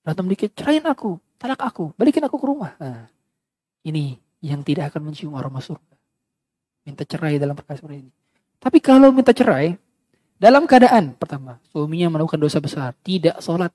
[0.05, 1.17] Berantem dikit, cerain aku.
[1.41, 1.93] Talak aku.
[1.97, 2.77] Balikin aku ke rumah.
[2.77, 3.09] Nah,
[3.85, 5.93] ini yang tidak akan mencium aroma surga.
[6.85, 8.11] Minta cerai dalam perkara seperti ini.
[8.61, 9.75] Tapi kalau minta cerai,
[10.43, 13.71] dalam keadaan pertama, suaminya melakukan dosa besar, tidak sholat.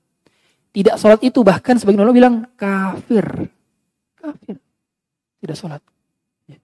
[0.69, 3.25] Tidak sholat itu bahkan sebagian ulama bilang kafir.
[4.13, 4.61] Kafir.
[5.41, 5.81] Tidak sholat.
[6.45, 6.61] Ya.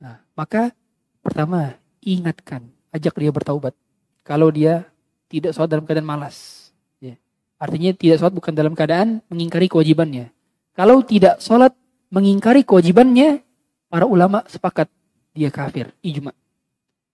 [0.00, 0.72] Nah, maka
[1.20, 2.64] pertama, ingatkan,
[2.96, 3.76] ajak dia bertaubat.
[4.24, 4.88] Kalau dia
[5.28, 6.72] tidak sholat dalam keadaan malas.
[6.96, 7.20] Ya.
[7.60, 10.32] Artinya tidak sholat bukan dalam keadaan mengingkari kewajibannya.
[10.72, 11.76] Kalau tidak sholat
[12.08, 13.44] mengingkari kewajibannya,
[13.92, 14.88] para ulama sepakat
[15.36, 16.32] dia kafir, ijma.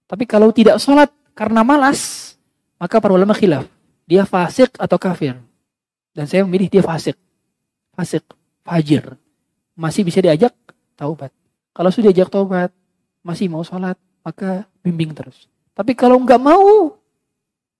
[0.07, 2.33] Tapi kalau tidak sholat karena malas,
[2.77, 3.69] maka para ulama khilaf.
[4.05, 5.39] Dia fasik atau kafir.
[6.13, 7.17] Dan saya memilih dia fasik.
[7.97, 8.25] Fasik,
[8.65, 9.17] fajir.
[9.73, 10.53] Masih bisa diajak
[10.97, 11.33] taubat.
[11.73, 12.69] Kalau sudah diajak taubat,
[13.25, 15.49] masih mau sholat, maka bimbing terus.
[15.73, 17.01] Tapi kalau nggak mau,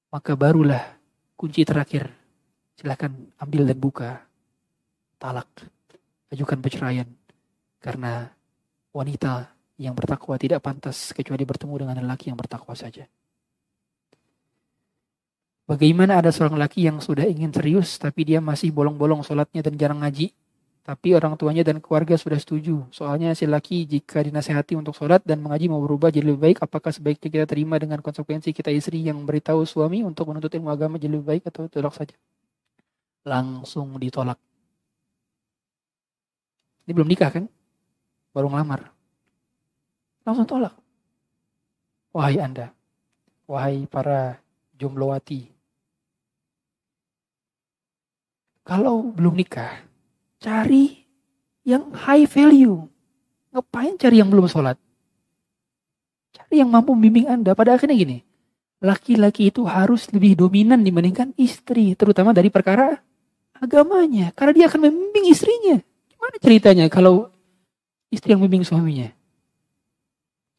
[0.09, 0.97] maka barulah
[1.37, 2.09] kunci terakhir.
[2.81, 4.11] Silakan ambil dan buka.
[5.21, 5.49] Talak.
[6.33, 7.09] Ajukan perceraian.
[7.77, 8.25] Karena
[8.97, 13.05] wanita yang bertakwa tidak pantas kecuali bertemu dengan lelaki yang bertakwa saja.
[15.63, 20.03] Bagaimana ada seorang laki yang sudah ingin serius tapi dia masih bolong-bolong sholatnya dan jarang
[20.03, 20.35] ngaji
[20.83, 22.83] tapi orang tuanya dan keluarga sudah setuju.
[22.91, 26.91] Soalnya si laki jika dinasehati untuk sholat dan mengaji mau berubah jadi lebih baik, apakah
[26.91, 31.15] sebaiknya kita terima dengan konsekuensi kita istri yang beritahu suami untuk menuntut ilmu agama jadi
[31.15, 32.19] lebih baik atau tolak saja?
[33.23, 34.35] Langsung ditolak.
[36.83, 37.47] Ini belum nikah kan?
[38.35, 38.91] Baru ngelamar.
[40.27, 40.75] Langsung tolak.
[42.11, 42.75] Wahai Anda,
[43.47, 44.43] wahai para
[44.83, 45.47] jomblowati,
[48.67, 49.93] kalau belum nikah,
[50.43, 51.07] Cari
[51.63, 52.91] yang high value.
[53.55, 54.75] Ngapain cari yang belum sholat?
[56.35, 57.55] Cari yang mampu membimbing Anda.
[57.55, 58.27] Pada akhirnya gini,
[58.83, 61.95] laki-laki itu harus lebih dominan dibandingkan istri.
[61.95, 62.99] Terutama dari perkara
[63.63, 64.35] Agamanya.
[64.35, 65.79] Karena dia akan membimbing istrinya.
[66.11, 67.31] Gimana ceritanya kalau
[68.11, 69.15] istri yang membimbing suaminya?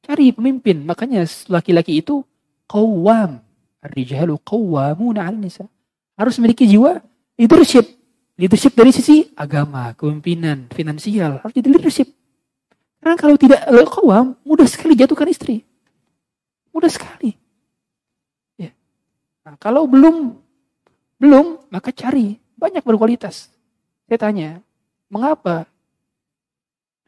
[0.08, 0.88] Cari pemimpin.
[0.88, 2.24] Makanya laki-laki itu
[2.72, 3.44] qawwam.
[3.84, 5.68] Ar-rijalu qawwamuna 'ala nisa.
[6.16, 7.04] Harus memiliki jiwa
[7.36, 7.84] leadership.
[8.40, 11.44] Leadership dari sisi agama, kepemimpinan, finansial.
[11.44, 12.08] Harus jadi leadership.
[13.04, 15.68] Karena kalau tidak qawwam, mudah sekali jatuhkan istri.
[16.72, 17.36] Mudah sekali.
[18.56, 18.72] Ya.
[19.44, 20.40] Nah, kalau belum
[21.20, 23.52] belum, maka cari banyak berkualitas.
[24.08, 24.50] Saya tanya,
[25.12, 25.68] mengapa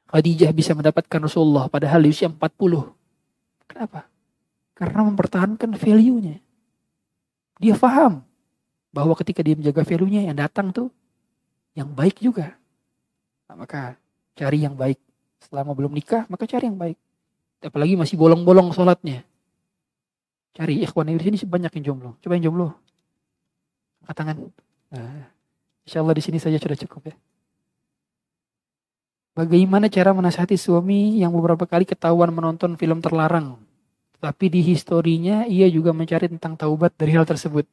[0.06, 2.94] Khadijah bisa mendapatkan Rasulullah padahal di usia 40?
[3.66, 4.06] Kenapa?
[4.78, 6.45] Karena mempertahankan value-nya.
[7.60, 8.24] Dia faham
[8.92, 10.92] bahwa ketika dia menjaga value-nya yang datang tuh
[11.76, 12.56] yang baik juga.
[13.52, 14.00] Nah, maka
[14.36, 15.00] cari yang baik.
[15.44, 16.98] Selama belum nikah, maka cari yang baik.
[17.62, 19.28] Apalagi masih bolong-bolong sholatnya.
[20.56, 22.16] Cari ikhwan di sini banyak yang jomblo.
[22.24, 22.72] Coba yang jomblo.
[24.08, 24.36] Angkat tangan.
[24.96, 25.28] Nah,
[25.84, 27.16] insya Allah di sini saja sudah cukup ya.
[29.36, 33.60] Bagaimana cara menasihati suami yang beberapa kali ketahuan menonton film terlarang?
[34.26, 37.70] Tapi di historinya ia juga mencari tentang taubat dari hal tersebut.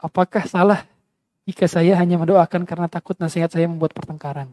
[0.00, 0.88] Apakah salah
[1.44, 4.48] jika saya hanya mendoakan karena takut nasihat saya membuat pertengkaran?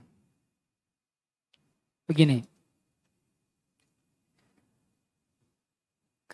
[2.03, 2.43] Begini,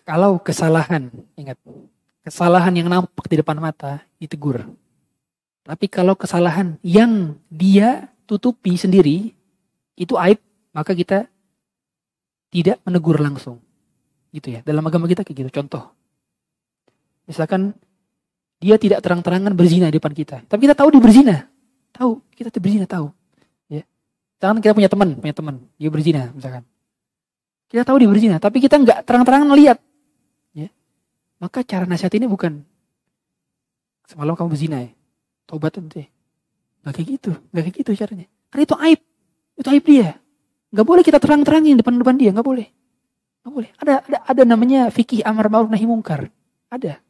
[0.08, 1.60] Kalau kesalahan, ingat,
[2.24, 4.64] kesalahan yang nampak di depan mata ditegur.
[5.68, 9.36] Tapi kalau kesalahan yang dia tutupi sendiri
[10.00, 10.40] itu aib,
[10.72, 11.28] maka kita
[12.48, 13.67] tidak menegur langsung.
[14.34, 14.60] Gitu ya.
[14.64, 15.50] Dalam agama kita kayak gitu.
[15.62, 15.92] Contoh.
[17.28, 17.76] Misalkan
[18.58, 20.44] dia tidak terang-terangan berzina di depan kita.
[20.48, 21.36] Tapi kita tahu dia berzina.
[21.94, 23.10] Tahu, kita berzina tahu.
[23.70, 23.84] Ya.
[24.38, 26.62] Misalkan kita punya teman, punya teman, dia berzina misalkan.
[27.68, 29.78] Kita tahu dia berzina, tapi kita nggak terang-terangan lihat
[31.38, 32.66] maka cara nasihat ini bukan
[34.10, 34.90] semalam kamu berzina ya.
[35.46, 36.04] Tobat nanti.
[36.82, 37.32] Gak kayak gitu.
[37.54, 38.26] Gak kayak gitu caranya.
[38.50, 39.00] Karena itu aib.
[39.56, 40.10] Itu aib dia.
[40.74, 42.30] Gak boleh kita terang-terangin depan-depan dia.
[42.34, 42.68] Gak boleh.
[43.48, 43.72] Gak boleh.
[43.80, 46.28] Ada ada ada namanya fikih amar ma'ruf nahi mungkar.
[46.68, 47.00] Ada.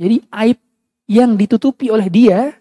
[0.00, 0.56] Jadi aib
[1.04, 2.56] yang ditutupi oleh dia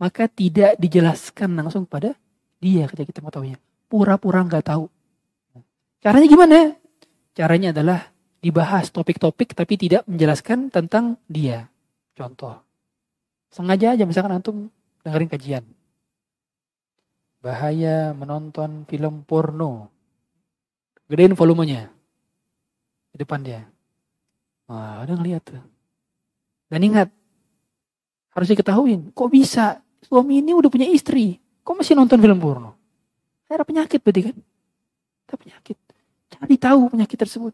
[0.00, 2.16] maka tidak dijelaskan langsung pada
[2.56, 3.60] dia ketika kita mau tahunya.
[3.92, 4.88] Pura-pura nggak tahu.
[6.00, 6.58] Caranya gimana?
[7.36, 8.08] Caranya adalah
[8.40, 11.68] dibahas topik-topik tapi tidak menjelaskan tentang dia.
[12.16, 12.56] Contoh,
[13.52, 14.56] sengaja aja misalkan antum
[15.04, 15.64] dengerin kajian.
[17.44, 19.92] Bahaya menonton film porno.
[21.12, 21.92] Gedein volumenya.
[23.12, 23.62] Di depan dia.
[24.66, 25.62] Wah, ada ngeliat tuh.
[26.72, 27.12] Dan ingat,
[28.32, 32.72] harus diketahuin, kok bisa suami ini udah punya istri, kok masih nonton film porno?
[33.52, 34.36] Ada penyakit berarti kan?
[35.28, 35.76] Ada penyakit.
[36.32, 37.52] Cari tahu penyakit tersebut.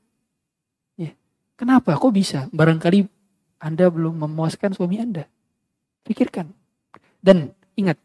[1.58, 1.98] Kenapa?
[1.98, 2.46] Kok bisa?
[2.54, 3.02] Barangkali
[3.58, 5.26] Anda belum memuaskan suami Anda.
[6.06, 6.46] Pikirkan.
[7.18, 7.98] Dan ingat,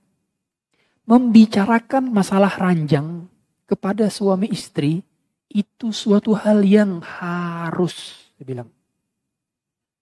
[1.06, 3.30] membicarakan masalah ranjang
[3.70, 5.06] kepada suami istri
[5.54, 8.70] itu suatu hal yang harus, saya bilang.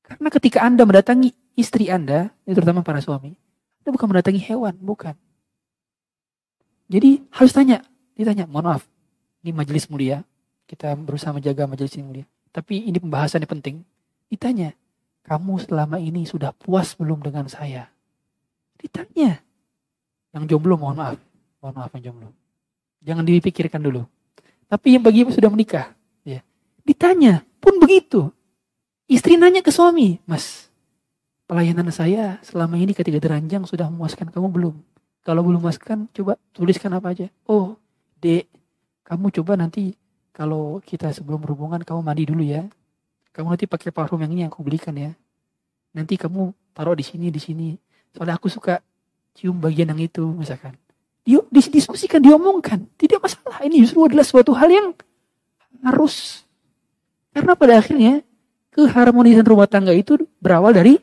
[0.08, 3.36] Karena ketika Anda mendatangi istri Anda, terutama para suami,
[3.84, 5.14] Anda bukan mendatangi hewan, bukan.
[6.88, 7.84] Jadi harus tanya,
[8.16, 8.84] ditanya, mohon maaf,
[9.44, 10.24] ini majelis mulia,
[10.68, 13.82] kita berusaha menjaga majelis ini mulia tapi ini pembahasannya penting.
[14.28, 14.76] Ditanya,
[15.24, 17.88] kamu selama ini sudah puas belum dengan saya?
[18.80, 19.40] Ditanya.
[20.36, 21.20] Yang jomblo mohon maaf.
[21.64, 22.30] Mohon maaf yang jomblo.
[23.02, 24.04] Jangan dipikirkan dulu.
[24.72, 25.92] Tapi yang bagi sudah menikah.
[26.24, 26.40] ya
[26.88, 27.44] Ditanya.
[27.60, 28.32] Pun begitu.
[29.12, 30.24] Istri nanya ke suami.
[30.24, 30.72] Mas,
[31.44, 34.76] pelayanan saya selama ini ketika deranjang sudah memuaskan kamu belum?
[35.28, 37.28] Kalau belum memuaskan, coba tuliskan apa aja.
[37.46, 37.76] Oh,
[38.24, 38.48] dek,
[39.04, 39.94] kamu coba nanti
[40.32, 42.64] kalau kita sebelum berhubungan kamu mandi dulu ya.
[43.36, 45.12] Kamu nanti pakai parfum yang ini yang aku belikan ya.
[45.92, 47.76] Nanti kamu taruh di sini, di sini.
[48.16, 48.80] Soalnya aku suka
[49.36, 50.80] cium bagian yang itu misalkan.
[51.26, 52.86] Didiskusikan, diomongkan.
[52.98, 53.62] Tidak masalah.
[53.64, 54.88] Ini justru adalah suatu hal yang
[55.86, 56.46] harus.
[57.32, 58.26] Karena pada akhirnya
[58.74, 60.98] keharmonisan rumah tangga itu berawal dari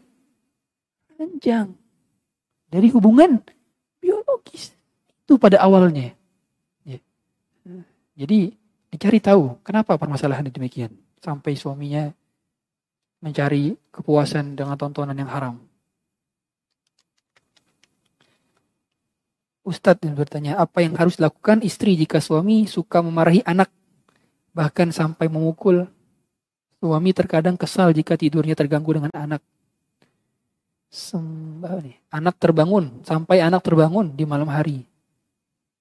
[1.15, 1.73] panjang.
[2.69, 3.41] Dari hubungan
[4.03, 4.75] biologis.
[5.25, 6.13] Itu pada awalnya.
[6.85, 6.99] Ya.
[8.19, 8.59] Jadi
[8.89, 10.97] Dicari tahu kenapa permasalahan demikian.
[11.21, 12.09] Sampai suaminya
[13.21, 15.61] mencari kepuasan dengan tontonan yang haram.
[19.69, 23.69] Ustadz yang bertanya, apa yang harus dilakukan istri jika suami suka memarahi anak,
[24.57, 25.85] bahkan sampai memukul?
[26.81, 29.45] Suami terkadang kesal jika tidurnya terganggu dengan anak.
[30.89, 34.89] Sembah nih, anak terbangun, sampai anak terbangun di malam hari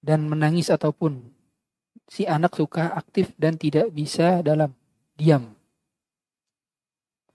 [0.04, 1.24] dan menangis ataupun
[2.12, 4.76] si anak suka aktif dan tidak bisa dalam
[5.16, 5.54] diam.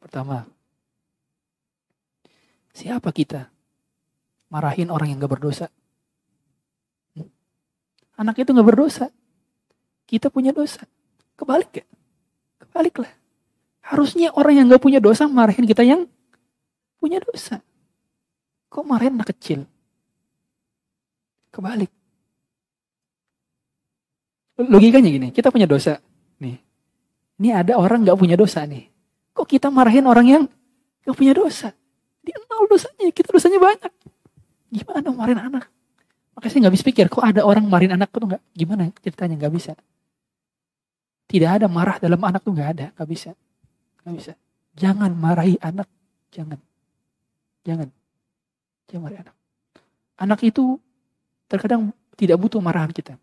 [0.02, 0.44] Pertama,
[2.76, 3.48] siapa kita?
[4.52, 5.72] marahin orang yang gak berdosa?
[8.16, 9.08] Anak itu gak berdosa.
[10.04, 10.84] Kita punya dosa.
[11.36, 11.86] Kebalik ya?
[12.60, 13.10] Kebaliklah.
[13.82, 16.06] Harusnya orang yang gak punya dosa marahin kita yang
[17.02, 17.58] punya dosa.
[18.70, 19.66] Kok marahin anak kecil?
[21.52, 21.90] Kebalik.
[24.62, 25.98] Logikanya gini, kita punya dosa.
[26.38, 26.56] Nih,
[27.42, 28.86] ini ada orang gak punya dosa nih.
[29.32, 30.42] Kok kita marahin orang yang
[31.02, 31.74] gak punya dosa?
[32.22, 33.92] Dia nol dosanya, kita dosanya banyak.
[34.70, 35.66] Gimana marahin anak?
[36.42, 38.42] Makanya saya gak bisa pikir, kok ada orang marahin anak tuh gak?
[38.50, 39.38] Gimana ceritanya?
[39.38, 39.72] Gak bisa.
[41.30, 43.30] Tidak ada marah dalam anak tuh gak ada, gak bisa.
[44.02, 44.32] Gak bisa.
[44.74, 45.86] Jangan marahi anak,
[46.34, 46.58] jangan.
[47.62, 47.94] Jangan.
[48.90, 49.34] Jangan marahi anak.
[50.18, 50.82] Anak itu
[51.46, 53.14] terkadang tidak butuh marahan kita.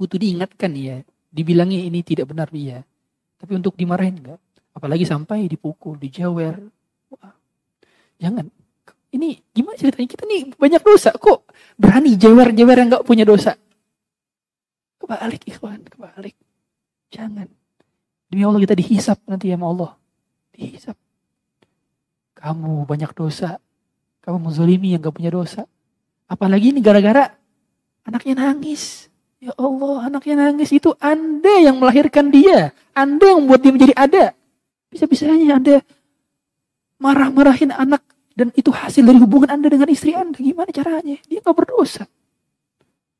[0.00, 1.04] Butuh diingatkan ya.
[1.28, 2.80] Dibilangi ini tidak benar dia.
[3.36, 4.40] Tapi untuk dimarahin enggak.
[4.72, 6.56] Apalagi sampai dipukul, dijewer.
[7.12, 7.36] Wah.
[8.16, 8.48] Jangan.
[9.10, 10.08] Ini gimana ceritanya?
[10.10, 11.10] Kita nih banyak dosa.
[11.10, 13.58] Kok berani jewer-jewer yang enggak punya dosa?
[15.02, 16.38] Kebalik ikhwan, kebalik.
[17.10, 17.50] Jangan.
[18.30, 19.98] Demi Allah kita dihisap nanti ya Allah.
[20.54, 20.94] Dihisap.
[22.38, 23.58] Kamu banyak dosa.
[24.22, 25.66] Kamu menzolimi yang gak punya dosa.
[26.30, 27.34] Apalagi ini gara-gara
[28.06, 29.10] anaknya nangis.
[29.40, 32.70] Ya Allah, anaknya nangis itu Anda yang melahirkan dia.
[32.94, 34.24] Anda yang membuat dia menjadi ada.
[34.92, 35.76] Bisa-bisanya Anda
[37.00, 38.04] marah-marahin anak
[38.34, 40.38] dan itu hasil dari hubungan Anda dengan istri Anda.
[40.38, 41.18] Gimana caranya?
[41.26, 42.06] Dia gak berdosa.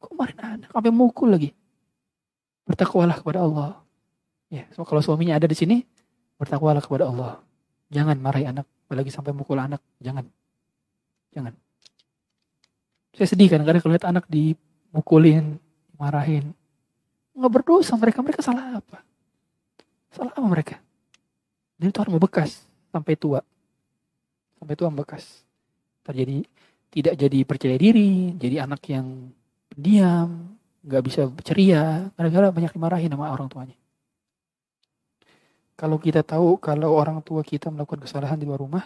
[0.00, 0.68] Kok marahin anak?
[0.70, 1.50] Sampai mukul lagi.
[2.64, 3.82] Bertakwalah kepada Allah.
[4.50, 5.82] Ya, so kalau suaminya ada di sini,
[6.38, 7.42] bertakwalah kepada Allah.
[7.90, 9.82] Jangan marahi anak, apalagi sampai mukul anak.
[9.98, 10.26] Jangan.
[11.34, 11.54] Jangan.
[13.14, 15.58] Saya sedih kadang-kadang kalau lihat anak dimukulin,
[15.98, 16.54] marahin.
[17.34, 19.02] Nggak berdosa mereka, mereka salah apa?
[20.10, 20.76] Salah apa mereka?
[21.78, 22.50] Dan itu harus bekas
[22.90, 23.42] sampai tua.
[24.60, 25.24] Sampai tua bekas.
[26.04, 26.44] Terjadi
[26.90, 29.32] tidak jadi percaya diri, jadi anak yang
[29.72, 33.76] diam, nggak bisa ceria, gara-gara banyak dimarahin sama orang tuanya.
[35.78, 38.84] Kalau kita tahu kalau orang tua kita melakukan kesalahan di luar rumah,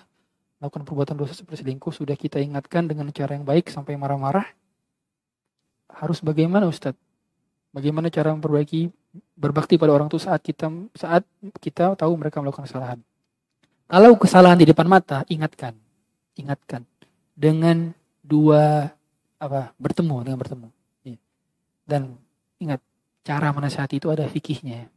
[0.62, 4.46] melakukan perbuatan dosa seperti selingkuh, sudah kita ingatkan dengan cara yang baik sampai marah-marah,
[5.90, 7.00] harus bagaimana Ustadz?
[7.74, 8.86] Bagaimana cara memperbaiki
[9.34, 11.26] berbakti pada orang tua saat kita saat
[11.58, 13.02] kita tahu mereka melakukan kesalahan?
[13.84, 15.76] Kalau kesalahan di depan mata, ingatkan,
[16.40, 16.88] ingatkan
[17.36, 17.92] dengan
[18.24, 18.88] dua
[19.36, 20.68] apa bertemu dengan bertemu.
[21.04, 21.18] Iya.
[21.84, 22.16] Dan
[22.56, 22.80] ingat
[23.20, 24.88] cara menasihati itu ada fikihnya,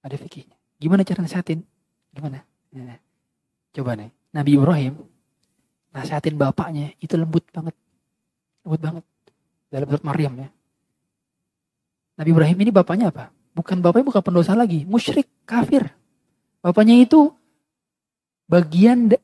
[0.00, 0.56] ada fikihnya.
[0.80, 1.60] Gimana cara nasihatin?
[2.14, 2.40] Gimana?
[2.72, 2.98] Nah,
[3.76, 4.10] coba nih.
[4.32, 4.94] Nabi Ibrahim
[5.92, 7.76] nasihatin bapaknya itu lembut banget.
[8.64, 9.04] Lembut banget.
[9.68, 10.48] Dalam surat Maryam ya.
[12.18, 13.28] Nabi Ibrahim ini bapaknya apa?
[13.52, 14.88] Bukan bapaknya bukan pendosa lagi.
[14.88, 15.92] Musyrik, kafir.
[16.64, 17.30] Bapaknya itu
[18.48, 19.20] bagian de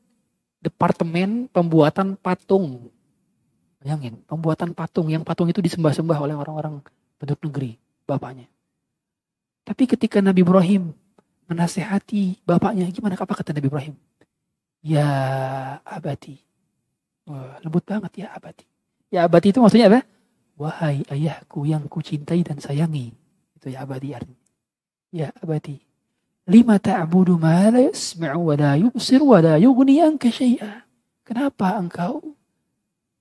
[0.61, 2.89] departemen pembuatan patung.
[3.81, 5.09] Bayangin, pembuatan patung.
[5.13, 6.81] Yang patung itu disembah-sembah oleh orang-orang
[7.21, 7.77] penduduk negeri.
[8.05, 8.49] Bapaknya.
[9.65, 10.93] Tapi ketika Nabi Ibrahim
[11.49, 12.89] menasehati bapaknya.
[12.89, 13.95] Gimana apa kata Nabi Ibrahim?
[14.85, 15.09] Ya
[15.85, 16.37] abadi.
[17.25, 18.65] Wah, lembut banget ya abadi.
[19.09, 20.01] Ya abadi itu maksudnya apa?
[20.55, 23.13] Wahai ayahku yang kucintai dan sayangi.
[23.57, 24.45] Itu ya abadi artinya.
[25.09, 25.81] Ya abadi.
[26.45, 30.85] Lima ta'budu ma la yasma'u wa la yubsir wa la yughni anka syai'a.
[31.25, 32.21] Kenapa engkau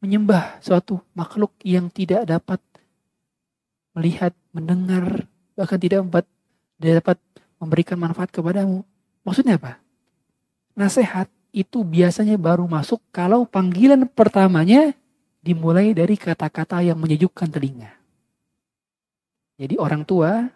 [0.05, 2.61] menyembah suatu makhluk yang tidak dapat
[3.97, 5.25] melihat, mendengar,
[5.57, 6.27] bahkan tidak dapat,
[6.77, 7.19] tidak dapat
[7.57, 8.85] memberikan manfaat kepadamu.
[9.25, 9.81] Maksudnya apa?
[10.77, 14.93] Nasihat itu biasanya baru masuk kalau panggilan pertamanya
[15.41, 17.95] dimulai dari kata-kata yang menyejukkan telinga.
[19.57, 20.51] Jadi orang tua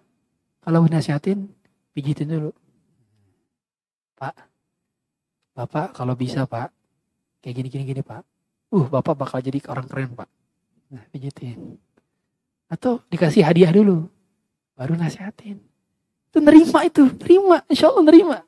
[0.60, 1.48] kalau nasihatin
[1.98, 2.54] pijitin dulu.
[4.14, 4.34] Pak,
[5.58, 6.70] Bapak kalau bisa Pak,
[7.42, 8.22] kayak gini-gini gini Pak.
[8.70, 10.30] Uh, Bapak bakal jadi orang keren Pak.
[10.94, 11.74] Nah, pijitin.
[12.70, 14.06] Atau dikasih hadiah dulu,
[14.78, 15.58] baru nasihatin.
[16.30, 18.38] Itu nerima itu, nerima, insya Allah nerima.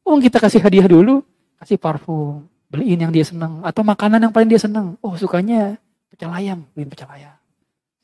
[0.00, 1.20] Oh kita kasih hadiah dulu,
[1.60, 3.60] kasih parfum, beliin yang dia senang.
[3.60, 4.96] Atau makanan yang paling dia senang.
[5.04, 5.76] Oh sukanya
[6.08, 7.36] pecel ayam, beliin pecel ayam.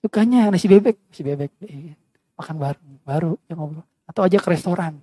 [0.05, 1.49] Sukanya nasi bebek, nasi bebek.
[1.63, 1.97] Beliin.
[2.37, 3.87] Makan bareng, baru yang ngobrol.
[4.07, 4.99] Atau aja ke restoran.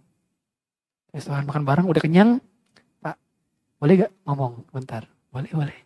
[1.10, 2.38] Restoran makan bareng, udah kenyang.
[3.02, 3.16] Pak,
[3.82, 5.04] boleh gak ngomong bentar?
[5.30, 5.78] Boleh, boleh.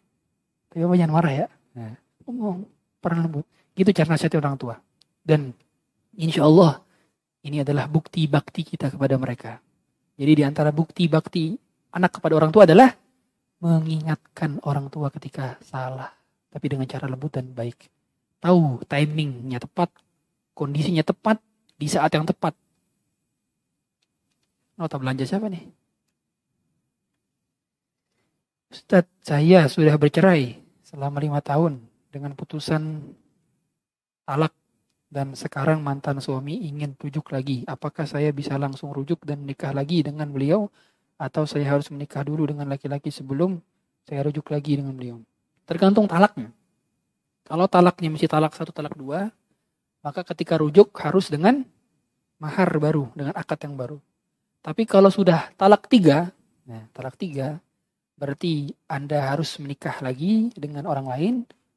[0.72, 1.48] Tapi apa jangan marah ya.
[1.78, 1.94] Nah,
[2.26, 2.66] ngomong,
[3.00, 3.46] pernah lembut.
[3.74, 4.76] Gitu cara nasihatnya orang tua.
[5.24, 5.54] Dan
[6.18, 6.84] insya Allah
[7.44, 9.60] ini adalah bukti bakti kita kepada mereka.
[10.16, 11.58] Jadi di antara bukti bakti
[11.94, 12.90] anak kepada orang tua adalah
[13.64, 16.12] mengingatkan orang tua ketika salah.
[16.54, 17.90] Tapi dengan cara lembut dan baik.
[18.44, 19.90] Tahu timingnya tepat,
[20.52, 21.40] kondisinya tepat,
[21.80, 22.54] di saat yang tepat.
[24.84, 25.64] Nota belanja siapa nih?
[28.68, 31.80] Ustadz, saya sudah bercerai selama lima tahun
[32.12, 33.00] dengan putusan
[34.28, 34.52] talak
[35.08, 37.64] dan sekarang mantan suami ingin rujuk lagi.
[37.64, 40.68] Apakah saya bisa langsung rujuk dan nikah lagi dengan beliau
[41.16, 43.64] atau saya harus menikah dulu dengan laki-laki sebelum
[44.04, 45.24] saya rujuk lagi dengan beliau?
[45.64, 46.52] Tergantung talaknya.
[47.48, 49.32] Kalau talaknya masih talak satu, talak dua,
[50.04, 51.64] maka ketika rujuk harus dengan
[52.36, 54.04] mahar baru, dengan akad yang baru.
[54.64, 56.32] Tapi kalau sudah talak tiga,
[56.64, 57.60] nah, talak tiga,
[58.16, 61.34] berarti Anda harus menikah lagi dengan orang lain,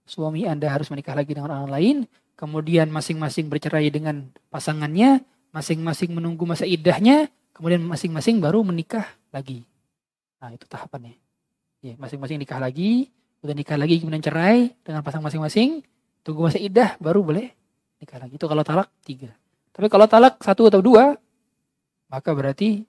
[0.07, 1.97] suami Anda harus menikah lagi dengan orang lain,
[2.39, 9.67] kemudian masing-masing bercerai dengan pasangannya, masing-masing menunggu masa idahnya, kemudian masing-masing baru menikah lagi.
[10.39, 11.19] Nah, itu tahapannya.
[11.83, 13.11] Ya, masing-masing nikah lagi,
[13.43, 15.83] udah nikah lagi kemudian cerai dengan pasang masing-masing,
[16.23, 17.51] tunggu masa idah baru boleh
[17.99, 18.39] nikah lagi.
[18.39, 19.35] Itu kalau talak tiga.
[19.75, 21.19] Tapi kalau talak satu atau dua,
[22.07, 22.87] maka berarti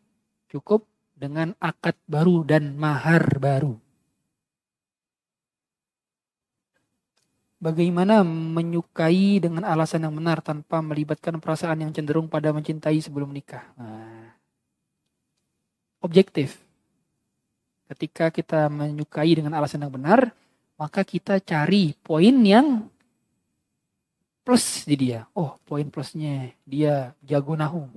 [0.49, 0.85] cukup
[1.17, 3.73] dengan akad baru dan mahar baru.
[7.57, 13.65] Bagaimana menyukai dengan alasan yang benar tanpa melibatkan perasaan yang cenderung pada mencintai sebelum nikah?
[13.73, 14.29] Nah,
[16.05, 16.61] objektif.
[17.89, 20.29] Ketika kita menyukai dengan alasan yang benar,
[20.77, 22.85] maka kita cari poin yang
[24.45, 25.25] plus di dia.
[25.33, 27.89] Oh, poin plusnya dia jago nahu,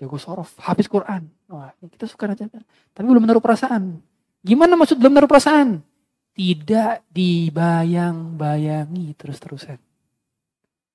[0.00, 1.28] jago sorof, habis Quran.
[1.52, 2.48] Wah, kita suka aja.
[2.48, 4.00] Tapi belum menaruh perasaan.
[4.40, 5.84] Gimana maksud belum menaruh perasaan?
[6.32, 9.76] Tidak dibayang-bayangi terus-terusan.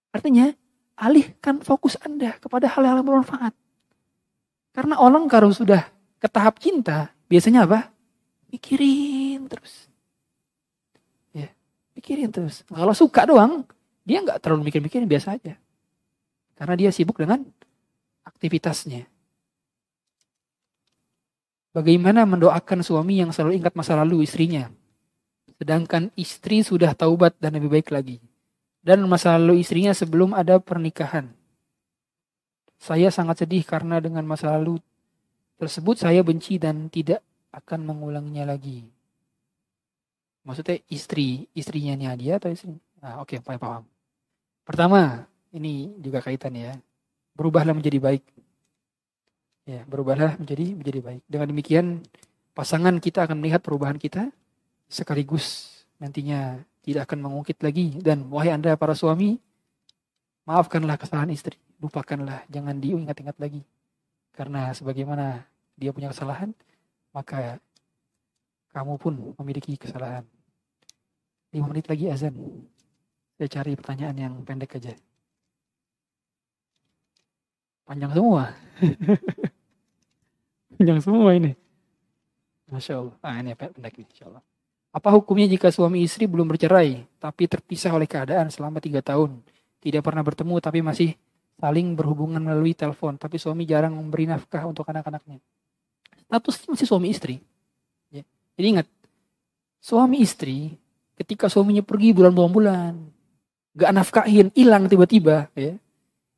[0.09, 0.49] Artinya,
[0.97, 3.53] alihkan fokus Anda kepada hal-hal yang bermanfaat.
[4.73, 5.85] Karena orang kalau sudah
[6.17, 7.93] ke tahap cinta, biasanya apa?
[8.49, 9.85] Mikirin terus.
[11.29, 11.53] Ya,
[11.93, 12.65] mikirin terus.
[12.65, 13.69] Kalau suka doang,
[14.01, 15.53] dia nggak terlalu mikir-mikirin biasa aja.
[16.57, 17.45] Karena dia sibuk dengan
[18.35, 19.07] aktivitasnya.
[21.71, 24.71] Bagaimana mendoakan suami yang selalu ingat masa lalu istrinya,
[25.59, 28.19] sedangkan istri sudah taubat dan lebih baik lagi,
[28.79, 31.31] dan masa lalu istrinya sebelum ada pernikahan.
[32.79, 34.79] Saya sangat sedih karena dengan masa lalu
[35.59, 37.19] tersebut saya benci dan tidak
[37.51, 38.87] akan mengulanginya lagi.
[40.47, 42.71] Maksudnya istri, istrinya dia atau istri?
[43.03, 43.83] Nah, oke, okay, paham.
[44.63, 46.77] Pertama, ini juga kaitan ya
[47.35, 48.23] berubahlah menjadi baik.
[49.65, 51.21] Ya, berubahlah menjadi menjadi baik.
[51.27, 51.85] Dengan demikian
[52.55, 54.31] pasangan kita akan melihat perubahan kita
[54.87, 59.41] sekaligus nantinya tidak akan mengungkit lagi dan wahai Anda para suami
[60.45, 63.65] maafkanlah kesalahan istri, lupakanlah, jangan diingat-ingat lagi.
[64.31, 65.43] Karena sebagaimana
[65.73, 66.53] dia punya kesalahan,
[67.11, 67.57] maka
[68.71, 70.23] kamu pun memiliki kesalahan.
[71.49, 72.35] Lima menit lagi azan.
[73.35, 74.93] Saya cari pertanyaan yang pendek aja.
[77.85, 78.43] Panjang semua.
[80.75, 81.53] Panjang semua ini.
[82.65, 83.15] Masya Allah.
[83.21, 84.43] Ah ini pendek nih, Insya Allah.
[84.89, 89.37] Apa hukumnya jika suami istri belum bercerai, tapi terpisah oleh keadaan selama tiga tahun?
[89.83, 91.13] Tidak pernah bertemu, tapi masih
[91.61, 93.21] saling berhubungan melalui telepon.
[93.21, 95.37] Tapi suami jarang memberi nafkah untuk anak-anaknya.
[96.25, 97.37] Status masih suami istri.
[98.09, 98.25] Ya.
[98.57, 98.87] Jadi ingat,
[99.77, 100.73] suami istri
[101.21, 102.97] ketika suaminya pergi bulan-bulan,
[103.77, 105.75] gak nafkahin, hilang tiba-tiba, ya,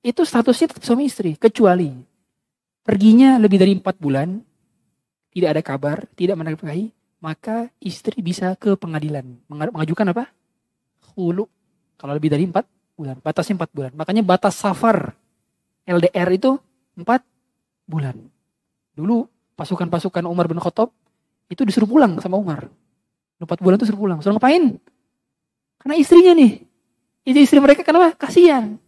[0.06, 1.36] itu statusnya tetap suami istri.
[1.38, 1.92] Kecuali
[2.86, 4.40] perginya lebih dari empat bulan,
[5.34, 9.26] tidak ada kabar, tidak menafkahi, maka istri bisa ke pengadilan.
[9.50, 10.30] Mengajukan apa?
[11.18, 11.46] Hulu.
[11.98, 13.18] Kalau lebih dari empat bulan.
[13.22, 13.92] Batasnya empat bulan.
[13.98, 15.18] Makanya batas safar
[15.86, 16.58] LDR itu
[16.98, 17.26] empat
[17.90, 18.18] bulan.
[18.94, 19.26] Dulu
[19.58, 20.94] pasukan-pasukan Umar bin Khattab
[21.50, 22.70] itu disuruh pulang sama Umar.
[23.38, 24.20] Empat bulan itu suruh pulang.
[24.22, 24.78] Suruh ngapain?
[25.78, 26.66] Karena istrinya nih.
[27.28, 28.16] Istri-istri mereka kenapa?
[28.18, 28.80] Kasihan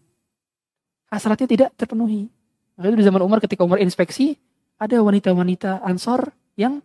[1.10, 2.30] hasratnya tidak terpenuhi.
[2.78, 4.40] Maka itu di zaman Umar ketika Umar inspeksi,
[4.80, 6.80] ada wanita-wanita Ansor yang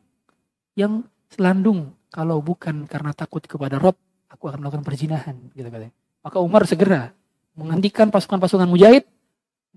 [0.74, 3.94] yang selandung kalau bukan karena takut kepada Rob,
[4.26, 5.94] aku akan melakukan perzinahan, gitu katanya.
[6.22, 7.14] Maka Umar segera
[7.54, 9.06] menghentikan pasukan-pasukan mujahid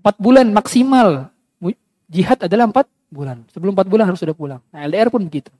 [0.02, 1.30] empat bulan maksimal.
[2.08, 3.44] Jihad adalah empat bulan.
[3.52, 4.64] Sebelum empat bulan harus sudah pulang.
[4.72, 5.52] Nah LDR pun begitu.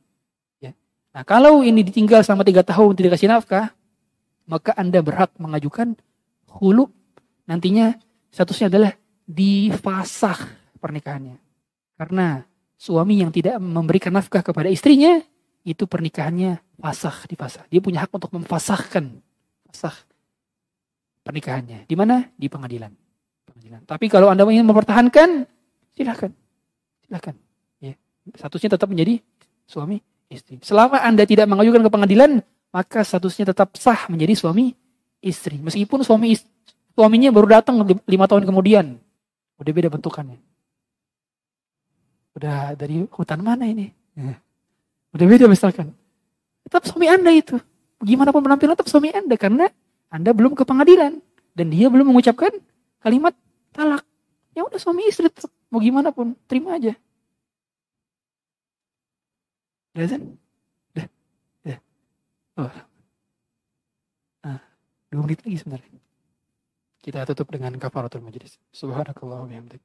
[0.65, 0.73] Ya.
[1.12, 3.69] Nah kalau ini ditinggal selama tiga tahun tidak kasih nafkah,
[4.48, 5.93] maka Anda berhak mengajukan
[6.48, 6.89] hulu
[7.44, 8.01] nantinya
[8.32, 8.92] statusnya adalah
[9.28, 10.38] difasah
[10.80, 11.36] pernikahannya.
[11.98, 12.42] Karena
[12.78, 15.20] suami yang tidak memberikan nafkah kepada istrinya,
[15.66, 17.66] itu pernikahannya fasah, difasah.
[17.68, 19.05] Dia punya hak untuk memfasahkan
[19.68, 19.96] fasah
[21.26, 21.84] pernikahannya.
[21.84, 22.24] Di mana?
[22.38, 22.88] Di pengadilan.
[23.44, 23.84] pengadilan.
[23.84, 25.44] Tapi kalau Anda ingin mempertahankan,
[25.92, 26.32] silahkan.
[27.05, 27.34] Silahkan.
[27.82, 27.98] Ya.
[28.32, 29.20] Statusnya tetap menjadi
[29.68, 30.00] suami
[30.32, 30.56] istri.
[30.64, 32.40] Selama Anda tidak mengajukan ke pengadilan,
[32.72, 34.72] maka statusnya tetap sah menjadi suami
[35.20, 35.60] istri.
[35.60, 36.48] Meskipun suami istri,
[36.98, 38.98] Suaminya baru datang lima tahun kemudian.
[39.62, 40.42] Udah beda bentukannya.
[42.34, 43.94] Udah dari hutan mana ini?
[44.18, 44.34] Ya.
[45.14, 45.94] Udah beda misalkan.
[46.66, 47.54] Tetap suami Anda itu.
[48.02, 49.70] gimana pun penampilan tetap suami Anda karena
[50.10, 51.22] Anda belum ke pengadilan
[51.54, 52.50] dan dia belum mengucapkan
[52.98, 53.30] kalimat
[53.70, 54.02] talak.
[54.58, 56.98] Ya udah suami istri tetap, mau gimana pun terima aja.
[59.94, 60.22] Udah kan?
[60.98, 61.06] Udah.
[61.62, 61.78] Udah.
[62.58, 62.72] Oh.
[64.42, 64.58] Nah,
[65.14, 66.07] dua menit lagi sebenarnya.
[67.09, 68.60] Kita tutup dengan kafaratul majlis.
[68.68, 69.80] Subhanakallah wa bihamdik.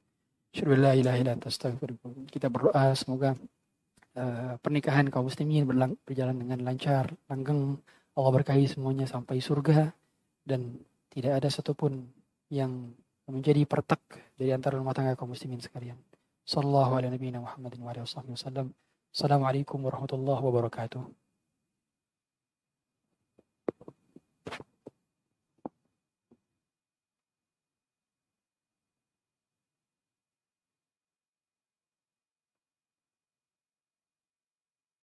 [0.59, 1.47] anta
[2.27, 3.31] Kita berdoa semoga
[4.19, 5.63] uh, pernikahan kaum muslimin
[6.03, 7.79] berjalan dengan lancar, langgeng.
[8.19, 9.95] Allah berkahi semuanya sampai surga
[10.43, 10.83] dan
[11.15, 12.11] tidak ada satupun
[12.51, 12.91] yang
[13.31, 14.03] menjadi pertek
[14.35, 15.95] dari antara rumah tangga kaum muslimin sekalian.
[16.43, 18.75] Sallallahu alaihi wasallam.
[19.15, 21.22] Assalamualaikum warahmatullahi wabarakatuh.